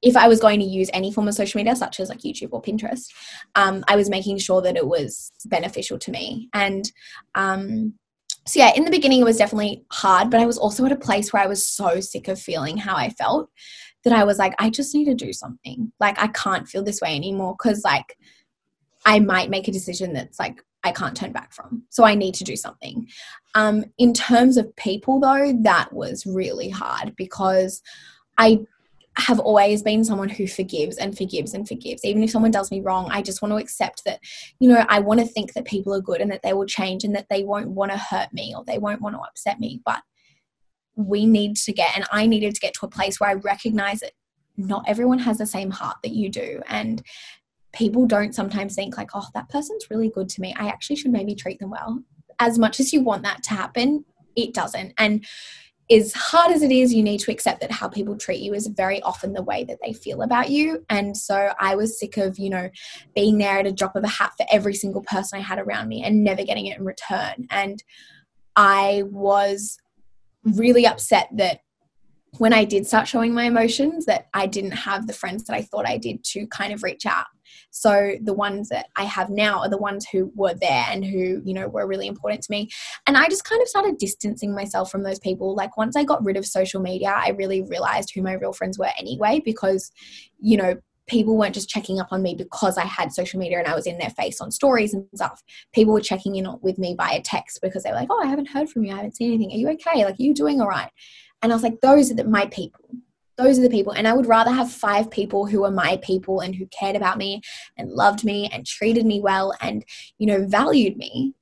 if 0.01 0.17
I 0.17 0.27
was 0.27 0.39
going 0.39 0.59
to 0.59 0.65
use 0.65 0.89
any 0.93 1.11
form 1.11 1.27
of 1.27 1.35
social 1.35 1.59
media, 1.59 1.75
such 1.75 1.99
as 1.99 2.09
like 2.09 2.19
YouTube 2.19 2.49
or 2.51 2.61
Pinterest, 2.61 3.07
um, 3.55 3.83
I 3.87 3.95
was 3.95 4.09
making 4.09 4.39
sure 4.39 4.61
that 4.61 4.75
it 4.75 4.87
was 4.87 5.31
beneficial 5.45 5.99
to 5.99 6.11
me. 6.11 6.49
And 6.53 6.91
um, 7.35 7.93
so 8.47 8.59
yeah, 8.59 8.71
in 8.75 8.85
the 8.85 8.91
beginning 8.91 9.21
it 9.21 9.25
was 9.25 9.37
definitely 9.37 9.85
hard, 9.91 10.31
but 10.31 10.39
I 10.39 10.45
was 10.45 10.57
also 10.57 10.85
at 10.85 10.91
a 10.91 10.97
place 10.97 11.31
where 11.31 11.43
I 11.43 11.47
was 11.47 11.65
so 11.65 11.99
sick 11.99 12.27
of 12.27 12.39
feeling 12.39 12.77
how 12.77 12.95
I 12.95 13.09
felt 13.09 13.49
that 14.03 14.13
I 14.13 14.23
was 14.23 14.39
like, 14.39 14.55
I 14.57 14.69
just 14.69 14.95
need 14.95 15.05
to 15.05 15.13
do 15.13 15.31
something. 15.31 15.91
Like 15.99 16.19
I 16.19 16.27
can't 16.27 16.67
feel 16.67 16.83
this 16.83 17.01
way 17.01 17.15
anymore 17.15 17.55
because 17.57 17.83
like 17.83 18.17
I 19.05 19.19
might 19.19 19.49
make 19.49 19.67
a 19.67 19.71
decision 19.71 20.13
that's 20.13 20.39
like 20.39 20.63
I 20.83 20.91
can't 20.91 21.15
turn 21.15 21.31
back 21.31 21.53
from. 21.53 21.83
So 21.89 22.03
I 22.03 22.15
need 22.15 22.33
to 22.35 22.43
do 22.43 22.55
something. 22.55 23.07
Um, 23.53 23.85
in 23.99 24.13
terms 24.13 24.57
of 24.57 24.75
people 24.75 25.19
though, 25.19 25.53
that 25.61 25.93
was 25.93 26.25
really 26.25 26.69
hard 26.69 27.15
because 27.15 27.83
I 28.37 28.65
have 29.17 29.39
always 29.39 29.83
been 29.83 30.03
someone 30.03 30.29
who 30.29 30.47
forgives 30.47 30.97
and 30.97 31.17
forgives 31.17 31.53
and 31.53 31.67
forgives. 31.67 32.05
Even 32.05 32.23
if 32.23 32.31
someone 32.31 32.51
does 32.51 32.71
me 32.71 32.79
wrong, 32.79 33.09
I 33.11 33.21
just 33.21 33.41
want 33.41 33.51
to 33.51 33.57
accept 33.57 34.03
that, 34.05 34.19
you 34.59 34.69
know, 34.69 34.85
I 34.87 34.99
want 34.99 35.19
to 35.19 35.25
think 35.25 35.53
that 35.53 35.65
people 35.65 35.93
are 35.93 36.01
good 36.01 36.21
and 36.21 36.31
that 36.31 36.43
they 36.43 36.53
will 36.53 36.65
change 36.65 37.03
and 37.03 37.15
that 37.15 37.27
they 37.29 37.43
won't 37.43 37.69
want 37.69 37.91
to 37.91 37.97
hurt 37.97 38.33
me 38.33 38.53
or 38.55 38.63
they 38.63 38.77
won't 38.77 39.01
want 39.01 39.15
to 39.15 39.21
upset 39.21 39.59
me. 39.59 39.81
But 39.85 40.01
we 40.95 41.25
need 41.25 41.57
to 41.57 41.73
get, 41.73 41.95
and 41.95 42.05
I 42.11 42.25
needed 42.25 42.55
to 42.55 42.61
get 42.61 42.73
to 42.75 42.85
a 42.85 42.89
place 42.89 43.19
where 43.19 43.29
I 43.29 43.33
recognize 43.33 43.99
that 43.99 44.13
not 44.55 44.85
everyone 44.87 45.19
has 45.19 45.37
the 45.37 45.45
same 45.45 45.71
heart 45.71 45.97
that 46.03 46.13
you 46.13 46.29
do. 46.29 46.61
And 46.67 47.03
people 47.73 48.05
don't 48.05 48.35
sometimes 48.35 48.75
think, 48.75 48.97
like, 48.97 49.11
oh, 49.13 49.27
that 49.33 49.49
person's 49.49 49.89
really 49.89 50.09
good 50.09 50.29
to 50.29 50.41
me. 50.41 50.53
I 50.57 50.67
actually 50.67 50.97
should 50.97 51.11
maybe 51.11 51.35
treat 51.35 51.59
them 51.59 51.71
well. 51.71 52.03
As 52.39 52.57
much 52.57 52.79
as 52.79 52.93
you 52.93 53.01
want 53.01 53.23
that 53.23 53.43
to 53.43 53.49
happen, 53.51 54.05
it 54.35 54.53
doesn't. 54.53 54.93
And 54.97 55.25
as 55.91 56.13
hard 56.13 56.51
as 56.51 56.61
it 56.61 56.71
is, 56.71 56.93
you 56.93 57.03
need 57.03 57.19
to 57.19 57.31
accept 57.31 57.59
that 57.61 57.71
how 57.71 57.87
people 57.89 58.17
treat 58.17 58.39
you 58.39 58.53
is 58.53 58.67
very 58.67 59.01
often 59.01 59.33
the 59.33 59.43
way 59.43 59.63
that 59.65 59.79
they 59.83 59.93
feel 59.93 60.21
about 60.21 60.49
you. 60.49 60.85
And 60.89 61.15
so 61.15 61.53
I 61.59 61.75
was 61.75 61.99
sick 61.99 62.17
of, 62.17 62.39
you 62.39 62.49
know, 62.49 62.69
being 63.15 63.37
there 63.37 63.59
at 63.59 63.67
a 63.67 63.71
drop 63.71 63.95
of 63.95 64.03
a 64.03 64.07
hat 64.07 64.31
for 64.37 64.45
every 64.51 64.73
single 64.73 65.03
person 65.03 65.39
I 65.39 65.41
had 65.41 65.59
around 65.59 65.89
me 65.89 66.03
and 66.03 66.23
never 66.23 66.43
getting 66.43 66.67
it 66.67 66.77
in 66.77 66.85
return. 66.85 67.47
And 67.49 67.83
I 68.55 69.03
was 69.07 69.77
really 70.43 70.85
upset 70.85 71.29
that 71.33 71.59
when 72.37 72.53
I 72.53 72.63
did 72.63 72.87
start 72.87 73.07
showing 73.07 73.33
my 73.33 73.43
emotions 73.43 74.05
that 74.05 74.27
I 74.33 74.47
didn't 74.47 74.71
have 74.71 75.07
the 75.07 75.13
friends 75.13 75.43
that 75.45 75.55
I 75.55 75.63
thought 75.63 75.85
I 75.85 75.97
did 75.97 76.23
to 76.25 76.47
kind 76.47 76.71
of 76.73 76.83
reach 76.83 77.05
out 77.05 77.25
so 77.71 78.13
the 78.21 78.33
ones 78.33 78.69
that 78.69 78.87
I 78.95 79.05
have 79.05 79.29
now 79.29 79.59
are 79.59 79.69
the 79.69 79.77
ones 79.77 80.05
who 80.11 80.31
were 80.35 80.53
there 80.53 80.85
and 80.89 81.03
who, 81.03 81.41
you 81.43 81.53
know, 81.53 81.67
were 81.67 81.87
really 81.87 82.05
important 82.05 82.43
to 82.43 82.51
me. 82.51 82.69
And 83.07 83.17
I 83.17 83.27
just 83.27 83.45
kind 83.45 83.61
of 83.61 83.67
started 83.67 83.97
distancing 83.97 84.53
myself 84.53 84.91
from 84.91 85.03
those 85.03 85.19
people. 85.19 85.55
Like 85.55 85.77
once 85.77 85.95
I 85.95 86.03
got 86.03 86.23
rid 86.23 86.37
of 86.37 86.45
social 86.45 86.81
media, 86.81 87.13
I 87.15 87.29
really 87.29 87.61
realized 87.61 88.11
who 88.13 88.21
my 88.21 88.33
real 88.33 88.53
friends 88.53 88.77
were 88.77 88.91
anyway, 88.99 89.41
because, 89.43 89.91
you 90.39 90.57
know, 90.57 90.75
people 91.07 91.37
weren't 91.37 91.55
just 91.55 91.69
checking 91.69 91.99
up 91.99 92.07
on 92.11 92.21
me 92.21 92.35
because 92.35 92.77
I 92.77 92.85
had 92.85 93.11
social 93.11 93.39
media 93.39 93.59
and 93.59 93.67
I 93.67 93.75
was 93.75 93.87
in 93.87 93.97
their 93.97 94.11
face 94.11 94.39
on 94.39 94.51
stories 94.51 94.93
and 94.93 95.05
stuff. 95.15 95.41
People 95.73 95.93
were 95.93 96.01
checking 96.01 96.35
in 96.35 96.47
with 96.61 96.77
me 96.77 96.95
via 96.95 97.21
text 97.21 97.59
because 97.61 97.83
they 97.83 97.89
were 97.89 97.97
like, 97.97 98.09
oh, 98.11 98.21
I 98.21 98.27
haven't 98.27 98.49
heard 98.49 98.69
from 98.69 98.83
you. 98.83 98.93
I 98.93 98.97
haven't 98.97 99.15
seen 99.15 99.33
anything. 99.33 99.51
Are 99.51 99.57
you 99.57 99.69
okay? 99.71 100.05
Like, 100.05 100.15
are 100.15 100.23
you 100.23 100.33
doing 100.33 100.61
all 100.61 100.67
right? 100.67 100.91
And 101.41 101.51
I 101.51 101.55
was 101.55 101.63
like, 101.63 101.81
those 101.81 102.11
are 102.11 102.15
the, 102.15 102.23
my 102.23 102.45
people 102.47 102.85
those 103.41 103.57
are 103.57 103.63
the 103.63 103.69
people 103.69 103.93
and 103.93 104.07
i 104.07 104.13
would 104.13 104.27
rather 104.27 104.51
have 104.51 104.71
five 104.71 105.09
people 105.09 105.45
who 105.45 105.63
are 105.63 105.71
my 105.71 105.97
people 106.03 106.41
and 106.41 106.55
who 106.55 106.65
cared 106.67 106.95
about 106.95 107.17
me 107.17 107.41
and 107.77 107.89
loved 107.89 108.23
me 108.23 108.49
and 108.51 108.65
treated 108.65 109.05
me 109.05 109.19
well 109.19 109.53
and 109.61 109.83
you 110.17 110.27
know 110.27 110.45
valued 110.47 110.97
me 110.97 111.33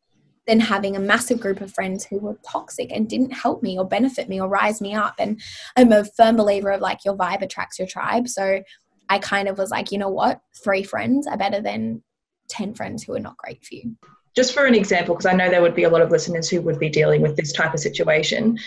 than 0.49 0.59
having 0.59 0.95
a 0.95 0.99
massive 0.99 1.39
group 1.39 1.61
of 1.61 1.71
friends 1.71 2.03
who 2.03 2.17
were 2.17 2.35
toxic 2.43 2.91
and 2.91 3.07
didn't 3.07 3.29
help 3.29 3.61
me 3.61 3.77
or 3.77 3.85
benefit 3.85 4.27
me 4.27 4.41
or 4.41 4.47
rise 4.47 4.81
me 4.81 4.95
up. 4.95 5.13
And 5.19 5.39
i'm 5.77 5.91
a 5.91 6.03
firm 6.03 6.35
believer 6.35 6.71
of 6.71 6.81
like 6.81 7.05
your 7.05 7.15
vibe 7.15 7.43
attracts 7.43 7.77
your 7.77 7.87
tribe. 7.87 8.27
So 8.27 8.63
i 9.09 9.19
kind 9.19 9.47
of 9.47 9.59
was 9.59 9.69
like 9.69 9.91
you 9.91 9.99
know 9.99 10.09
what? 10.09 10.41
Three 10.63 10.83
friends 10.83 11.27
are 11.27 11.37
better 11.37 11.61
than 11.61 12.03
10 12.49 12.73
friends 12.73 13.03
who 13.03 13.13
are 13.13 13.19
not 13.19 13.37
great 13.37 13.63
for 13.63 13.75
you. 13.75 13.95
Just 14.35 14.53
for 14.53 14.65
an 14.65 14.73
example, 14.73 15.13
because 15.13 15.27
I 15.27 15.33
know 15.33 15.49
there 15.49 15.61
would 15.61 15.75
be 15.75 15.83
a 15.83 15.89
lot 15.89 16.01
of 16.01 16.09
listeners 16.09 16.49
who 16.49 16.61
would 16.61 16.79
be 16.79 16.89
dealing 16.89 17.21
with 17.21 17.35
this 17.35 17.51
type 17.51 17.73
of 17.73 17.79
situation. 17.79 18.57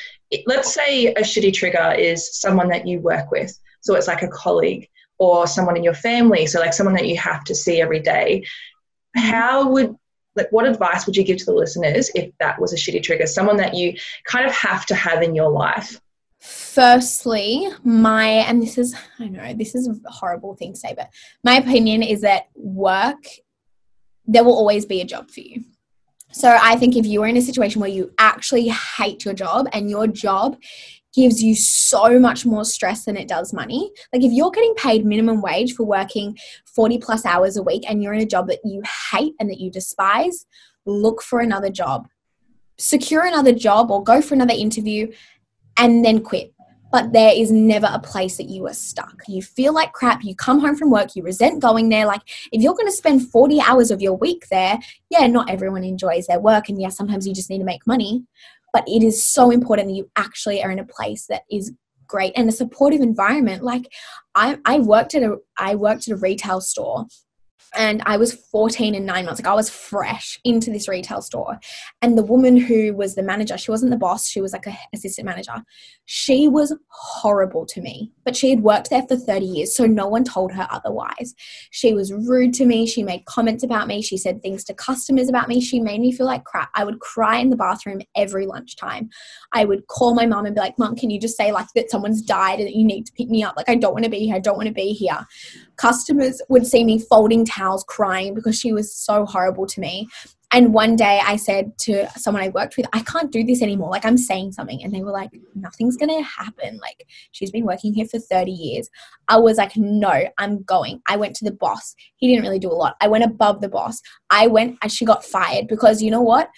Let's 0.47 0.73
say 0.73 1.07
a 1.09 1.21
shitty 1.21 1.53
trigger 1.53 1.95
is 1.99 2.39
someone 2.41 2.69
that 2.69 2.87
you 2.87 3.01
work 3.01 3.31
with. 3.31 3.59
So 3.81 3.95
it's 3.95 4.09
like 4.09 4.23
a 4.23 4.29
colleague 4.29 4.89
or 5.19 5.47
someone 5.47 5.77
in 5.77 5.85
your 5.85 5.95
family. 5.95 6.47
So, 6.47 6.61
like 6.61 6.73
someone 6.73 6.95
that 6.95 7.09
you 7.09 7.17
have 7.19 7.45
to 7.45 7.55
see 7.55 7.81
every 7.81 8.01
day. 8.01 8.45
How 9.15 9.69
would, 9.69 9.95
like, 10.37 10.51
what 10.51 10.67
advice 10.67 11.07
would 11.07 11.17
you 11.17 11.25
give 11.25 11.37
to 11.39 11.45
the 11.45 11.53
listeners 11.53 12.11
if 12.15 12.31
that 12.39 12.61
was 12.61 12.73
a 12.73 12.77
shitty 12.77 13.03
trigger? 13.03 13.27
Someone 13.27 13.59
that 13.59 13.75
you 13.75 13.95
kind 14.25 14.47
of 14.47 14.53
have 14.53 14.87
to 14.87 14.95
have 14.95 15.23
in 15.23 15.35
your 15.35 15.51
life? 15.51 16.01
Firstly, 16.41 17.69
my, 17.85 18.27
and 18.27 18.63
this 18.63 18.79
is, 18.79 18.97
I 19.19 19.29
know, 19.29 19.55
this 19.55 19.75
is 19.75 19.87
a 19.87 20.11
horrible 20.11 20.55
thing 20.55 20.73
to 20.73 20.79
say, 20.79 20.95
but 20.97 21.11
my 21.45 21.57
opinion 21.57 22.03
is 22.03 22.23
that 22.23 22.47
work 22.55 23.25
there 24.27 24.45
will 24.45 24.55
always 24.55 24.87
be 24.87 25.01
a 25.01 25.05
job 25.05 25.31
for 25.31 25.41
you. 25.41 25.65
So 26.33 26.59
I 26.61 26.77
think 26.77 26.97
if 26.97 27.07
you 27.07 27.23
are 27.23 27.27
in 27.27 27.37
a 27.37 27.43
situation 27.43 27.81
where 27.81 27.91
you 27.91 28.11
actually 28.19 28.69
hate 28.69 29.25
your 29.25 29.35
job 29.35 29.67
and 29.73 29.91
your 29.91 30.07
job 30.07 30.57
gives 31.15 31.43
you 31.43 31.55
so 31.55 32.19
much 32.19 32.47
more 32.47 32.65
stress 32.65 33.05
than 33.05 33.17
it 33.17 33.29
does 33.29 33.53
money. 33.53 33.91
Like 34.13 34.23
if 34.23 34.33
you're 34.33 34.51
getting 34.51 34.75
paid 34.75 35.05
minimum 35.05 35.43
wage 35.43 35.75
for 35.75 35.85
working 35.85 36.39
40 36.75 36.99
plus 36.99 37.27
hours 37.27 37.57
a 37.57 37.63
week 37.63 37.85
and 37.89 38.03
you're 38.03 38.15
in 38.15 38.23
a 38.23 38.27
job 38.27 38.49
that 38.49 38.61
you 38.65 38.83
hate 39.11 39.35
and 39.39 39.51
that 39.51 39.61
you 39.61 39.71
despise, 39.71 40.47
look 40.87 41.23
for 41.23 41.41
another 41.41 41.71
job. 41.71 42.09
Secure 42.79 43.25
another 43.25 43.53
job 43.53 43.91
or 43.91 44.03
go 44.03 44.23
for 44.23 44.35
another 44.35 44.55
interview 44.55 45.13
and 45.77 46.05
then 46.05 46.23
quit 46.23 46.52
but 46.93 47.13
there 47.13 47.33
is 47.35 47.51
never 47.51 47.89
a 47.91 47.99
place 47.99 48.37
that 48.37 48.51
you 48.51 48.67
are 48.67 48.75
stuck. 48.75 49.23
You 49.27 49.41
feel 49.41 49.73
like 49.73 49.95
crap, 49.95 50.23
you 50.23 50.37
come 50.37 50.61
home 50.61 50.77
from 50.77 50.91
work, 50.91 51.17
you 51.17 51.23
resent 51.23 51.63
going 51.63 51.89
there. 51.89 52.05
Like, 52.05 52.21
if 52.53 52.61
you're 52.61 52.75
going 52.75 52.87
to 52.87 52.93
spend 52.93 53.29
40 53.31 53.61
hours 53.63 53.91
of 53.91 54.03
your 54.03 54.15
week 54.15 54.47
there, 54.51 54.79
yeah, 55.09 55.27
not 55.27 55.49
everyone 55.49 55.85
enjoys 55.85 56.27
their 56.27 56.39
work. 56.39 56.69
And 56.69 56.81
yeah, 56.81 56.91
sometimes 56.91 57.27
you 57.27 57.35
just 57.35 57.49
need 57.49 57.59
to 57.59 57.65
make 57.65 57.87
money. 57.87 58.25
But 58.75 58.85
it 58.87 59.03
is 59.03 59.27
so 59.27 59.51
important 59.51 59.89
that 59.89 59.95
you 59.95 60.11
actually 60.17 60.63
are 60.63 60.71
in 60.71 60.79
a 60.79 60.85
place 60.85 61.27
that 61.27 61.43
is 61.51 61.73
great 62.07 62.35
and 62.37 62.49
a 62.49 62.53
supportive 62.53 63.01
environment. 63.01 63.65
Like, 63.65 63.91
I, 64.35 64.59
I 64.67 64.79
worked 64.81 65.15
at 65.15 65.23
a 65.23 65.39
I 65.59 65.75
worked 65.75 66.09
at 66.09 66.15
a 66.15 66.21
retail 66.21 66.61
store 66.61 67.07
and 67.75 68.03
I 68.05 68.17
was 68.17 68.35
14 68.35 68.95
and 68.95 69.07
nine 69.07 69.25
months. 69.25 69.41
Like 69.41 69.51
I 69.51 69.55
was 69.55 69.71
fresh 69.71 70.39
into 70.45 70.71
this 70.71 70.89
retail 70.89 71.23
store. 71.23 71.59
And 72.03 72.19
the 72.19 72.23
woman 72.23 72.57
who 72.57 72.95
was 72.95 73.15
the 73.15 73.23
manager, 73.23 73.57
she 73.57 73.71
wasn't 73.71 73.91
the 73.91 73.99
boss, 73.99 74.29
she 74.29 74.41
was 74.41 74.53
like 74.53 74.67
an 74.67 74.77
assistant 74.95 75.27
manager. 75.27 75.55
She 76.05 76.49
was 76.49 76.75
horrible 76.89 77.65
to 77.67 77.81
me, 77.81 78.13
but 78.25 78.37
she 78.37 78.51
had 78.51 78.63
worked 78.63 78.91
there 78.91 79.03
for 79.03 79.17
30 79.17 79.47
years, 79.47 79.77
so 79.77 79.87
no 79.87 80.07
one 80.07 80.25
told 80.25 80.53
her 80.53 80.69
otherwise. 80.71 81.35
She 81.71 81.95
was 81.95 82.13
rude 82.13 82.53
to 82.55 82.67
me. 82.67 82.87
She 82.87 83.03
made 83.03 83.25
comments 83.25 83.65
about 83.65 83.89
me. 83.89 84.03
She 84.03 84.19
said 84.19 84.43
things 84.43 84.65
to 84.65 84.75
customers 84.75 85.29
about 85.29 85.49
me. 85.49 85.61
She 85.61 85.81
made 85.81 86.01
me 86.01 86.13
feel 86.13 86.27
like 86.27 86.45
crap. 86.45 86.71
I 86.75 86.85
would 86.85 87.01
cry 87.01 87.39
in 87.39 87.51
the 87.51 87.57
bathroom 87.57 88.03
every 88.17 88.47
lunchtime. 88.47 89.09
I 89.53 89.65
would 89.65 89.87
call 89.87 90.15
my 90.15 90.27
mom 90.27 90.47
and 90.47 90.55
be 90.55 90.61
like, 90.61 90.79
Mom, 90.79 90.97
can 90.97 91.11
you 91.11 91.21
just 91.21 91.37
say 91.37 91.53
like 91.53 91.69
that 91.75 91.91
someone's 91.91 92.23
died 92.23 92.59
and 92.59 92.69
that 92.69 92.77
you 92.77 92.85
need 92.85 93.07
to 93.07 93.13
pick 93.13 93.29
me 93.29 93.43
up? 93.43 93.55
Like 93.57 93.69
I 93.69 93.77
don't 93.77 93.93
want 93.93 94.05
to 94.05 94.11
be 94.11 94.27
here. 94.27 94.37
I 94.37 94.41
don't 94.41 94.57
want 94.57 94.69
to 94.69 94.75
be 94.75 94.93
here. 94.93 95.27
Customers 95.77 96.41
would 96.49 96.67
see 96.67 96.85
me 96.85 96.99
folding 96.99 97.45
towels 97.45 97.62
crying 97.87 98.35
because 98.35 98.59
she 98.59 98.73
was 98.73 98.95
so 98.95 99.25
horrible 99.27 99.67
to 99.67 99.81
me. 99.81 100.09
And 100.55 100.75
one 100.75 100.97
day 100.97 101.19
I 101.25 101.37
said 101.37 101.79
to 101.79 102.07
someone 102.11 102.43
I 102.43 102.51
worked 102.51 102.77
with, 102.77 102.87
I 102.93 103.01
can't 103.01 103.33
do 103.33 103.43
this 103.43 103.63
anymore. 103.63 103.89
Like 103.89 104.05
I'm 104.05 104.19
saying 104.19 104.53
something. 104.53 104.85
And 104.85 104.93
they 104.93 105.03
were 105.03 105.11
like, 105.11 105.31
nothing's 105.55 105.97
going 105.97 106.11
to 106.11 106.23
happen. 106.23 106.79
Like 106.83 107.07
she's 107.33 107.51
been 107.51 107.65
working 107.65 107.95
here 107.95 108.07
for 108.07 108.19
30 108.19 108.53
years. 108.53 108.91
I 109.29 109.39
was 109.39 109.57
like, 109.57 109.75
no, 109.77 110.25
I'm 110.37 110.63
going. 110.65 111.01
I 111.09 111.17
went 111.17 111.35
to 111.37 111.47
the 111.47 111.53
boss. 111.53 111.95
He 112.17 112.29
didn't 112.29 112.45
really 112.45 112.59
do 112.59 112.71
a 112.71 112.75
lot. 112.75 112.97
I 113.01 113.09
went 113.09 113.25
above 113.25 113.63
the 113.63 113.71
boss. 113.71 114.03
I 114.29 114.47
went 114.47 114.77
and 114.83 114.93
she 114.93 115.07
got 115.07 115.25
fired 115.25 115.69
because 115.69 116.03
you 116.03 116.11
know 116.11 116.21
what? 116.21 116.51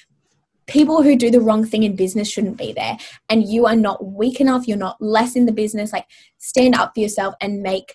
People 0.67 1.03
who 1.03 1.15
do 1.15 1.31
the 1.31 1.41
wrong 1.41 1.65
thing 1.65 1.85
in 1.85 1.95
business 1.95 2.29
shouldn't 2.29 2.57
be 2.57 2.73
there. 2.73 2.97
And 3.29 3.47
you 3.47 3.67
are 3.67 3.77
not 3.77 4.05
weak 4.05 4.41
enough. 4.41 4.67
You're 4.67 4.77
not 4.77 5.01
less 5.01 5.37
in 5.37 5.47
the 5.47 5.53
business. 5.53 5.93
Like 5.93 6.07
stand 6.39 6.75
up 6.75 6.95
for 6.95 7.01
yourself 7.01 7.35
and 7.41 7.63
make 7.63 7.95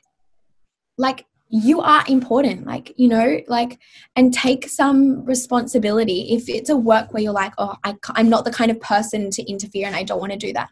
like 0.97 1.25
you 1.51 1.81
are 1.81 2.03
important 2.07 2.67
like 2.67 2.93
you 2.95 3.07
know 3.07 3.39
like 3.47 3.79
and 4.15 4.33
take 4.33 4.69
some 4.69 5.25
responsibility. 5.25 6.33
If 6.33 6.47
it's 6.47 6.69
a 6.69 6.77
work 6.77 7.11
where 7.11 7.23
you're 7.23 7.33
like 7.33 7.53
oh 7.57 7.75
I, 7.83 7.95
i'm 8.15 8.29
not 8.29 8.45
the 8.45 8.51
kind 8.51 8.69
of 8.69 8.79
person 8.79 9.31
to 9.31 9.43
interfere 9.49 9.87
and 9.87 9.95
i 9.95 10.03
don't 10.03 10.19
want 10.19 10.31
to 10.31 10.37
do 10.37 10.53
that 10.53 10.69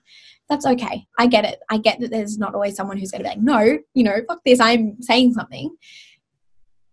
that's 0.50 0.66
okay. 0.66 1.06
I 1.20 1.28
get 1.28 1.44
it. 1.44 1.60
I 1.70 1.78
get 1.78 2.00
that 2.00 2.10
there's 2.10 2.38
not 2.38 2.56
always 2.56 2.76
someone 2.76 2.98
who's 2.98 3.12
going 3.12 3.22
to 3.22 3.30
be 3.30 3.36
like 3.36 3.42
no 3.42 3.80
you 3.94 4.04
know 4.04 4.22
fuck 4.28 4.40
this 4.46 4.60
i'm 4.60 5.02
saying 5.02 5.34
something. 5.34 5.76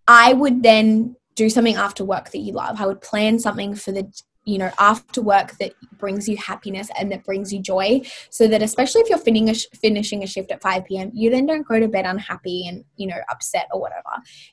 I 0.06 0.32
would 0.32 0.62
then 0.62 1.16
do 1.34 1.48
something 1.48 1.76
after 1.76 2.04
work 2.04 2.30
that 2.30 2.38
you 2.38 2.52
love. 2.52 2.80
I 2.80 2.86
would 2.86 3.00
plan 3.00 3.38
something 3.38 3.74
for 3.74 3.92
the 3.92 4.10
you 4.44 4.58
know 4.58 4.70
after 4.78 5.22
work 5.22 5.56
that 5.58 5.72
brings 5.98 6.28
you 6.28 6.36
happiness 6.36 6.88
and 6.98 7.10
that 7.10 7.24
brings 7.24 7.52
you 7.52 7.60
joy 7.60 8.00
so 8.30 8.46
that 8.46 8.62
especially 8.62 9.00
if 9.00 9.08
you're 9.08 9.18
finishing 9.18 9.48
a, 9.48 9.54
finishing 9.76 10.22
a 10.22 10.26
shift 10.26 10.50
at 10.50 10.60
5 10.60 10.84
p.m 10.84 11.10
you 11.14 11.30
then 11.30 11.46
don't 11.46 11.66
go 11.66 11.80
to 11.80 11.88
bed 11.88 12.04
unhappy 12.06 12.66
and 12.66 12.84
you 12.96 13.06
know 13.06 13.16
upset 13.30 13.68
or 13.72 13.80
whatever. 13.80 14.02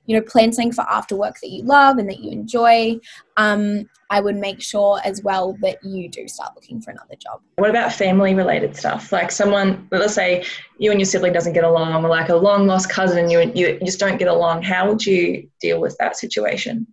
You 0.05 0.15
know 0.15 0.21
plan 0.23 0.53
something 0.53 0.71
for 0.71 0.81
after 0.89 1.15
work 1.15 1.35
that 1.41 1.49
you 1.49 1.63
love 1.63 1.97
and 1.97 2.09
that 2.09 2.19
you 2.19 2.31
enjoy. 2.31 2.97
Um, 3.37 3.89
i 4.09 4.19
would 4.19 4.35
make 4.35 4.61
sure 4.61 4.99
as 5.05 5.23
well 5.23 5.55
that 5.61 5.77
you 5.83 6.09
do 6.09 6.27
start 6.27 6.51
looking 6.55 6.81
for 6.81 6.91
another 6.91 7.15
job. 7.15 7.39
What 7.55 7.69
about 7.69 7.93
family 7.93 8.35
related 8.35 8.75
stuff? 8.75 9.11
Like 9.11 9.31
someone 9.31 9.87
let's 9.91 10.13
say 10.13 10.45
you 10.77 10.91
and 10.91 10.99
your 10.99 11.05
sibling 11.05 11.33
doesn't 11.33 11.53
get 11.53 11.63
along 11.63 12.03
or 12.03 12.09
like 12.09 12.29
a 12.29 12.35
long 12.35 12.67
lost 12.67 12.89
cousin 12.89 13.29
you, 13.29 13.51
you 13.55 13.79
just 13.85 13.99
don't 13.99 14.17
get 14.17 14.27
along 14.27 14.63
how 14.63 14.87
would 14.89 15.05
you 15.05 15.49
deal 15.59 15.79
with 15.79 15.95
that 15.99 16.17
situation 16.17 16.87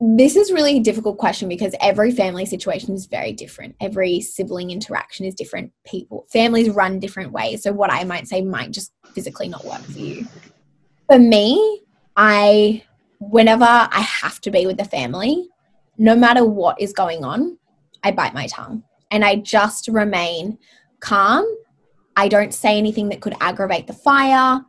this 0.00 0.36
is 0.36 0.52
really 0.52 0.76
a 0.76 0.80
difficult 0.80 1.18
question 1.18 1.48
because 1.48 1.74
every 1.80 2.12
family 2.12 2.46
situation 2.46 2.94
is 2.94 3.06
very 3.06 3.32
different. 3.32 3.74
Every 3.80 4.20
sibling 4.20 4.70
interaction 4.70 5.26
is 5.26 5.34
different. 5.34 5.72
People, 5.84 6.24
families 6.32 6.70
run 6.70 7.00
different 7.00 7.32
ways. 7.32 7.64
So, 7.64 7.72
what 7.72 7.92
I 7.92 8.04
might 8.04 8.28
say 8.28 8.40
might 8.40 8.70
just 8.70 8.92
physically 9.12 9.48
not 9.48 9.64
work 9.64 9.80
for 9.80 9.98
you. 9.98 10.26
For 11.08 11.18
me, 11.18 11.82
I, 12.16 12.84
whenever 13.18 13.64
I 13.64 14.00
have 14.00 14.40
to 14.42 14.50
be 14.52 14.66
with 14.66 14.76
the 14.76 14.84
family, 14.84 15.48
no 15.96 16.14
matter 16.14 16.44
what 16.44 16.80
is 16.80 16.92
going 16.92 17.24
on, 17.24 17.58
I 18.04 18.12
bite 18.12 18.34
my 18.34 18.46
tongue 18.46 18.84
and 19.10 19.24
I 19.24 19.36
just 19.36 19.88
remain 19.88 20.58
calm. 21.00 21.44
I 22.14 22.28
don't 22.28 22.54
say 22.54 22.78
anything 22.78 23.08
that 23.08 23.20
could 23.20 23.34
aggravate 23.40 23.88
the 23.88 23.92
fire. 23.94 24.60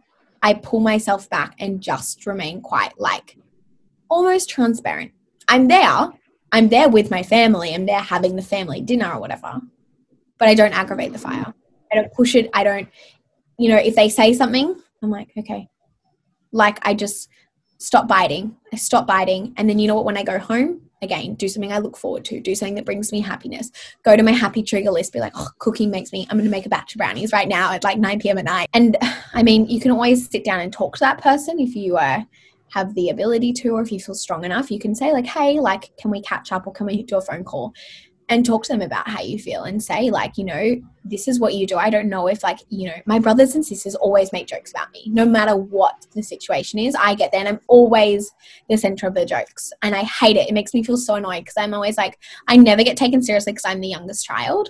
I 0.42 0.54
pull 0.56 0.80
myself 0.80 1.30
back 1.30 1.54
and 1.60 1.82
just 1.82 2.26
remain 2.26 2.62
quiet, 2.62 2.94
like 2.98 3.38
almost 4.10 4.50
transparent 4.50 5.12
I'm 5.50 5.68
there. 5.68 6.12
I'm 6.52 6.70
there 6.70 6.88
with 6.88 7.12
my 7.12 7.24
family. 7.24 7.74
I'm 7.74 7.86
there 7.86 8.00
having 8.00 8.36
the 8.36 8.42
family 8.42 8.82
dinner 8.82 9.12
or 9.12 9.20
whatever. 9.20 9.60
But 10.38 10.48
I 10.48 10.54
don't 10.54 10.74
aggravate 10.74 11.12
the 11.12 11.20
fire. 11.20 11.54
I 11.92 11.96
don't 11.96 12.14
push 12.14 12.36
it. 12.36 12.50
I 12.54 12.64
don't, 12.64 12.88
you 13.58 13.70
know, 13.70 13.78
if 13.78 13.96
they 13.96 14.10
say 14.10 14.34
something, 14.34 14.80
I'm 15.02 15.10
like, 15.10 15.30
okay. 15.38 15.68
Like 16.52 16.80
I 16.84 16.94
just 16.94 17.30
stop 17.80 18.08
biting. 18.08 18.56
I 18.72 18.76
stop 18.78 19.08
biting. 19.08 19.54
And 19.58 19.70
then 19.70 19.80
you 19.80 19.88
know 19.88 19.96
what? 19.96 20.06
When 20.06 20.18
I 20.18 20.24
go 20.24 20.38
home, 20.38 20.82
again, 21.02 21.34
do 21.36 21.48
something 21.48 21.72
I 21.72 21.80
look 21.80 21.98
forward 21.98 22.26
to, 22.26 22.40
do 22.40 22.54
something 22.54 22.76
that 22.76 22.86
brings 22.86 23.12
me 23.12 23.22
happiness. 23.22 23.72
Go 24.04 24.16
to 24.16 24.24
my 24.24 24.32
happy 24.32 24.62
trigger 24.62 24.92
list, 24.92 25.14
be 25.14 25.20
like, 25.20 25.34
oh, 25.36 25.48
cooking 25.58 25.90
makes 25.90 26.12
me, 26.12 26.28
I'm 26.30 26.38
going 26.38 26.46
to 26.46 26.52
make 26.52 26.66
a 26.66 26.70
batch 26.70 26.94
of 26.94 27.00
brownies 27.00 27.32
right 27.32 27.48
now 27.48 27.72
at 27.72 27.84
like 27.84 27.98
9 27.98 28.20
p.m. 28.20 28.38
at 28.38 28.46
night. 28.46 28.70
And 28.74 28.98
I 29.34 29.44
mean, 29.44 29.68
you 29.68 29.80
can 29.80 29.92
always 29.92 30.30
sit 30.30 30.44
down 30.44 30.60
and 30.60 30.72
talk 30.72 30.96
to 30.98 31.02
that 31.02 31.22
person 31.22 31.60
if 31.60 31.76
you 31.76 31.98
are 31.98 32.26
have 32.74 32.94
the 32.96 33.10
ability 33.10 33.54
to, 33.54 33.70
or 33.70 33.82
if 33.82 33.92
you 33.92 34.00
feel 34.00 34.16
strong 34.16 34.46
enough, 34.46 34.72
you 34.72 34.80
can 34.80 34.96
say, 34.96 35.12
like, 35.12 35.26
hey, 35.26 35.60
like, 35.60 35.96
can 35.98 36.12
we 36.12 36.22
catch 36.22 36.52
up 36.52 36.68
or 36.68 36.74
can 36.74 36.86
we 36.86 37.04
do 37.04 37.18
a 37.18 37.22
phone 37.22 37.44
call? 37.44 37.74
And 38.32 38.46
talk 38.46 38.64
to 38.66 38.74
them 38.74 38.84
about 38.84 39.10
how 39.10 39.22
you 39.22 39.40
feel 39.40 39.64
and 39.64 39.82
say, 39.82 40.12
like, 40.12 40.38
you 40.38 40.44
know, 40.46 40.76
this 41.04 41.28
is 41.28 41.40
what 41.40 41.56
you 41.56 41.66
do. 41.66 41.78
I 41.78 41.90
don't 41.90 42.10
know 42.10 42.28
if, 42.28 42.44
like, 42.44 42.60
you 42.70 42.88
know, 42.88 42.94
my 43.08 43.18
brothers 43.18 43.56
and 43.56 43.66
sisters 43.66 43.96
always 43.96 44.32
make 44.32 44.46
jokes 44.46 44.70
about 44.70 44.92
me, 44.92 45.06
no 45.08 45.26
matter 45.26 45.56
what 45.56 46.06
the 46.12 46.22
situation 46.22 46.78
is. 46.78 46.94
I 46.94 47.16
get 47.16 47.32
there 47.32 47.40
and 47.40 47.50
I'm 47.50 47.60
always 47.68 48.32
the 48.70 48.78
center 48.78 49.08
of 49.08 49.16
the 49.16 49.26
jokes. 49.26 49.74
And 49.82 49.96
I 49.96 50.04
hate 50.04 50.38
it. 50.38 50.48
It 50.48 50.54
makes 50.54 50.76
me 50.76 50.84
feel 50.84 50.98
so 50.98 51.16
annoyed 51.16 51.40
because 51.40 51.58
I'm 51.58 51.74
always 51.74 51.98
like, 51.98 52.20
I 52.48 52.56
never 52.56 52.84
get 52.84 52.98
taken 52.98 53.24
seriously 53.24 53.54
because 53.54 53.66
I'm 53.66 53.82
the 53.82 53.88
youngest 53.88 54.24
child. 54.24 54.70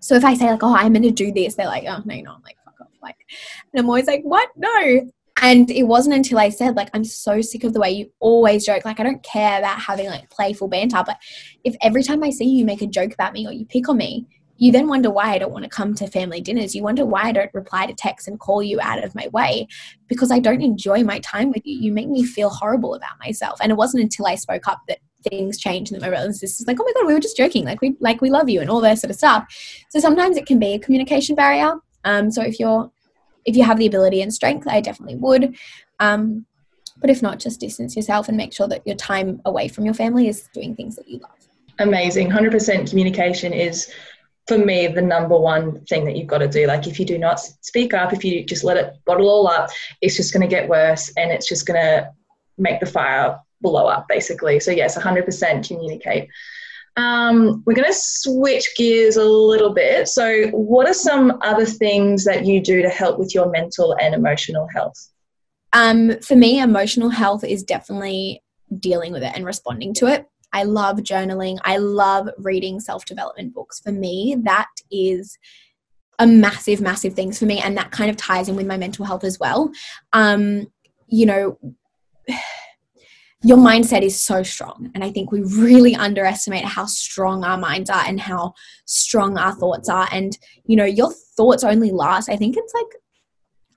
So 0.00 0.14
if 0.14 0.24
I 0.24 0.32
say, 0.32 0.50
like, 0.50 0.62
oh, 0.62 0.74
I'm 0.74 0.94
going 0.94 1.02
to 1.02 1.10
do 1.10 1.30
this, 1.30 1.56
they're 1.56 1.66
like, 1.66 1.84
oh, 1.86 2.00
no, 2.06 2.14
you're 2.14 2.24
not. 2.24 2.36
I'm 2.36 2.42
like, 2.42 2.56
fuck 2.64 2.80
off. 2.80 2.88
Like, 3.02 3.16
and 3.74 3.80
I'm 3.80 3.86
always 3.86 4.06
like, 4.06 4.22
what? 4.22 4.48
No. 4.56 5.10
And 5.40 5.70
it 5.70 5.84
wasn't 5.84 6.16
until 6.16 6.38
I 6.38 6.48
said, 6.48 6.76
like, 6.76 6.90
I'm 6.94 7.04
so 7.04 7.40
sick 7.40 7.64
of 7.64 7.72
the 7.72 7.80
way 7.80 7.90
you 7.90 8.10
always 8.18 8.66
joke. 8.66 8.84
Like, 8.84 8.98
I 8.98 9.04
don't 9.04 9.22
care 9.22 9.58
about 9.58 9.80
having 9.80 10.06
like 10.06 10.30
playful 10.30 10.68
banter, 10.68 11.02
but 11.06 11.18
if 11.64 11.76
every 11.80 12.02
time 12.02 12.24
I 12.24 12.30
see 12.30 12.44
you, 12.44 12.58
you 12.58 12.64
make 12.64 12.82
a 12.82 12.86
joke 12.86 13.12
about 13.12 13.32
me 13.32 13.46
or 13.46 13.52
you 13.52 13.64
pick 13.64 13.88
on 13.88 13.96
me, 13.96 14.26
you 14.58 14.72
then 14.72 14.88
wonder 14.88 15.10
why 15.10 15.30
I 15.30 15.38
don't 15.38 15.52
want 15.52 15.64
to 15.64 15.70
come 15.70 15.94
to 15.94 16.08
family 16.08 16.40
dinners. 16.40 16.74
You 16.74 16.82
wonder 16.82 17.06
why 17.06 17.22
I 17.22 17.32
don't 17.32 17.54
reply 17.54 17.86
to 17.86 17.94
texts 17.94 18.26
and 18.26 18.40
call 18.40 18.60
you 18.60 18.80
out 18.80 19.02
of 19.02 19.14
my 19.14 19.28
way 19.28 19.68
because 20.08 20.32
I 20.32 20.40
don't 20.40 20.62
enjoy 20.62 21.04
my 21.04 21.20
time 21.20 21.50
with 21.50 21.64
you. 21.64 21.78
You 21.78 21.92
make 21.92 22.08
me 22.08 22.24
feel 22.24 22.50
horrible 22.50 22.94
about 22.94 23.20
myself. 23.20 23.60
And 23.62 23.70
it 23.70 23.76
wasn't 23.76 24.02
until 24.02 24.26
I 24.26 24.34
spoke 24.34 24.66
up 24.66 24.80
that 24.88 24.98
things 25.30 25.58
changed 25.58 25.92
and 25.92 26.00
that 26.00 26.04
my 26.04 26.10
brothers 26.10 26.26
and 26.26 26.36
sisters 26.36 26.66
like, 26.66 26.78
oh 26.80 26.84
my 26.84 26.92
god, 26.92 27.06
we 27.06 27.14
were 27.14 27.20
just 27.20 27.36
joking. 27.36 27.64
Like 27.64 27.80
we 27.80 27.96
like 28.00 28.20
we 28.20 28.30
love 28.30 28.48
you 28.48 28.60
and 28.60 28.68
all 28.68 28.80
that 28.80 28.98
sort 28.98 29.12
of 29.12 29.16
stuff. 29.16 29.46
So 29.90 30.00
sometimes 30.00 30.36
it 30.36 30.46
can 30.46 30.58
be 30.58 30.74
a 30.74 30.78
communication 30.78 31.36
barrier. 31.36 31.74
Um, 32.04 32.32
so 32.32 32.42
if 32.42 32.58
you're 32.58 32.90
if 33.48 33.56
you 33.56 33.64
have 33.64 33.78
the 33.78 33.86
ability 33.86 34.20
and 34.20 34.32
strength, 34.32 34.68
I 34.68 34.80
definitely 34.80 35.16
would. 35.16 35.56
Um, 35.98 36.44
but 37.00 37.08
if 37.08 37.22
not, 37.22 37.38
just 37.38 37.60
distance 37.60 37.96
yourself 37.96 38.28
and 38.28 38.36
make 38.36 38.52
sure 38.52 38.68
that 38.68 38.86
your 38.86 38.96
time 38.96 39.40
away 39.46 39.68
from 39.68 39.84
your 39.86 39.94
family 39.94 40.28
is 40.28 40.48
doing 40.52 40.76
things 40.76 40.96
that 40.96 41.08
you 41.08 41.18
love. 41.18 41.30
Amazing. 41.78 42.28
100% 42.28 42.90
communication 42.90 43.52
is, 43.54 43.90
for 44.46 44.58
me, 44.58 44.86
the 44.88 45.00
number 45.00 45.38
one 45.38 45.80
thing 45.86 46.04
that 46.04 46.16
you've 46.16 46.26
got 46.26 46.38
to 46.38 46.48
do. 46.48 46.66
Like, 46.66 46.86
if 46.86 47.00
you 47.00 47.06
do 47.06 47.16
not 47.16 47.40
speak 47.40 47.94
up, 47.94 48.12
if 48.12 48.22
you 48.22 48.44
just 48.44 48.64
let 48.64 48.76
it 48.76 48.94
bottle 49.06 49.28
all 49.30 49.48
up, 49.48 49.70
it's 50.02 50.16
just 50.16 50.34
going 50.34 50.46
to 50.46 50.54
get 50.54 50.68
worse 50.68 51.10
and 51.16 51.30
it's 51.30 51.48
just 51.48 51.66
going 51.66 51.80
to 51.80 52.10
make 52.58 52.80
the 52.80 52.86
fire 52.86 53.38
blow 53.62 53.86
up, 53.86 54.08
basically. 54.08 54.60
So, 54.60 54.72
yes, 54.72 54.98
100% 54.98 55.66
communicate. 55.66 56.28
Um, 56.98 57.62
we're 57.64 57.74
going 57.74 57.90
to 57.90 57.96
switch 57.96 58.74
gears 58.76 59.16
a 59.16 59.24
little 59.24 59.72
bit. 59.72 60.08
So, 60.08 60.48
what 60.48 60.88
are 60.88 60.94
some 60.94 61.38
other 61.42 61.64
things 61.64 62.24
that 62.24 62.44
you 62.44 62.60
do 62.60 62.82
to 62.82 62.88
help 62.88 63.18
with 63.18 63.34
your 63.34 63.48
mental 63.50 63.96
and 64.00 64.14
emotional 64.14 64.66
health? 64.74 64.96
Um, 65.72 66.18
for 66.20 66.34
me, 66.34 66.60
emotional 66.60 67.08
health 67.08 67.44
is 67.44 67.62
definitely 67.62 68.42
dealing 68.80 69.12
with 69.12 69.22
it 69.22 69.32
and 69.34 69.46
responding 69.46 69.94
to 69.94 70.06
it. 70.06 70.26
I 70.52 70.64
love 70.64 70.98
journaling. 70.98 71.58
I 71.62 71.76
love 71.76 72.28
reading 72.36 72.80
self 72.80 73.04
development 73.04 73.54
books. 73.54 73.78
For 73.78 73.92
me, 73.92 74.36
that 74.42 74.68
is 74.90 75.38
a 76.18 76.26
massive, 76.26 76.80
massive 76.80 77.14
thing 77.14 77.30
for 77.32 77.44
me. 77.46 77.60
And 77.60 77.76
that 77.76 77.92
kind 77.92 78.10
of 78.10 78.16
ties 78.16 78.48
in 78.48 78.56
with 78.56 78.66
my 78.66 78.76
mental 78.76 79.04
health 79.04 79.22
as 79.22 79.38
well. 79.38 79.70
Um, 80.12 80.66
you 81.06 81.26
know, 81.26 81.58
your 83.42 83.58
mindset 83.58 84.02
is 84.02 84.18
so 84.18 84.42
strong. 84.42 84.90
And 84.94 85.04
I 85.04 85.10
think 85.10 85.30
we 85.30 85.42
really 85.42 85.94
underestimate 85.94 86.64
how 86.64 86.86
strong 86.86 87.44
our 87.44 87.56
minds 87.56 87.88
are 87.88 88.02
and 88.04 88.20
how 88.20 88.54
strong 88.84 89.38
our 89.38 89.54
thoughts 89.54 89.88
are. 89.88 90.08
And, 90.10 90.36
you 90.64 90.76
know, 90.76 90.84
your 90.84 91.12
thoughts 91.36 91.62
only 91.62 91.92
last, 91.92 92.28
I 92.28 92.36
think 92.36 92.56
it's 92.56 92.74
like 92.74 92.86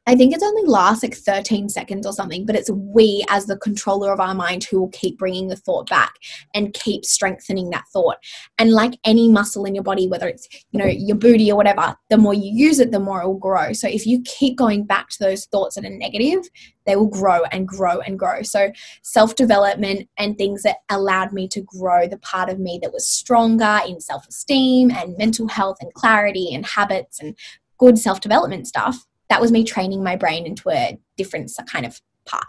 I 0.08 0.16
think 0.16 0.34
it 0.34 0.42
only 0.42 0.68
lasts 0.68 1.04
like 1.04 1.16
13 1.16 1.70
seconds 1.70 2.08
or 2.08 2.14
something, 2.14 2.44
but 2.44 2.56
it's 2.56 2.72
we 2.72 3.24
as 3.30 3.46
the 3.46 3.58
controller 3.58 4.12
of 4.12 4.20
our 4.20 4.34
mind 4.34 4.64
who 4.64 4.80
will 4.80 4.90
keep 4.90 5.20
bringing 5.20 5.48
the 5.48 5.56
thought 5.56 5.88
back 5.92 6.16
and 6.56 6.74
keep 6.74 7.06
strengthening 7.06 7.70
that 7.70 7.86
thought. 7.94 8.18
And 8.58 8.72
like 8.72 8.98
any 9.06 9.30
muscle 9.30 9.64
in 9.64 9.76
your 9.76 9.84
body, 9.84 10.08
whether 10.08 10.28
it's, 10.28 10.48
you 10.72 10.80
know, 10.80 10.88
your 10.88 11.16
booty 11.16 11.52
or 11.52 11.56
whatever, 11.56 11.96
the 12.10 12.18
more 12.18 12.34
you 12.34 12.52
use 12.52 12.80
it, 12.80 12.90
the 12.90 13.00
more 13.00 13.22
it 13.22 13.28
will 13.28 13.38
grow. 13.38 13.74
So 13.74 13.88
if 13.88 14.08
you 14.08 14.24
keep 14.24 14.58
going 14.58 14.86
back 14.86 15.10
to 15.10 15.20
those 15.20 15.46
thoughts 15.46 15.76
that 15.76 15.86
are 15.86 15.90
negative, 15.90 16.50
they 16.88 16.96
will 16.96 17.08
grow 17.08 17.44
and 17.52 17.68
grow 17.68 18.00
and 18.00 18.18
grow. 18.18 18.42
So 18.42 18.72
self 19.04 19.36
development 19.36 20.10
and 20.18 20.36
things 20.36 20.64
that 20.64 20.78
allowed 20.90 21.32
me 21.32 21.48
to 21.50 21.62
grow 21.62 22.08
the 22.08 22.18
part 22.18 22.50
of 22.50 22.58
me 22.58 22.80
that 22.82 22.92
was 22.92 23.08
stronger 23.08 23.82
in 23.88 24.02
self 24.02 24.28
esteem 24.28 24.90
and 24.90 25.16
mental 25.16 25.48
health 25.48 25.78
and 25.80 25.94
clarity 25.94 26.56
and 26.56 26.66
habits 26.66 27.20
and 27.20 27.38
good 27.78 28.00
self 28.00 28.20
development 28.20 28.68
stuff 28.68 29.06
that 29.32 29.40
was 29.40 29.50
me 29.50 29.64
training 29.64 30.04
my 30.04 30.18
brain 30.18 30.46
into 30.46 30.70
a 30.70 31.00
different 31.16 31.50
kind 31.66 31.86
of 31.86 32.02
part. 32.26 32.46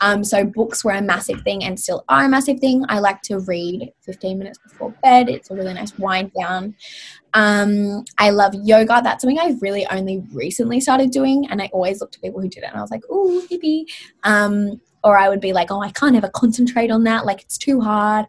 Um, 0.00 0.24
so 0.24 0.44
books 0.44 0.84
were 0.84 0.90
a 0.90 1.00
massive 1.00 1.42
thing 1.42 1.62
and 1.62 1.78
still 1.78 2.04
are 2.08 2.24
a 2.24 2.28
massive 2.28 2.58
thing. 2.58 2.84
I 2.88 2.98
like 2.98 3.22
to 3.22 3.38
read 3.38 3.92
15 4.00 4.36
minutes 4.36 4.58
before 4.58 4.92
bed. 5.04 5.28
It's 5.28 5.52
a 5.52 5.54
really 5.54 5.74
nice 5.74 5.96
wind 5.96 6.32
down. 6.36 6.74
Um, 7.34 8.04
I 8.18 8.30
love 8.30 8.52
yoga. 8.64 9.00
That's 9.04 9.22
something 9.22 9.38
I've 9.38 9.62
really 9.62 9.86
only 9.86 10.24
recently 10.32 10.80
started 10.80 11.12
doing, 11.12 11.46
and 11.50 11.62
I 11.62 11.70
always 11.72 12.00
look 12.00 12.10
to 12.10 12.20
people 12.20 12.40
who 12.40 12.48
did 12.48 12.64
it, 12.64 12.66
and 12.66 12.76
I 12.76 12.80
was 12.80 12.90
like, 12.90 13.08
"Ooh, 13.08 13.46
hippie." 13.48 13.84
Um, 14.24 14.80
or 15.04 15.16
I 15.16 15.28
would 15.28 15.40
be 15.40 15.52
like, 15.52 15.70
"Oh, 15.70 15.80
I 15.80 15.92
can't 15.92 16.16
ever 16.16 16.28
concentrate 16.28 16.90
on 16.90 17.04
that. 17.04 17.26
Like 17.26 17.42
it's 17.42 17.58
too 17.58 17.80
hard." 17.80 18.26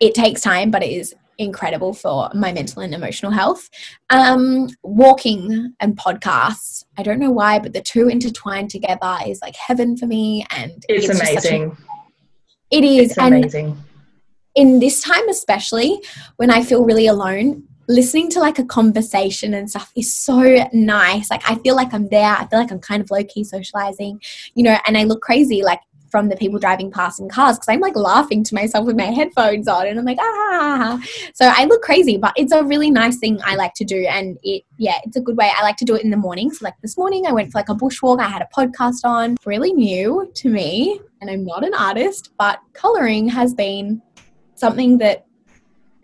It 0.00 0.14
takes 0.14 0.42
time, 0.42 0.70
but 0.70 0.82
it 0.82 0.90
is 0.90 1.14
incredible 1.42 1.92
for 1.92 2.30
my 2.34 2.52
mental 2.52 2.82
and 2.82 2.94
emotional 2.94 3.32
health. 3.32 3.68
Um, 4.10 4.68
walking 4.82 5.74
and 5.80 5.96
podcasts, 5.96 6.84
I 6.96 7.02
don't 7.02 7.18
know 7.18 7.30
why, 7.30 7.58
but 7.58 7.72
the 7.72 7.82
two 7.82 8.08
intertwined 8.08 8.70
together 8.70 9.18
is 9.26 9.40
like 9.42 9.56
heaven 9.56 9.96
for 9.96 10.06
me. 10.06 10.46
And 10.50 10.84
it's, 10.88 11.08
it's 11.08 11.20
amazing. 11.20 11.76
A, 12.72 12.76
it 12.76 12.84
is. 12.84 13.10
It's 13.10 13.18
amazing. 13.18 13.66
And 13.66 13.84
in 14.54 14.78
this 14.80 15.02
time, 15.02 15.28
especially 15.28 16.02
when 16.36 16.50
I 16.50 16.62
feel 16.62 16.84
really 16.84 17.06
alone, 17.06 17.64
listening 17.88 18.30
to 18.30 18.40
like 18.40 18.58
a 18.58 18.64
conversation 18.64 19.54
and 19.54 19.68
stuff 19.68 19.90
is 19.96 20.14
so 20.14 20.68
nice. 20.72 21.30
Like 21.30 21.42
I 21.48 21.56
feel 21.56 21.76
like 21.76 21.92
I'm 21.92 22.08
there. 22.08 22.36
I 22.36 22.46
feel 22.46 22.58
like 22.58 22.70
I'm 22.70 22.80
kind 22.80 23.02
of 23.02 23.10
low 23.10 23.24
key 23.24 23.44
socializing, 23.44 24.20
you 24.54 24.62
know, 24.62 24.78
and 24.86 24.96
I 24.96 25.04
look 25.04 25.20
crazy. 25.20 25.62
Like 25.62 25.80
from 26.12 26.28
the 26.28 26.36
people 26.36 26.58
driving 26.58 26.90
past 26.90 27.18
in 27.18 27.28
cars 27.28 27.56
because 27.56 27.70
I'm 27.70 27.80
like 27.80 27.96
laughing 27.96 28.44
to 28.44 28.54
myself 28.54 28.86
with 28.86 28.96
my 28.96 29.06
headphones 29.06 29.66
on 29.66 29.86
and 29.86 29.98
I'm 29.98 30.04
like, 30.04 30.18
ah. 30.20 31.02
So 31.32 31.50
I 31.50 31.64
look 31.64 31.80
crazy, 31.80 32.18
but 32.18 32.34
it's 32.36 32.52
a 32.52 32.62
really 32.62 32.90
nice 32.90 33.16
thing 33.16 33.40
I 33.46 33.56
like 33.56 33.72
to 33.76 33.84
do. 33.84 34.04
And 34.06 34.38
it, 34.42 34.62
yeah, 34.76 34.98
it's 35.04 35.16
a 35.16 35.22
good 35.22 35.38
way. 35.38 35.50
I 35.56 35.62
like 35.62 35.78
to 35.78 35.86
do 35.86 35.94
it 35.94 36.04
in 36.04 36.10
the 36.10 36.18
morning. 36.18 36.52
So 36.52 36.66
like 36.66 36.74
this 36.82 36.98
morning, 36.98 37.26
I 37.26 37.32
went 37.32 37.50
for 37.50 37.58
like 37.58 37.70
a 37.70 37.74
bushwalk. 37.74 38.20
I 38.20 38.28
had 38.28 38.42
a 38.42 38.48
podcast 38.54 39.04
on, 39.04 39.38
really 39.46 39.72
new 39.72 40.30
to 40.34 40.50
me. 40.50 41.00
And 41.22 41.30
I'm 41.30 41.46
not 41.46 41.64
an 41.64 41.72
artist, 41.72 42.32
but 42.38 42.60
coloring 42.74 43.26
has 43.28 43.54
been 43.54 44.02
something 44.54 44.98
that 44.98 45.24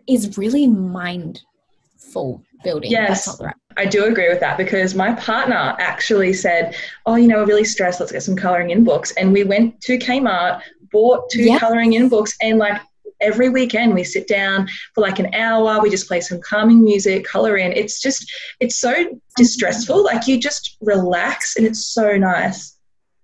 is 0.09 0.39
really 0.39 0.67
mindful 0.67 2.43
building. 2.65 2.91
Yes. 2.91 3.39
Right. 3.39 3.55
I 3.79 3.87
do 3.87 4.05
agree 4.05 4.29
with 4.29 4.41
that 4.41 4.59
because 4.59 4.95
my 4.95 5.13
partner 5.15 5.77
actually 5.79 6.33
said, 6.33 6.75
Oh, 7.07 7.15
you 7.15 7.29
know, 7.29 7.39
we're 7.39 7.47
really 7.47 7.65
stressed. 7.65 8.01
Let's 8.01 8.13
get 8.13 8.25
some 8.25 8.37
coloring 8.37 8.71
in 8.71 8.85
books. 8.85 9.13
And 9.13 9.33
we 9.33 9.45
went 9.45 9.81
to 9.83 9.97
Kmart, 9.99 10.61
bought 10.91 11.31
two 11.31 11.45
yep. 11.45 11.61
coloring 11.61 11.93
in 11.93 12.09
books, 12.09 12.37
and 12.43 12.59
like 12.59 12.81
every 13.21 13.49
weekend 13.49 13.95
we 13.95 14.05
sit 14.05 14.29
down 14.29 14.69
for 14.95 15.01
like 15.01 15.19
an 15.19 15.33
hour. 15.35 15.81
We 15.81 15.91
just 15.91 16.09
play 16.09 16.21
some 16.21 16.41
calming 16.41 16.83
music, 16.83 17.25
color 17.25 17.57
in. 17.57 17.73
It's 17.73 18.01
just, 18.01 18.31
it's 18.61 18.77
so 18.77 18.93
mm-hmm. 18.93 19.17
distressful. 19.37 20.05
Like 20.05 20.27
you 20.27 20.39
just 20.39 20.77
relax 20.81 21.57
and 21.57 21.67
it's 21.67 21.87
so 21.87 22.17
nice. 22.17 22.78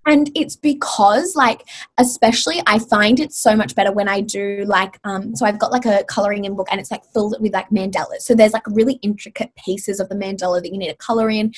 And 0.06 0.30
it's 0.34 0.56
because, 0.56 1.34
like, 1.34 1.66
especially 1.98 2.62
I 2.66 2.78
find 2.78 3.20
it 3.20 3.32
so 3.32 3.56
much 3.56 3.74
better 3.74 3.92
when 3.92 4.08
I 4.08 4.20
do, 4.20 4.64
like, 4.66 4.98
um, 5.04 5.34
so 5.34 5.46
I've 5.46 5.58
got 5.58 5.72
like 5.72 5.86
a 5.86 6.04
coloring 6.04 6.44
in 6.44 6.54
book 6.54 6.68
and 6.70 6.80
it's 6.80 6.90
like 6.90 7.04
filled 7.12 7.36
with 7.40 7.52
like 7.52 7.70
mandalas. 7.70 8.20
So 8.20 8.34
there's 8.34 8.52
like 8.52 8.66
really 8.66 8.94
intricate 9.02 9.50
pieces 9.56 10.00
of 10.00 10.08
the 10.08 10.14
mandala 10.14 10.62
that 10.62 10.70
you 10.70 10.78
need 10.78 10.88
to 10.88 10.96
color 10.96 11.30
in. 11.30 11.52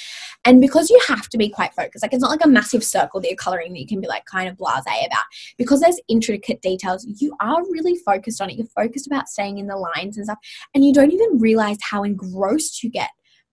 And 0.44 0.60
because 0.60 0.90
you 0.90 1.00
have 1.08 1.28
to 1.30 1.38
be 1.38 1.48
quite 1.48 1.74
focused, 1.74 2.02
like, 2.02 2.12
it's 2.12 2.22
not 2.22 2.30
like 2.30 2.44
a 2.44 2.48
massive 2.48 2.84
circle 2.84 3.20
that 3.20 3.28
you're 3.28 3.36
coloring 3.36 3.72
that 3.72 3.80
you 3.80 3.86
can 3.86 4.00
be 4.00 4.08
like 4.08 4.24
kind 4.26 4.48
of 4.48 4.56
blase 4.56 4.80
about. 4.86 5.24
Because 5.58 5.80
there's 5.80 6.00
intricate 6.08 6.62
details, 6.62 7.06
you 7.20 7.34
are 7.40 7.62
really 7.70 7.96
focused 7.96 8.40
on 8.40 8.50
it. 8.50 8.56
You're 8.56 8.66
focused 8.66 9.06
about 9.06 9.28
staying 9.28 9.58
in 9.58 9.66
the 9.66 9.76
lines 9.76 10.16
and 10.16 10.26
stuff. 10.26 10.38
And 10.74 10.84
you 10.84 10.92
don't 10.92 11.12
even 11.12 11.38
realize 11.38 11.78
how 11.82 12.04
engrossed 12.04 12.82
you 12.82 12.90
get 12.90 13.10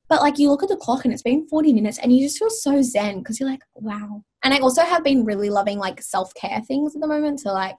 but 0.10 0.22
like 0.22 0.38
you 0.38 0.50
look 0.50 0.62
at 0.62 0.70
the 0.70 0.76
clock 0.76 1.06
and 1.06 1.14
it's 1.14 1.24
been 1.24 1.48
40 1.48 1.74
minutes 1.74 1.98
and 1.98 2.16
you 2.16 2.24
just 2.24 2.38
feel 2.38 2.52
so 2.52 2.84
zen 2.84 3.20
because 3.20 3.40
you're 3.40 3.50
like, 3.50 3.64
wow. 3.74 4.24
And 4.44 4.54
I 4.54 4.60
also 4.60 4.84
have 4.84 5.04
been 5.04 5.26
really 5.26 5.50
loving 5.50 5.80
like 5.80 6.02
self 6.02 6.34
care 6.34 6.62
things 6.62 6.96
at 6.96 7.02
the 7.02 7.08
moment. 7.08 7.40
So, 7.40 7.54
like, 7.54 7.78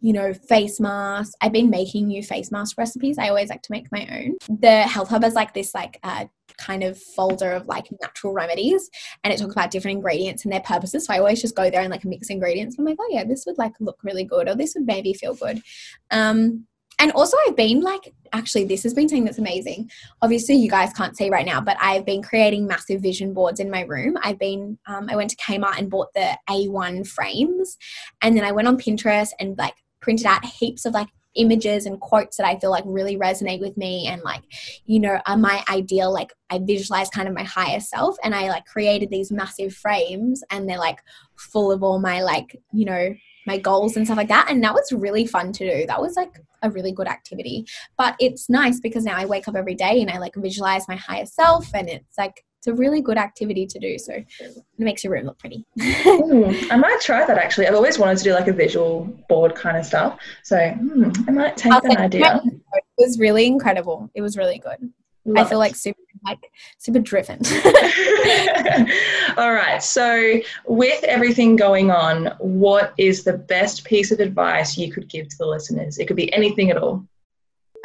you 0.00 0.12
know, 0.12 0.32
face 0.32 0.80
masks. 0.80 1.34
I've 1.40 1.52
been 1.52 1.70
making 1.70 2.06
new 2.06 2.22
face 2.22 2.50
mask 2.50 2.78
recipes. 2.78 3.18
I 3.18 3.28
always 3.28 3.50
like 3.50 3.62
to 3.62 3.72
make 3.72 3.92
my 3.92 4.08
own. 4.10 4.36
The 4.60 4.82
Health 4.82 5.10
Hub 5.10 5.24
is 5.24 5.34
like 5.34 5.52
this 5.52 5.74
like 5.74 6.00
uh, 6.02 6.24
kind 6.56 6.82
of 6.82 6.98
folder 6.98 7.52
of 7.52 7.66
like 7.66 7.86
natural 8.00 8.32
remedies, 8.32 8.88
and 9.22 9.32
it 9.32 9.38
talks 9.38 9.52
about 9.52 9.70
different 9.70 9.96
ingredients 9.96 10.44
and 10.44 10.52
their 10.52 10.60
purposes. 10.60 11.04
So 11.04 11.14
I 11.14 11.18
always 11.18 11.40
just 11.40 11.54
go 11.54 11.70
there 11.70 11.82
and 11.82 11.90
like 11.90 12.04
mix 12.04 12.30
ingredients. 12.30 12.76
I'm 12.78 12.86
like, 12.86 12.96
oh 12.98 13.08
yeah, 13.10 13.24
this 13.24 13.44
would 13.46 13.58
like 13.58 13.72
look 13.78 13.98
really 14.02 14.24
good, 14.24 14.48
or 14.48 14.54
this 14.54 14.74
would 14.74 14.86
maybe 14.86 15.12
feel 15.12 15.34
good. 15.34 15.62
Um, 16.10 16.66
and 17.00 17.10
also, 17.12 17.36
I've 17.48 17.56
been 17.56 17.80
like, 17.80 18.14
actually, 18.32 18.64
this 18.64 18.82
has 18.82 18.92
been 18.92 19.08
something 19.08 19.24
that's 19.24 19.38
amazing. 19.38 19.90
Obviously, 20.20 20.54
you 20.56 20.70
guys 20.70 20.92
can't 20.92 21.16
see 21.16 21.30
right 21.30 21.46
now, 21.46 21.60
but 21.60 21.78
I've 21.80 22.04
been 22.04 22.22
creating 22.22 22.66
massive 22.66 23.00
vision 23.00 23.32
boards 23.32 23.58
in 23.58 23.70
my 23.70 23.80
room. 23.82 24.18
I've 24.22 24.38
been, 24.38 24.78
um, 24.86 25.08
I 25.10 25.16
went 25.16 25.30
to 25.30 25.36
Kmart 25.36 25.78
and 25.78 25.90
bought 25.90 26.12
the 26.14 26.38
A1 26.48 27.08
frames, 27.08 27.78
and 28.20 28.36
then 28.36 28.44
I 28.44 28.52
went 28.52 28.68
on 28.68 28.76
Pinterest 28.76 29.30
and 29.40 29.56
like 29.56 29.74
printed 30.00 30.26
out 30.26 30.44
heaps 30.44 30.84
of 30.84 30.92
like 30.92 31.08
images 31.36 31.86
and 31.86 32.00
quotes 32.00 32.36
that 32.36 32.46
I 32.46 32.58
feel 32.58 32.70
like 32.70 32.84
really 32.86 33.16
resonate 33.16 33.60
with 33.60 33.76
me 33.76 34.06
and 34.06 34.22
like, 34.22 34.42
you 34.84 35.00
know, 35.00 35.20
are 35.26 35.36
my 35.36 35.64
ideal, 35.70 36.12
like 36.12 36.32
I 36.50 36.58
visualize 36.58 37.08
kind 37.08 37.28
of 37.28 37.34
my 37.34 37.44
higher 37.44 37.80
self 37.80 38.16
and 38.24 38.34
I 38.34 38.48
like 38.48 38.66
created 38.66 39.10
these 39.10 39.30
massive 39.30 39.72
frames 39.72 40.42
and 40.50 40.68
they're 40.68 40.78
like 40.78 40.98
full 41.36 41.70
of 41.70 41.82
all 41.82 42.00
my 42.00 42.22
like, 42.22 42.60
you 42.72 42.84
know, 42.84 43.14
my 43.50 43.58
goals 43.58 43.96
and 43.96 44.06
stuff 44.06 44.16
like 44.16 44.28
that. 44.28 44.46
And 44.48 44.62
that 44.62 44.72
was 44.72 44.92
really 44.92 45.26
fun 45.26 45.52
to 45.52 45.62
do. 45.68 45.86
That 45.86 46.00
was 46.00 46.14
like 46.14 46.40
a 46.62 46.70
really 46.70 46.92
good 46.92 47.08
activity. 47.08 47.66
But 47.98 48.14
it's 48.20 48.48
nice 48.48 48.78
because 48.78 49.04
now 49.04 49.16
I 49.16 49.24
wake 49.24 49.48
up 49.48 49.56
every 49.56 49.74
day 49.74 50.00
and 50.00 50.08
I 50.08 50.18
like 50.18 50.34
visualize 50.36 50.86
my 50.86 50.94
higher 50.94 51.26
self 51.26 51.74
and 51.74 51.88
it's 51.88 52.16
like 52.16 52.44
it's 52.58 52.68
a 52.68 52.74
really 52.74 53.00
good 53.00 53.16
activity 53.16 53.66
to 53.66 53.78
do. 53.80 53.98
So 53.98 54.12
it 54.12 54.64
makes 54.78 55.02
your 55.02 55.14
room 55.14 55.24
look 55.24 55.38
pretty. 55.38 55.64
mm, 55.78 56.70
I 56.70 56.76
might 56.76 57.00
try 57.00 57.26
that 57.26 57.38
actually. 57.38 57.66
I've 57.66 57.74
always 57.74 57.98
wanted 57.98 58.18
to 58.18 58.24
do 58.24 58.34
like 58.34 58.48
a 58.48 58.52
visual 58.52 59.04
board 59.28 59.54
kind 59.56 59.76
of 59.76 59.84
stuff. 59.84 60.20
So 60.44 60.56
mm, 60.56 61.28
I 61.28 61.32
might 61.32 61.56
take 61.56 61.72
that 61.72 61.96
idea. 61.96 62.40
It 62.98 63.06
was 63.06 63.18
really 63.18 63.46
incredible. 63.46 64.10
It 64.14 64.20
was 64.20 64.36
really 64.36 64.58
good. 64.58 64.92
Love 65.24 65.46
I 65.46 65.48
feel 65.48 65.58
like 65.58 65.74
super 65.74 66.00
like 66.24 66.38
super 66.78 66.98
driven. 66.98 67.38
All 69.36 69.52
right. 69.52 69.82
So 69.82 70.40
with 70.66 71.02
everything 71.04 71.56
going 71.56 71.90
on, 71.90 72.34
what 72.38 72.92
is 72.98 73.24
the 73.24 73.38
best 73.38 73.84
piece 73.84 74.10
of 74.10 74.20
advice 74.20 74.76
you 74.76 74.92
could 74.92 75.08
give 75.08 75.28
to 75.28 75.38
the 75.38 75.46
listeners? 75.46 75.98
It 75.98 76.06
could 76.06 76.16
be 76.16 76.32
anything 76.32 76.70
at 76.70 76.76
all. 76.76 77.06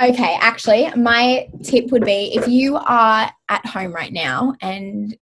Okay, 0.01 0.37
actually, 0.41 0.91
my 0.97 1.47
tip 1.63 1.89
would 1.91 2.03
be 2.03 2.35
if 2.35 2.49
you 2.49 2.75
are 2.75 3.31
at 3.47 3.65
home 3.65 3.93
right 3.93 4.11
now 4.11 4.53
and 4.59 5.15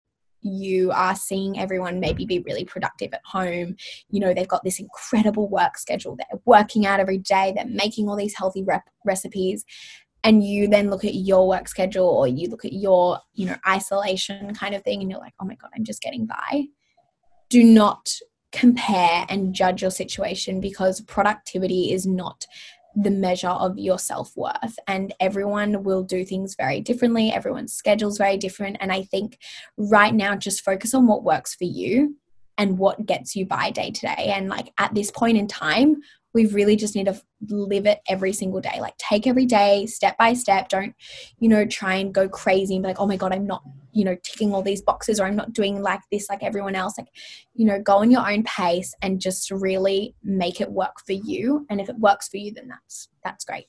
you 0.43 0.91
are 0.91 1.16
seeing 1.16 1.57
everyone 1.59 1.99
maybe 1.99 2.26
be 2.26 2.39
really 2.39 2.66
productive 2.66 3.14
at 3.14 3.22
home. 3.24 3.76
You 4.09 4.20
know, 4.20 4.34
they've 4.34 4.47
got 4.47 4.64
this 4.64 4.80
incredible 4.80 5.47
work 5.47 5.78
schedule. 5.78 6.18
They're 6.18 6.39
working 6.45 6.86
out 6.86 6.99
every 6.99 7.18
day, 7.18 7.53
they're 7.55 7.66
making 7.66 8.09
all 8.09 8.16
these 8.16 8.36
healthy 8.36 8.64
rep- 8.64 8.89
recipes 9.05 9.64
and 10.24 10.43
you 10.43 10.67
then 10.67 10.89
look 10.89 11.03
at 11.03 11.15
your 11.15 11.47
work 11.47 11.67
schedule 11.67 12.07
or 12.07 12.28
you 12.28 12.49
look 12.49 12.65
at 12.65 12.74
your 12.74 13.19
you 13.34 13.45
know 13.45 13.55
isolation 13.67 14.53
kind 14.55 14.74
of 14.74 14.84
thing 14.84 15.01
and 15.01 15.11
you're 15.11 15.19
like 15.19 15.34
oh 15.41 15.45
my 15.45 15.55
god 15.55 15.71
i'm 15.76 15.84
just 15.84 16.01
getting 16.01 16.26
by. 16.26 16.65
Do 17.49 17.63
not 17.63 18.13
compare 18.51 19.26
and 19.30 19.53
judge 19.53 19.82
your 19.82 19.91
situation 19.91 20.59
because 20.59 21.01
productivity 21.01 21.91
is 21.91 22.05
not 22.05 22.45
the 22.95 23.11
measure 23.11 23.47
of 23.47 23.80
your 23.80 23.97
self-worth 23.97 24.78
and 24.88 25.13
everyone 25.19 25.84
will 25.84 26.03
do 26.03 26.24
things 26.24 26.55
very 26.55 26.80
differently. 26.80 27.32
Everyone's 27.32 27.74
schedule's 27.74 28.19
very 28.19 28.38
different 28.38 28.78
and 28.80 28.91
i 28.91 29.03
think 29.03 29.39
right 29.78 30.13
now 30.13 30.36
just 30.36 30.63
focus 30.63 30.93
on 30.93 31.07
what 31.07 31.24
works 31.24 31.55
for 31.55 31.65
you 31.65 32.15
and 32.57 32.78
what 32.78 33.05
gets 33.05 33.36
you 33.36 33.45
by 33.45 33.71
day 33.71 33.91
to 33.91 34.01
day. 34.01 34.32
And 34.36 34.49
like 34.49 34.71
at 34.78 34.93
this 34.93 35.11
point 35.11 35.38
in 35.38 35.47
time 35.47 36.01
we 36.34 36.45
really 36.47 36.75
just 36.75 36.95
need 36.95 37.05
to 37.05 37.21
live 37.49 37.86
it 37.86 37.99
every 38.07 38.34
single 38.34 38.61
day 38.61 38.79
like 38.79 38.97
take 38.97 39.27
every 39.27 39.45
day 39.45 39.86
step 39.86 40.17
by 40.17 40.34
step 40.34 40.69
don't 40.69 40.95
you 41.39 41.49
know 41.49 41.65
try 41.65 41.95
and 41.95 42.13
go 42.13 42.27
crazy 42.27 42.75
and 42.75 42.84
be 42.84 42.88
like 42.88 42.99
oh 42.99 43.07
my 43.07 43.17
god 43.17 43.34
i'm 43.34 43.45
not 43.45 43.63
you 43.91 44.03
know 44.03 44.15
ticking 44.23 44.53
all 44.53 44.61
these 44.61 44.81
boxes 44.81 45.19
or 45.19 45.25
i'm 45.25 45.36
not 45.36 45.53
doing 45.53 45.81
like 45.81 46.01
this 46.11 46.29
like 46.29 46.43
everyone 46.43 46.75
else 46.75 46.97
like 46.97 47.07
you 47.53 47.65
know 47.65 47.79
go 47.79 47.97
on 47.97 48.11
your 48.11 48.29
own 48.29 48.43
pace 48.43 48.93
and 49.01 49.21
just 49.21 49.51
really 49.51 50.15
make 50.23 50.61
it 50.61 50.71
work 50.71 50.95
for 51.05 51.13
you 51.13 51.65
and 51.69 51.79
if 51.79 51.89
it 51.89 51.97
works 51.97 52.27
for 52.27 52.38
you 52.38 52.51
then 52.53 52.67
that's 52.67 53.09
that's 53.23 53.45
great 53.45 53.65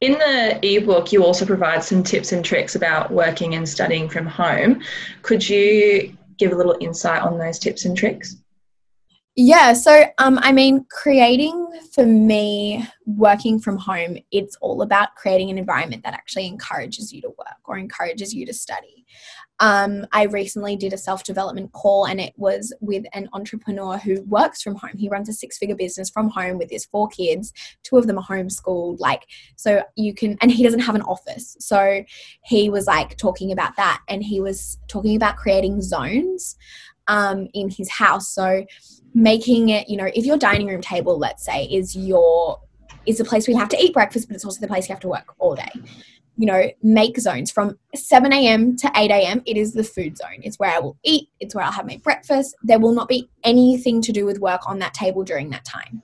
in 0.00 0.12
the 0.12 0.58
ebook, 0.62 1.12
you 1.12 1.22
also 1.22 1.44
provide 1.44 1.84
some 1.84 2.02
tips 2.02 2.32
and 2.32 2.42
tricks 2.42 2.74
about 2.74 3.10
working 3.10 3.54
and 3.54 3.68
studying 3.68 4.08
from 4.08 4.26
home. 4.26 4.80
Could 5.20 5.46
you 5.46 6.16
give 6.38 6.52
a 6.52 6.54
little 6.54 6.74
insight 6.80 7.20
on 7.20 7.36
those 7.36 7.58
tips 7.58 7.84
and 7.84 7.94
tricks? 7.94 8.36
Yeah, 9.36 9.74
so 9.74 10.04
um, 10.18 10.38
I 10.42 10.50
mean, 10.50 10.84
creating 10.90 11.68
for 11.94 12.04
me, 12.04 12.84
working 13.06 13.60
from 13.60 13.78
home, 13.78 14.18
it's 14.32 14.56
all 14.60 14.82
about 14.82 15.14
creating 15.14 15.50
an 15.50 15.58
environment 15.58 16.02
that 16.02 16.14
actually 16.14 16.46
encourages 16.46 17.12
you 17.12 17.22
to 17.22 17.28
work 17.28 17.58
or 17.64 17.78
encourages 17.78 18.34
you 18.34 18.44
to 18.46 18.52
study. 18.52 19.06
Um, 19.60 20.06
I 20.12 20.24
recently 20.24 20.74
did 20.74 20.92
a 20.92 20.98
self 20.98 21.22
development 21.22 21.72
call 21.72 22.06
and 22.06 22.20
it 22.20 22.32
was 22.36 22.74
with 22.80 23.04
an 23.12 23.28
entrepreneur 23.32 23.98
who 23.98 24.22
works 24.22 24.62
from 24.62 24.74
home. 24.74 24.96
He 24.98 25.08
runs 25.08 25.28
a 25.28 25.32
six 25.32 25.58
figure 25.58 25.76
business 25.76 26.10
from 26.10 26.30
home 26.30 26.58
with 26.58 26.70
his 26.70 26.86
four 26.86 27.08
kids. 27.08 27.52
Two 27.84 27.98
of 27.98 28.06
them 28.08 28.18
are 28.18 28.24
homeschooled. 28.24 28.98
Like, 28.98 29.26
so 29.56 29.82
you 29.96 30.12
can, 30.12 30.38
and 30.40 30.50
he 30.50 30.64
doesn't 30.64 30.80
have 30.80 30.94
an 30.96 31.02
office. 31.02 31.56
So 31.60 32.02
he 32.44 32.68
was 32.68 32.86
like 32.86 33.16
talking 33.16 33.52
about 33.52 33.76
that 33.76 34.00
and 34.08 34.24
he 34.24 34.40
was 34.40 34.78
talking 34.88 35.14
about 35.14 35.36
creating 35.36 35.82
zones 35.82 36.56
um, 37.06 37.48
in 37.54 37.68
his 37.68 37.90
house. 37.90 38.28
So 38.28 38.64
making 39.14 39.70
it, 39.70 39.88
you 39.88 39.96
know, 39.96 40.10
if 40.14 40.24
your 40.24 40.36
dining 40.36 40.66
room 40.66 40.80
table, 40.80 41.18
let's 41.18 41.44
say, 41.44 41.64
is 41.64 41.96
your 41.96 42.60
is 43.06 43.18
the 43.18 43.24
place 43.24 43.48
you 43.48 43.56
have 43.56 43.68
to 43.70 43.82
eat 43.82 43.94
breakfast, 43.94 44.28
but 44.28 44.34
it's 44.34 44.44
also 44.44 44.60
the 44.60 44.68
place 44.68 44.88
you 44.88 44.92
have 44.94 45.00
to 45.00 45.08
work 45.08 45.34
all 45.38 45.54
day 45.54 45.70
you 46.40 46.46
know, 46.46 46.70
make 46.82 47.18
zones 47.20 47.50
from 47.50 47.78
7 47.94 48.32
a.m. 48.32 48.74
to 48.76 48.90
8 48.96 49.10
a.m. 49.10 49.42
It 49.44 49.58
is 49.58 49.74
the 49.74 49.84
food 49.84 50.16
zone. 50.16 50.40
It's 50.42 50.58
where 50.58 50.70
I 50.70 50.78
will 50.78 50.96
eat, 51.04 51.28
it's 51.38 51.54
where 51.54 51.62
I'll 51.62 51.70
have 51.70 51.86
my 51.86 51.98
breakfast. 52.02 52.56
There 52.62 52.78
will 52.78 52.94
not 52.94 53.08
be 53.08 53.28
anything 53.44 54.00
to 54.00 54.10
do 54.10 54.24
with 54.24 54.38
work 54.38 54.62
on 54.66 54.78
that 54.78 54.94
table 54.94 55.22
during 55.22 55.50
that 55.50 55.66
time. 55.66 56.02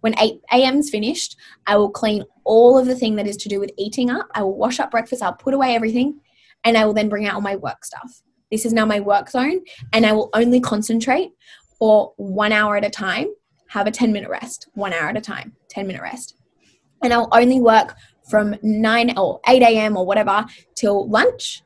When 0.00 0.14
8 0.18 0.42
a.m. 0.52 0.76
is 0.76 0.90
finished, 0.90 1.36
I 1.66 1.78
will 1.78 1.88
clean 1.88 2.22
all 2.44 2.76
of 2.76 2.84
the 2.84 2.94
thing 2.94 3.16
that 3.16 3.26
is 3.26 3.38
to 3.38 3.48
do 3.48 3.60
with 3.60 3.72
eating 3.78 4.10
up. 4.10 4.28
I 4.34 4.42
will 4.42 4.58
wash 4.58 4.78
up 4.78 4.90
breakfast, 4.90 5.22
I'll 5.22 5.32
put 5.32 5.54
away 5.54 5.74
everything, 5.74 6.20
and 6.64 6.76
I 6.76 6.84
will 6.84 6.92
then 6.92 7.08
bring 7.08 7.26
out 7.26 7.36
all 7.36 7.40
my 7.40 7.56
work 7.56 7.82
stuff. 7.82 8.22
This 8.50 8.66
is 8.66 8.74
now 8.74 8.84
my 8.84 9.00
work 9.00 9.30
zone, 9.30 9.60
and 9.94 10.04
I 10.04 10.12
will 10.12 10.28
only 10.34 10.60
concentrate 10.60 11.30
for 11.78 12.12
one 12.16 12.52
hour 12.52 12.76
at 12.76 12.84
a 12.84 12.90
time, 12.90 13.28
have 13.68 13.86
a 13.86 13.90
10 13.90 14.12
minute 14.12 14.30
rest, 14.30 14.68
one 14.74 14.92
hour 14.92 15.08
at 15.08 15.16
a 15.16 15.20
time, 15.20 15.54
10 15.70 15.86
minute 15.86 16.02
rest. 16.02 16.36
And 17.02 17.12
I'll 17.12 17.28
only 17.32 17.60
work 17.60 17.94
from 18.28 18.56
9 18.62 19.18
or 19.18 19.40
8 19.46 19.62
a.m. 19.62 19.96
or 19.96 20.04
whatever 20.04 20.44
till 20.74 21.08
lunch. 21.08 21.62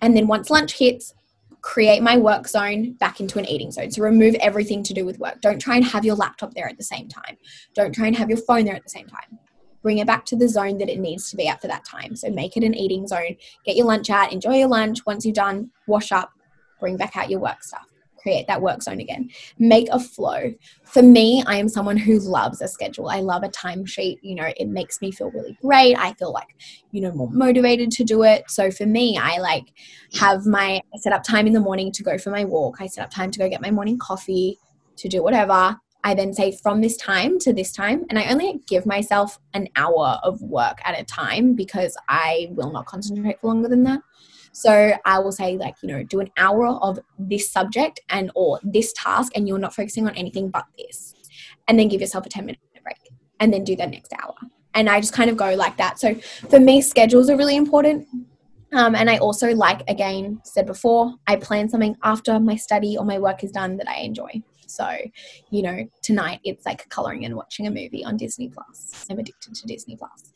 And 0.00 0.16
then 0.16 0.26
once 0.26 0.48
lunch 0.48 0.78
hits, 0.78 1.14
create 1.62 2.02
my 2.02 2.16
work 2.16 2.48
zone 2.48 2.92
back 2.92 3.20
into 3.20 3.38
an 3.38 3.46
eating 3.46 3.70
zone. 3.70 3.90
So 3.90 4.02
remove 4.02 4.34
everything 4.36 4.82
to 4.84 4.94
do 4.94 5.04
with 5.04 5.18
work. 5.18 5.40
Don't 5.42 5.58
try 5.58 5.76
and 5.76 5.84
have 5.84 6.04
your 6.04 6.14
laptop 6.14 6.54
there 6.54 6.68
at 6.68 6.78
the 6.78 6.84
same 6.84 7.08
time. 7.08 7.36
Don't 7.74 7.94
try 7.94 8.06
and 8.06 8.16
have 8.16 8.30
your 8.30 8.38
phone 8.38 8.64
there 8.64 8.76
at 8.76 8.82
the 8.82 8.90
same 8.90 9.08
time. 9.08 9.38
Bring 9.82 9.98
it 9.98 10.06
back 10.06 10.24
to 10.26 10.36
the 10.36 10.48
zone 10.48 10.78
that 10.78 10.88
it 10.88 11.00
needs 11.00 11.30
to 11.30 11.36
be 11.36 11.48
at 11.48 11.60
for 11.60 11.68
that 11.68 11.84
time. 11.84 12.14
So 12.16 12.30
make 12.30 12.56
it 12.56 12.64
an 12.64 12.74
eating 12.74 13.06
zone. 13.06 13.36
Get 13.64 13.76
your 13.76 13.86
lunch 13.86 14.08
out, 14.08 14.32
enjoy 14.32 14.56
your 14.56 14.68
lunch. 14.68 15.04
Once 15.04 15.24
you're 15.24 15.34
done, 15.34 15.70
wash 15.86 16.12
up, 16.12 16.30
bring 16.78 16.96
back 16.96 17.16
out 17.16 17.30
your 17.30 17.40
work 17.40 17.62
stuff 17.62 17.89
create 18.22 18.46
that 18.46 18.62
work 18.62 18.82
zone 18.82 19.00
again. 19.00 19.30
Make 19.58 19.88
a 19.90 20.00
flow. 20.00 20.52
For 20.84 21.02
me, 21.02 21.42
I 21.46 21.56
am 21.56 21.68
someone 21.68 21.96
who 21.96 22.18
loves 22.18 22.60
a 22.60 22.68
schedule. 22.68 23.08
I 23.08 23.20
love 23.20 23.42
a 23.42 23.48
timesheet. 23.48 24.18
You 24.22 24.34
know, 24.34 24.52
it 24.56 24.68
makes 24.68 25.00
me 25.00 25.10
feel 25.10 25.30
really 25.30 25.56
great. 25.60 25.96
I 25.96 26.14
feel 26.14 26.32
like, 26.32 26.48
you 26.90 27.00
know, 27.00 27.12
more 27.12 27.30
motivated 27.30 27.90
to 27.92 28.04
do 28.04 28.22
it. 28.22 28.50
So 28.50 28.70
for 28.70 28.86
me, 28.86 29.18
I 29.18 29.38
like 29.38 29.72
have 30.18 30.46
my 30.46 30.80
set 30.96 31.12
up 31.12 31.22
time 31.22 31.46
in 31.46 31.52
the 31.52 31.60
morning 31.60 31.92
to 31.92 32.02
go 32.02 32.18
for 32.18 32.30
my 32.30 32.44
walk. 32.44 32.80
I 32.80 32.86
set 32.86 33.04
up 33.04 33.10
time 33.10 33.30
to 33.30 33.38
go 33.38 33.48
get 33.48 33.62
my 33.62 33.70
morning 33.70 33.98
coffee, 33.98 34.58
to 34.96 35.08
do 35.08 35.22
whatever. 35.22 35.78
I 36.02 36.14
then 36.14 36.32
say 36.32 36.52
from 36.52 36.80
this 36.80 36.96
time 36.96 37.38
to 37.40 37.52
this 37.52 37.72
time, 37.72 38.06
and 38.08 38.18
I 38.18 38.30
only 38.30 38.60
give 38.66 38.86
myself 38.86 39.38
an 39.52 39.68
hour 39.76 40.18
of 40.22 40.40
work 40.40 40.78
at 40.84 40.98
a 40.98 41.04
time 41.04 41.54
because 41.54 41.96
I 42.08 42.48
will 42.52 42.72
not 42.72 42.86
concentrate 42.86 43.38
for 43.40 43.48
longer 43.48 43.68
than 43.68 43.82
that. 43.84 44.00
So 44.52 44.92
I 45.04 45.18
will 45.18 45.32
say 45.32 45.56
like, 45.56 45.76
you 45.82 45.88
know, 45.88 46.02
do 46.02 46.20
an 46.20 46.30
hour 46.36 46.66
of 46.66 46.98
this 47.18 47.50
subject 47.50 48.00
and 48.08 48.30
or 48.34 48.60
this 48.62 48.92
task 48.92 49.32
and 49.34 49.46
you're 49.46 49.58
not 49.58 49.74
focusing 49.74 50.06
on 50.06 50.14
anything 50.16 50.50
but 50.50 50.66
this. 50.76 51.14
And 51.68 51.78
then 51.78 51.88
give 51.88 52.00
yourself 52.00 52.26
a 52.26 52.28
10 52.28 52.46
minute 52.46 52.60
break 52.82 52.96
and 53.38 53.52
then 53.52 53.64
do 53.64 53.76
the 53.76 53.86
next 53.86 54.12
hour. 54.22 54.34
And 54.74 54.88
I 54.88 55.00
just 55.00 55.12
kind 55.12 55.30
of 55.30 55.36
go 55.36 55.54
like 55.54 55.76
that. 55.78 55.98
So 55.98 56.14
for 56.48 56.60
me, 56.60 56.80
schedules 56.80 57.28
are 57.28 57.36
really 57.36 57.56
important. 57.56 58.06
Um, 58.72 58.94
and 58.94 59.10
I 59.10 59.18
also 59.18 59.52
like, 59.54 59.82
again, 59.88 60.40
said 60.44 60.66
before, 60.66 61.14
I 61.26 61.36
plan 61.36 61.68
something 61.68 61.96
after 62.02 62.38
my 62.38 62.54
study 62.54 62.96
or 62.96 63.04
my 63.04 63.18
work 63.18 63.42
is 63.42 63.50
done 63.50 63.76
that 63.78 63.88
I 63.88 63.98
enjoy. 64.00 64.42
So, 64.66 64.88
you 65.50 65.62
know, 65.62 65.84
tonight 66.02 66.40
it's 66.44 66.64
like 66.64 66.88
coloring 66.88 67.24
and 67.24 67.34
watching 67.34 67.66
a 67.66 67.70
movie 67.70 68.04
on 68.04 68.16
Disney 68.16 68.48
Plus. 68.48 69.06
I'm 69.10 69.18
addicted 69.18 69.54
to 69.54 69.66
Disney 69.66 69.96
Plus. 69.96 70.32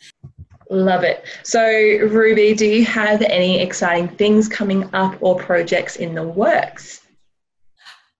Love 0.71 1.05
it. 1.05 1.25
So, 1.43 1.63
Ruby, 1.63 2.55
do 2.55 2.67
you 2.67 2.85
have 2.87 3.21
any 3.23 3.61
exciting 3.61 4.09
things 4.09 4.49
coming 4.49 4.89
up 4.95 5.17
or 5.21 5.37
projects 5.37 5.97
in 5.97 6.15
the 6.15 6.23
works? 6.23 7.03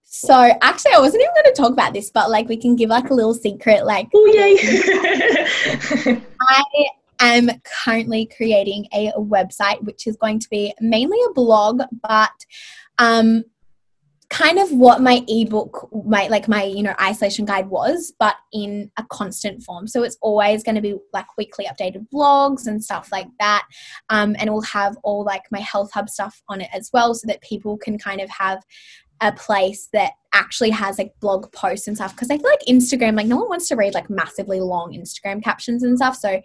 So, 0.03 0.33
actually, 0.33 0.93
I 0.93 0.99
wasn't 0.99 1.23
even 1.23 1.33
going 1.35 1.53
to 1.53 1.61
talk 1.61 1.71
about 1.71 1.93
this, 1.93 2.09
but 2.09 2.29
like 2.29 2.47
we 2.47 2.57
can 2.57 2.75
give 2.75 2.89
like 2.89 3.09
a 3.09 3.13
little 3.13 3.33
secret. 3.33 3.85
Like, 3.85 4.07
oh 4.13 4.25
yay! 4.33 4.55
I 6.41 6.63
am 7.19 7.49
currently 7.83 8.29
creating 8.35 8.87
a 8.93 9.11
website, 9.17 9.83
which 9.83 10.07
is 10.07 10.15
going 10.15 10.39
to 10.39 10.49
be 10.49 10.73
mainly 10.79 11.17
a 11.27 11.33
blog, 11.33 11.81
but 12.01 12.31
um, 12.97 13.43
kind 14.29 14.57
of 14.57 14.71
what 14.71 15.01
my 15.01 15.23
ebook 15.27 15.89
my 16.05 16.27
like 16.27 16.47
my 16.47 16.63
you 16.63 16.81
know 16.81 16.95
isolation 16.99 17.45
guide 17.45 17.69
was 17.69 18.13
but 18.19 18.35
in 18.53 18.91
a 18.97 19.03
constant 19.09 19.61
form. 19.63 19.87
So 19.87 20.03
it's 20.03 20.17
always 20.21 20.63
going 20.63 20.75
to 20.75 20.81
be 20.81 20.95
like 21.13 21.25
weekly 21.37 21.65
updated 21.65 22.07
blogs 22.13 22.67
and 22.67 22.83
stuff 22.83 23.09
like 23.11 23.27
that 23.39 23.67
um, 24.09 24.35
and 24.39 24.49
we'll 24.49 24.61
have 24.61 24.97
all 25.03 25.23
like 25.23 25.43
my 25.51 25.59
health 25.59 25.91
hub 25.93 26.09
stuff 26.09 26.41
on 26.49 26.61
it 26.61 26.69
as 26.73 26.89
well 26.93 27.13
so 27.13 27.27
that 27.27 27.41
people 27.41 27.77
can 27.77 27.97
kind 27.97 28.21
of 28.21 28.29
have 28.29 28.63
a 29.21 29.31
place 29.31 29.87
that 29.93 30.11
actually 30.33 30.71
has 30.71 30.97
like 30.97 31.13
blog 31.21 31.49
posts 31.51 31.87
and 31.87 31.95
stuff. 31.95 32.13
Because 32.13 32.29
i 32.31 32.37
feel 32.37 32.49
like 32.49 32.65
instagram 32.67 33.15
like 33.15 33.27
no 33.27 33.37
one 33.37 33.49
wants 33.49 33.67
to 33.67 33.75
read 33.75 33.93
like 33.93 34.09
massively 34.09 34.59
long 34.59 34.93
instagram 34.93 35.43
captions 35.43 35.83
and 35.83 35.97
stuff 35.97 36.15
so 36.15 36.41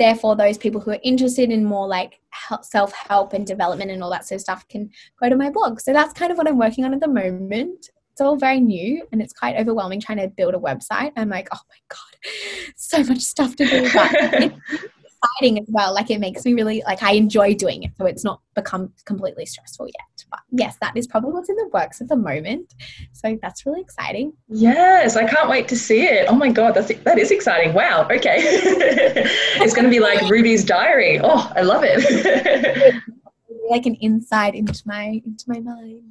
therefore 0.00 0.34
those 0.34 0.58
people 0.58 0.80
who 0.80 0.90
are 0.90 0.98
interested 1.04 1.50
in 1.50 1.64
more 1.64 1.86
like 1.86 2.18
self-help 2.62 3.32
and 3.32 3.46
development 3.46 3.90
and 3.90 4.02
all 4.02 4.10
that 4.10 4.26
sort 4.26 4.36
of 4.36 4.40
stuff 4.40 4.66
can 4.68 4.90
go 5.20 5.28
to 5.28 5.36
my 5.36 5.50
blog 5.50 5.78
so 5.80 5.92
that's 5.92 6.12
kind 6.12 6.32
of 6.32 6.38
what 6.38 6.48
i'm 6.48 6.58
working 6.58 6.84
on 6.84 6.92
at 6.92 7.00
the 7.00 7.08
moment 7.08 7.90
it's 8.10 8.20
all 8.20 8.36
very 8.36 8.60
new 8.60 9.06
and 9.12 9.22
it's 9.22 9.32
quite 9.32 9.56
overwhelming 9.56 10.00
trying 10.00 10.18
to 10.18 10.26
build 10.26 10.54
a 10.54 10.58
website 10.58 11.12
i'm 11.16 11.28
like 11.28 11.48
oh 11.52 11.60
my 11.68 11.76
god 11.88 12.72
so 12.76 13.04
much 13.04 13.20
stuff 13.20 13.54
to 13.54 13.64
do 13.64 13.88
but 13.92 14.10
it's 15.12 15.14
exciting 15.22 15.58
as 15.58 15.66
well. 15.68 15.94
Like 15.94 16.10
it 16.10 16.20
makes 16.20 16.44
me 16.44 16.54
really 16.54 16.82
like 16.86 17.02
I 17.02 17.12
enjoy 17.12 17.54
doing 17.54 17.84
it, 17.84 17.92
so 17.96 18.06
it's 18.06 18.24
not 18.24 18.40
become 18.54 18.92
completely 19.04 19.46
stressful 19.46 19.86
yet. 19.86 20.09
But 20.30 20.40
yes, 20.50 20.76
that 20.80 20.96
is 20.96 21.06
probably 21.06 21.32
what's 21.32 21.48
in 21.48 21.56
the 21.56 21.68
works 21.72 22.00
at 22.00 22.08
the 22.08 22.16
moment. 22.16 22.74
So 23.12 23.38
that's 23.42 23.66
really 23.66 23.80
exciting. 23.80 24.32
Yes, 24.48 25.16
I 25.16 25.26
can't 25.26 25.48
wait 25.48 25.68
to 25.68 25.76
see 25.76 26.02
it. 26.02 26.26
Oh 26.28 26.34
my 26.34 26.50
god, 26.50 26.74
that's 26.74 26.92
that 26.94 27.18
is 27.18 27.30
exciting. 27.30 27.74
Wow. 27.74 28.06
Okay, 28.10 28.36
it's 28.40 29.74
going 29.74 29.84
to 29.84 29.90
be 29.90 30.00
like 30.00 30.28
Ruby's 30.28 30.64
diary. 30.64 31.20
Oh, 31.22 31.52
I 31.54 31.62
love 31.62 31.82
it. 31.84 32.94
like 33.70 33.86
an 33.86 33.94
insight 33.96 34.54
into 34.54 34.82
my 34.84 35.22
into 35.24 35.44
my 35.46 35.60
mind. 35.60 36.02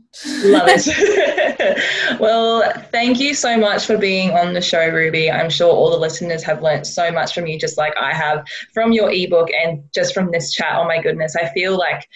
Love 0.46 0.68
it. 0.70 2.20
well, 2.20 2.72
thank 2.92 3.20
you 3.20 3.34
so 3.34 3.58
much 3.58 3.86
for 3.86 3.98
being 3.98 4.32
on 4.32 4.54
the 4.54 4.62
show, 4.62 4.88
Ruby. 4.88 5.30
I'm 5.30 5.50
sure 5.50 5.72
all 5.72 5.92
the 5.92 5.98
listeners 5.98 6.42
have 6.44 6.64
learnt 6.64 6.88
so 6.88 7.12
much 7.12 7.34
from 7.34 7.46
you, 7.46 7.60
just 7.60 7.78
like 7.78 7.94
I 7.98 8.14
have 8.14 8.46
from 8.74 8.94
your 8.94 9.12
ebook 9.12 9.50
and 9.64 9.84
just 9.94 10.14
from 10.14 10.32
this 10.32 10.52
chat. 10.54 10.76
Oh 10.78 10.86
my 10.86 11.02
goodness, 11.02 11.36
I 11.36 11.50
feel 11.50 11.78
like 11.78 12.08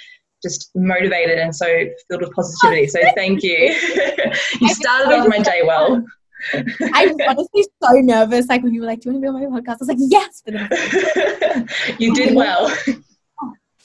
just 0.43 0.71
motivated 0.75 1.39
and 1.39 1.55
so 1.55 1.65
filled 2.07 2.21
with 2.21 2.33
positivity. 2.33 2.83
Oh, 2.83 2.87
so 2.87 2.99
thank 3.15 3.41
you. 3.43 3.75
you 4.61 4.69
started 4.73 5.13
off 5.13 5.27
my 5.27 5.39
day 5.39 5.61
well. 5.65 6.05
I 6.53 7.07
was 7.07 7.17
honestly 7.27 7.65
so 7.81 7.93
nervous. 8.01 8.47
Like 8.47 8.63
when 8.63 8.73
you 8.73 8.81
were 8.81 8.87
like, 8.87 9.01
"Do 9.01 9.09
you 9.09 9.13
want 9.13 9.23
to 9.23 9.39
be 9.39 9.45
on 9.45 9.53
my 9.53 9.59
podcast?" 9.59 9.75
I 9.75 9.77
was 9.79 9.87
like, 9.87 9.97
"Yes." 9.99 10.43
But 10.45 11.99
you 11.99 12.13
did 12.13 12.35
well. 12.35 12.75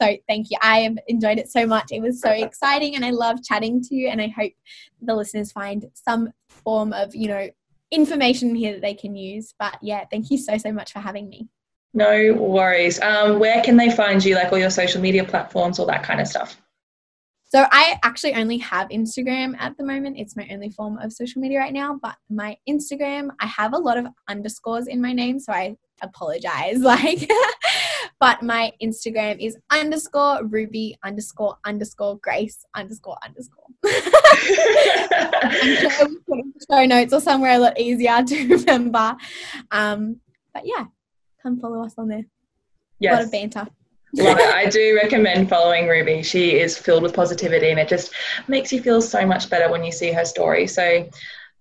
So 0.01 0.17
thank 0.29 0.51
you. 0.51 0.59
I 0.63 0.95
enjoyed 1.09 1.39
it 1.39 1.51
so 1.51 1.67
much. 1.67 1.91
It 1.91 2.01
was 2.01 2.21
so 2.21 2.31
exciting 2.31 2.95
and 2.95 3.05
I 3.05 3.11
love 3.11 3.43
chatting 3.43 3.83
to 3.83 3.97
you 3.97 4.09
and 4.09 4.21
I 4.21 4.29
hope 4.29 4.53
the 5.03 5.15
listeners 5.15 5.51
find 5.51 5.87
some 5.93 6.33
form 6.49 6.93
of, 6.93 7.17
you 7.17 7.27
know, 7.27 7.49
information 7.91 8.55
here 8.55 8.75
that 8.75 8.83
they 8.83 8.95
can 8.95 9.17
use. 9.17 9.55
But 9.59 9.77
yeah, 9.83 10.05
thank 10.09 10.31
you 10.31 10.39
so 10.39 10.57
so 10.57 10.73
much 10.73 10.93
for 10.93 11.01
having 11.01 11.29
me. 11.29 11.49
No 11.95 12.35
worries. 12.35 13.01
Um, 13.01 13.39
where 13.39 13.63
can 13.63 13.77
they 13.77 13.91
find 13.91 14.25
you, 14.25 14.35
like 14.35 14.53
all 14.53 14.59
your 14.59 14.71
social 14.71 15.01
media 15.01 15.25
platforms, 15.25 15.79
all 15.79 15.87
that 15.87 16.03
kind 16.03 16.21
of 16.21 16.27
stuff? 16.27 16.61
So 17.51 17.65
I 17.73 17.99
actually 18.03 18.35
only 18.35 18.59
have 18.59 18.91
Instagram 18.91 19.55
at 19.59 19.77
the 19.79 19.85
moment. 19.85 20.19
It's 20.19 20.37
my 20.37 20.47
only 20.53 20.69
form 20.69 20.99
of 20.99 21.15
social 21.15 21.41
media 21.41 21.59
right 21.59 21.73
now. 21.73 21.99
But 22.01 22.17
my 22.29 22.59
Instagram, 22.69 23.31
I 23.41 23.47
have 23.47 23.73
a 23.73 23.79
lot 23.79 23.97
of 23.97 24.07
underscores 24.29 24.87
in 24.87 25.01
my 25.01 25.15
name, 25.15 25.41
so 25.41 25.53
I 25.53 25.77
apologize. 26.03 26.79
Like, 26.89 27.31
but 28.21 28.43
my 28.43 28.73
Instagram 28.83 29.39
is 29.39 29.57
underscore 29.71 30.45
Ruby 30.45 30.99
underscore 31.05 31.57
underscore 31.65 32.19
Grace 32.19 32.65
underscore 32.75 33.17
underscore. 33.25 33.65
I'm 35.43 36.19
sure 36.27 36.43
show 36.71 36.85
notes 36.85 37.13
or 37.13 37.21
somewhere 37.21 37.53
a 37.53 37.59
lot 37.59 37.79
easier 37.79 38.23
to 38.23 38.49
remember. 38.57 39.17
Um, 39.71 40.21
but 40.53 40.65
yeah, 40.67 40.87
come 41.43 41.59
follow 41.61 41.85
us 41.85 41.95
on 41.99 42.09
there. 42.09 42.25
Yes. 43.01 43.13
A 43.13 43.17
lot 43.17 43.25
of 43.25 43.33
banter. 43.33 43.67
Love 44.15 44.39
it. 44.39 44.55
I 44.55 44.67
do 44.67 44.97
recommend 44.97 45.49
following 45.49 45.87
Ruby. 45.87 46.23
She 46.23 46.59
is 46.59 46.79
filled 46.79 47.03
with 47.03 47.15
positivity 47.15 47.71
and 47.71 47.79
it 47.79 47.89
just 47.89 48.13
makes 48.49 48.73
you 48.73 48.83
feel 48.83 49.03
so 49.03 49.27
much 49.27 49.51
better 49.51 49.71
when 49.71 49.85
you 49.85 49.93
see 49.93 50.13
her 50.13 50.25
story. 50.25 50.67
So, 50.67 51.09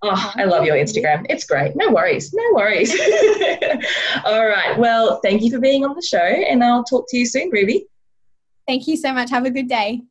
oh, 0.01 0.33
I 0.35 0.45
love 0.45 0.65
your 0.65 0.77
Instagram. 0.77 1.25
It's 1.29 1.45
great. 1.45 1.75
No 1.75 1.91
worries. 1.91 2.33
No 2.33 2.43
worries. 2.53 2.91
All 4.25 4.47
right. 4.47 4.75
Well, 4.77 5.19
thank 5.23 5.41
you 5.41 5.51
for 5.51 5.59
being 5.59 5.83
on 5.83 5.93
the 5.93 6.01
show 6.01 6.17
and 6.17 6.63
I'll 6.63 6.85
talk 6.85 7.05
to 7.09 7.17
you 7.17 7.25
soon, 7.25 7.49
Ruby. 7.49 7.85
Thank 8.65 8.87
you 8.87 8.95
so 8.95 9.13
much. 9.13 9.29
Have 9.29 9.45
a 9.45 9.51
good 9.51 9.67
day. 9.67 10.01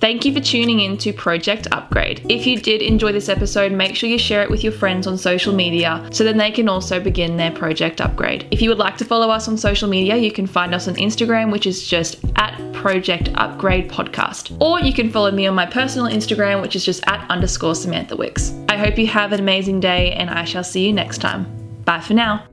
Thank 0.00 0.24
you 0.24 0.32
for 0.32 0.40
tuning 0.40 0.80
in 0.80 0.96
to 0.98 1.12
Project 1.12 1.66
Upgrade. 1.72 2.24
If 2.28 2.46
you 2.46 2.58
did 2.60 2.82
enjoy 2.82 3.12
this 3.12 3.28
episode, 3.28 3.72
make 3.72 3.96
sure 3.96 4.08
you 4.08 4.18
share 4.18 4.42
it 4.42 4.50
with 4.50 4.62
your 4.62 4.72
friends 4.72 5.06
on 5.06 5.18
social 5.18 5.52
media 5.52 6.08
so 6.12 6.22
then 6.22 6.36
they 6.36 6.52
can 6.52 6.68
also 6.68 7.00
begin 7.00 7.36
their 7.36 7.50
Project 7.50 8.00
Upgrade. 8.00 8.46
If 8.52 8.62
you 8.62 8.68
would 8.68 8.78
like 8.78 8.96
to 8.98 9.04
follow 9.04 9.28
us 9.28 9.48
on 9.48 9.56
social 9.56 9.88
media, 9.88 10.16
you 10.16 10.30
can 10.30 10.46
find 10.46 10.74
us 10.74 10.86
on 10.86 10.94
Instagram, 10.94 11.50
which 11.50 11.66
is 11.66 11.86
just 11.86 12.24
at 12.36 12.56
Project 12.72 13.30
Upgrade 13.34 13.90
Podcast. 13.90 14.56
Or 14.60 14.80
you 14.80 14.92
can 14.92 15.10
follow 15.10 15.32
me 15.32 15.48
on 15.48 15.54
my 15.56 15.66
personal 15.66 16.06
Instagram, 16.06 16.62
which 16.62 16.76
is 16.76 16.84
just 16.84 17.02
at 17.08 17.28
underscore 17.28 17.74
Samantha 17.74 18.16
Wicks. 18.16 18.54
I 18.68 18.76
hope 18.76 18.98
you 18.98 19.08
have 19.08 19.32
an 19.32 19.40
amazing 19.40 19.80
day 19.80 20.12
and 20.12 20.30
I 20.30 20.44
shall 20.44 20.64
see 20.64 20.86
you 20.86 20.92
next 20.92 21.18
time. 21.18 21.46
Bye 21.84 22.00
for 22.00 22.14
now. 22.14 22.46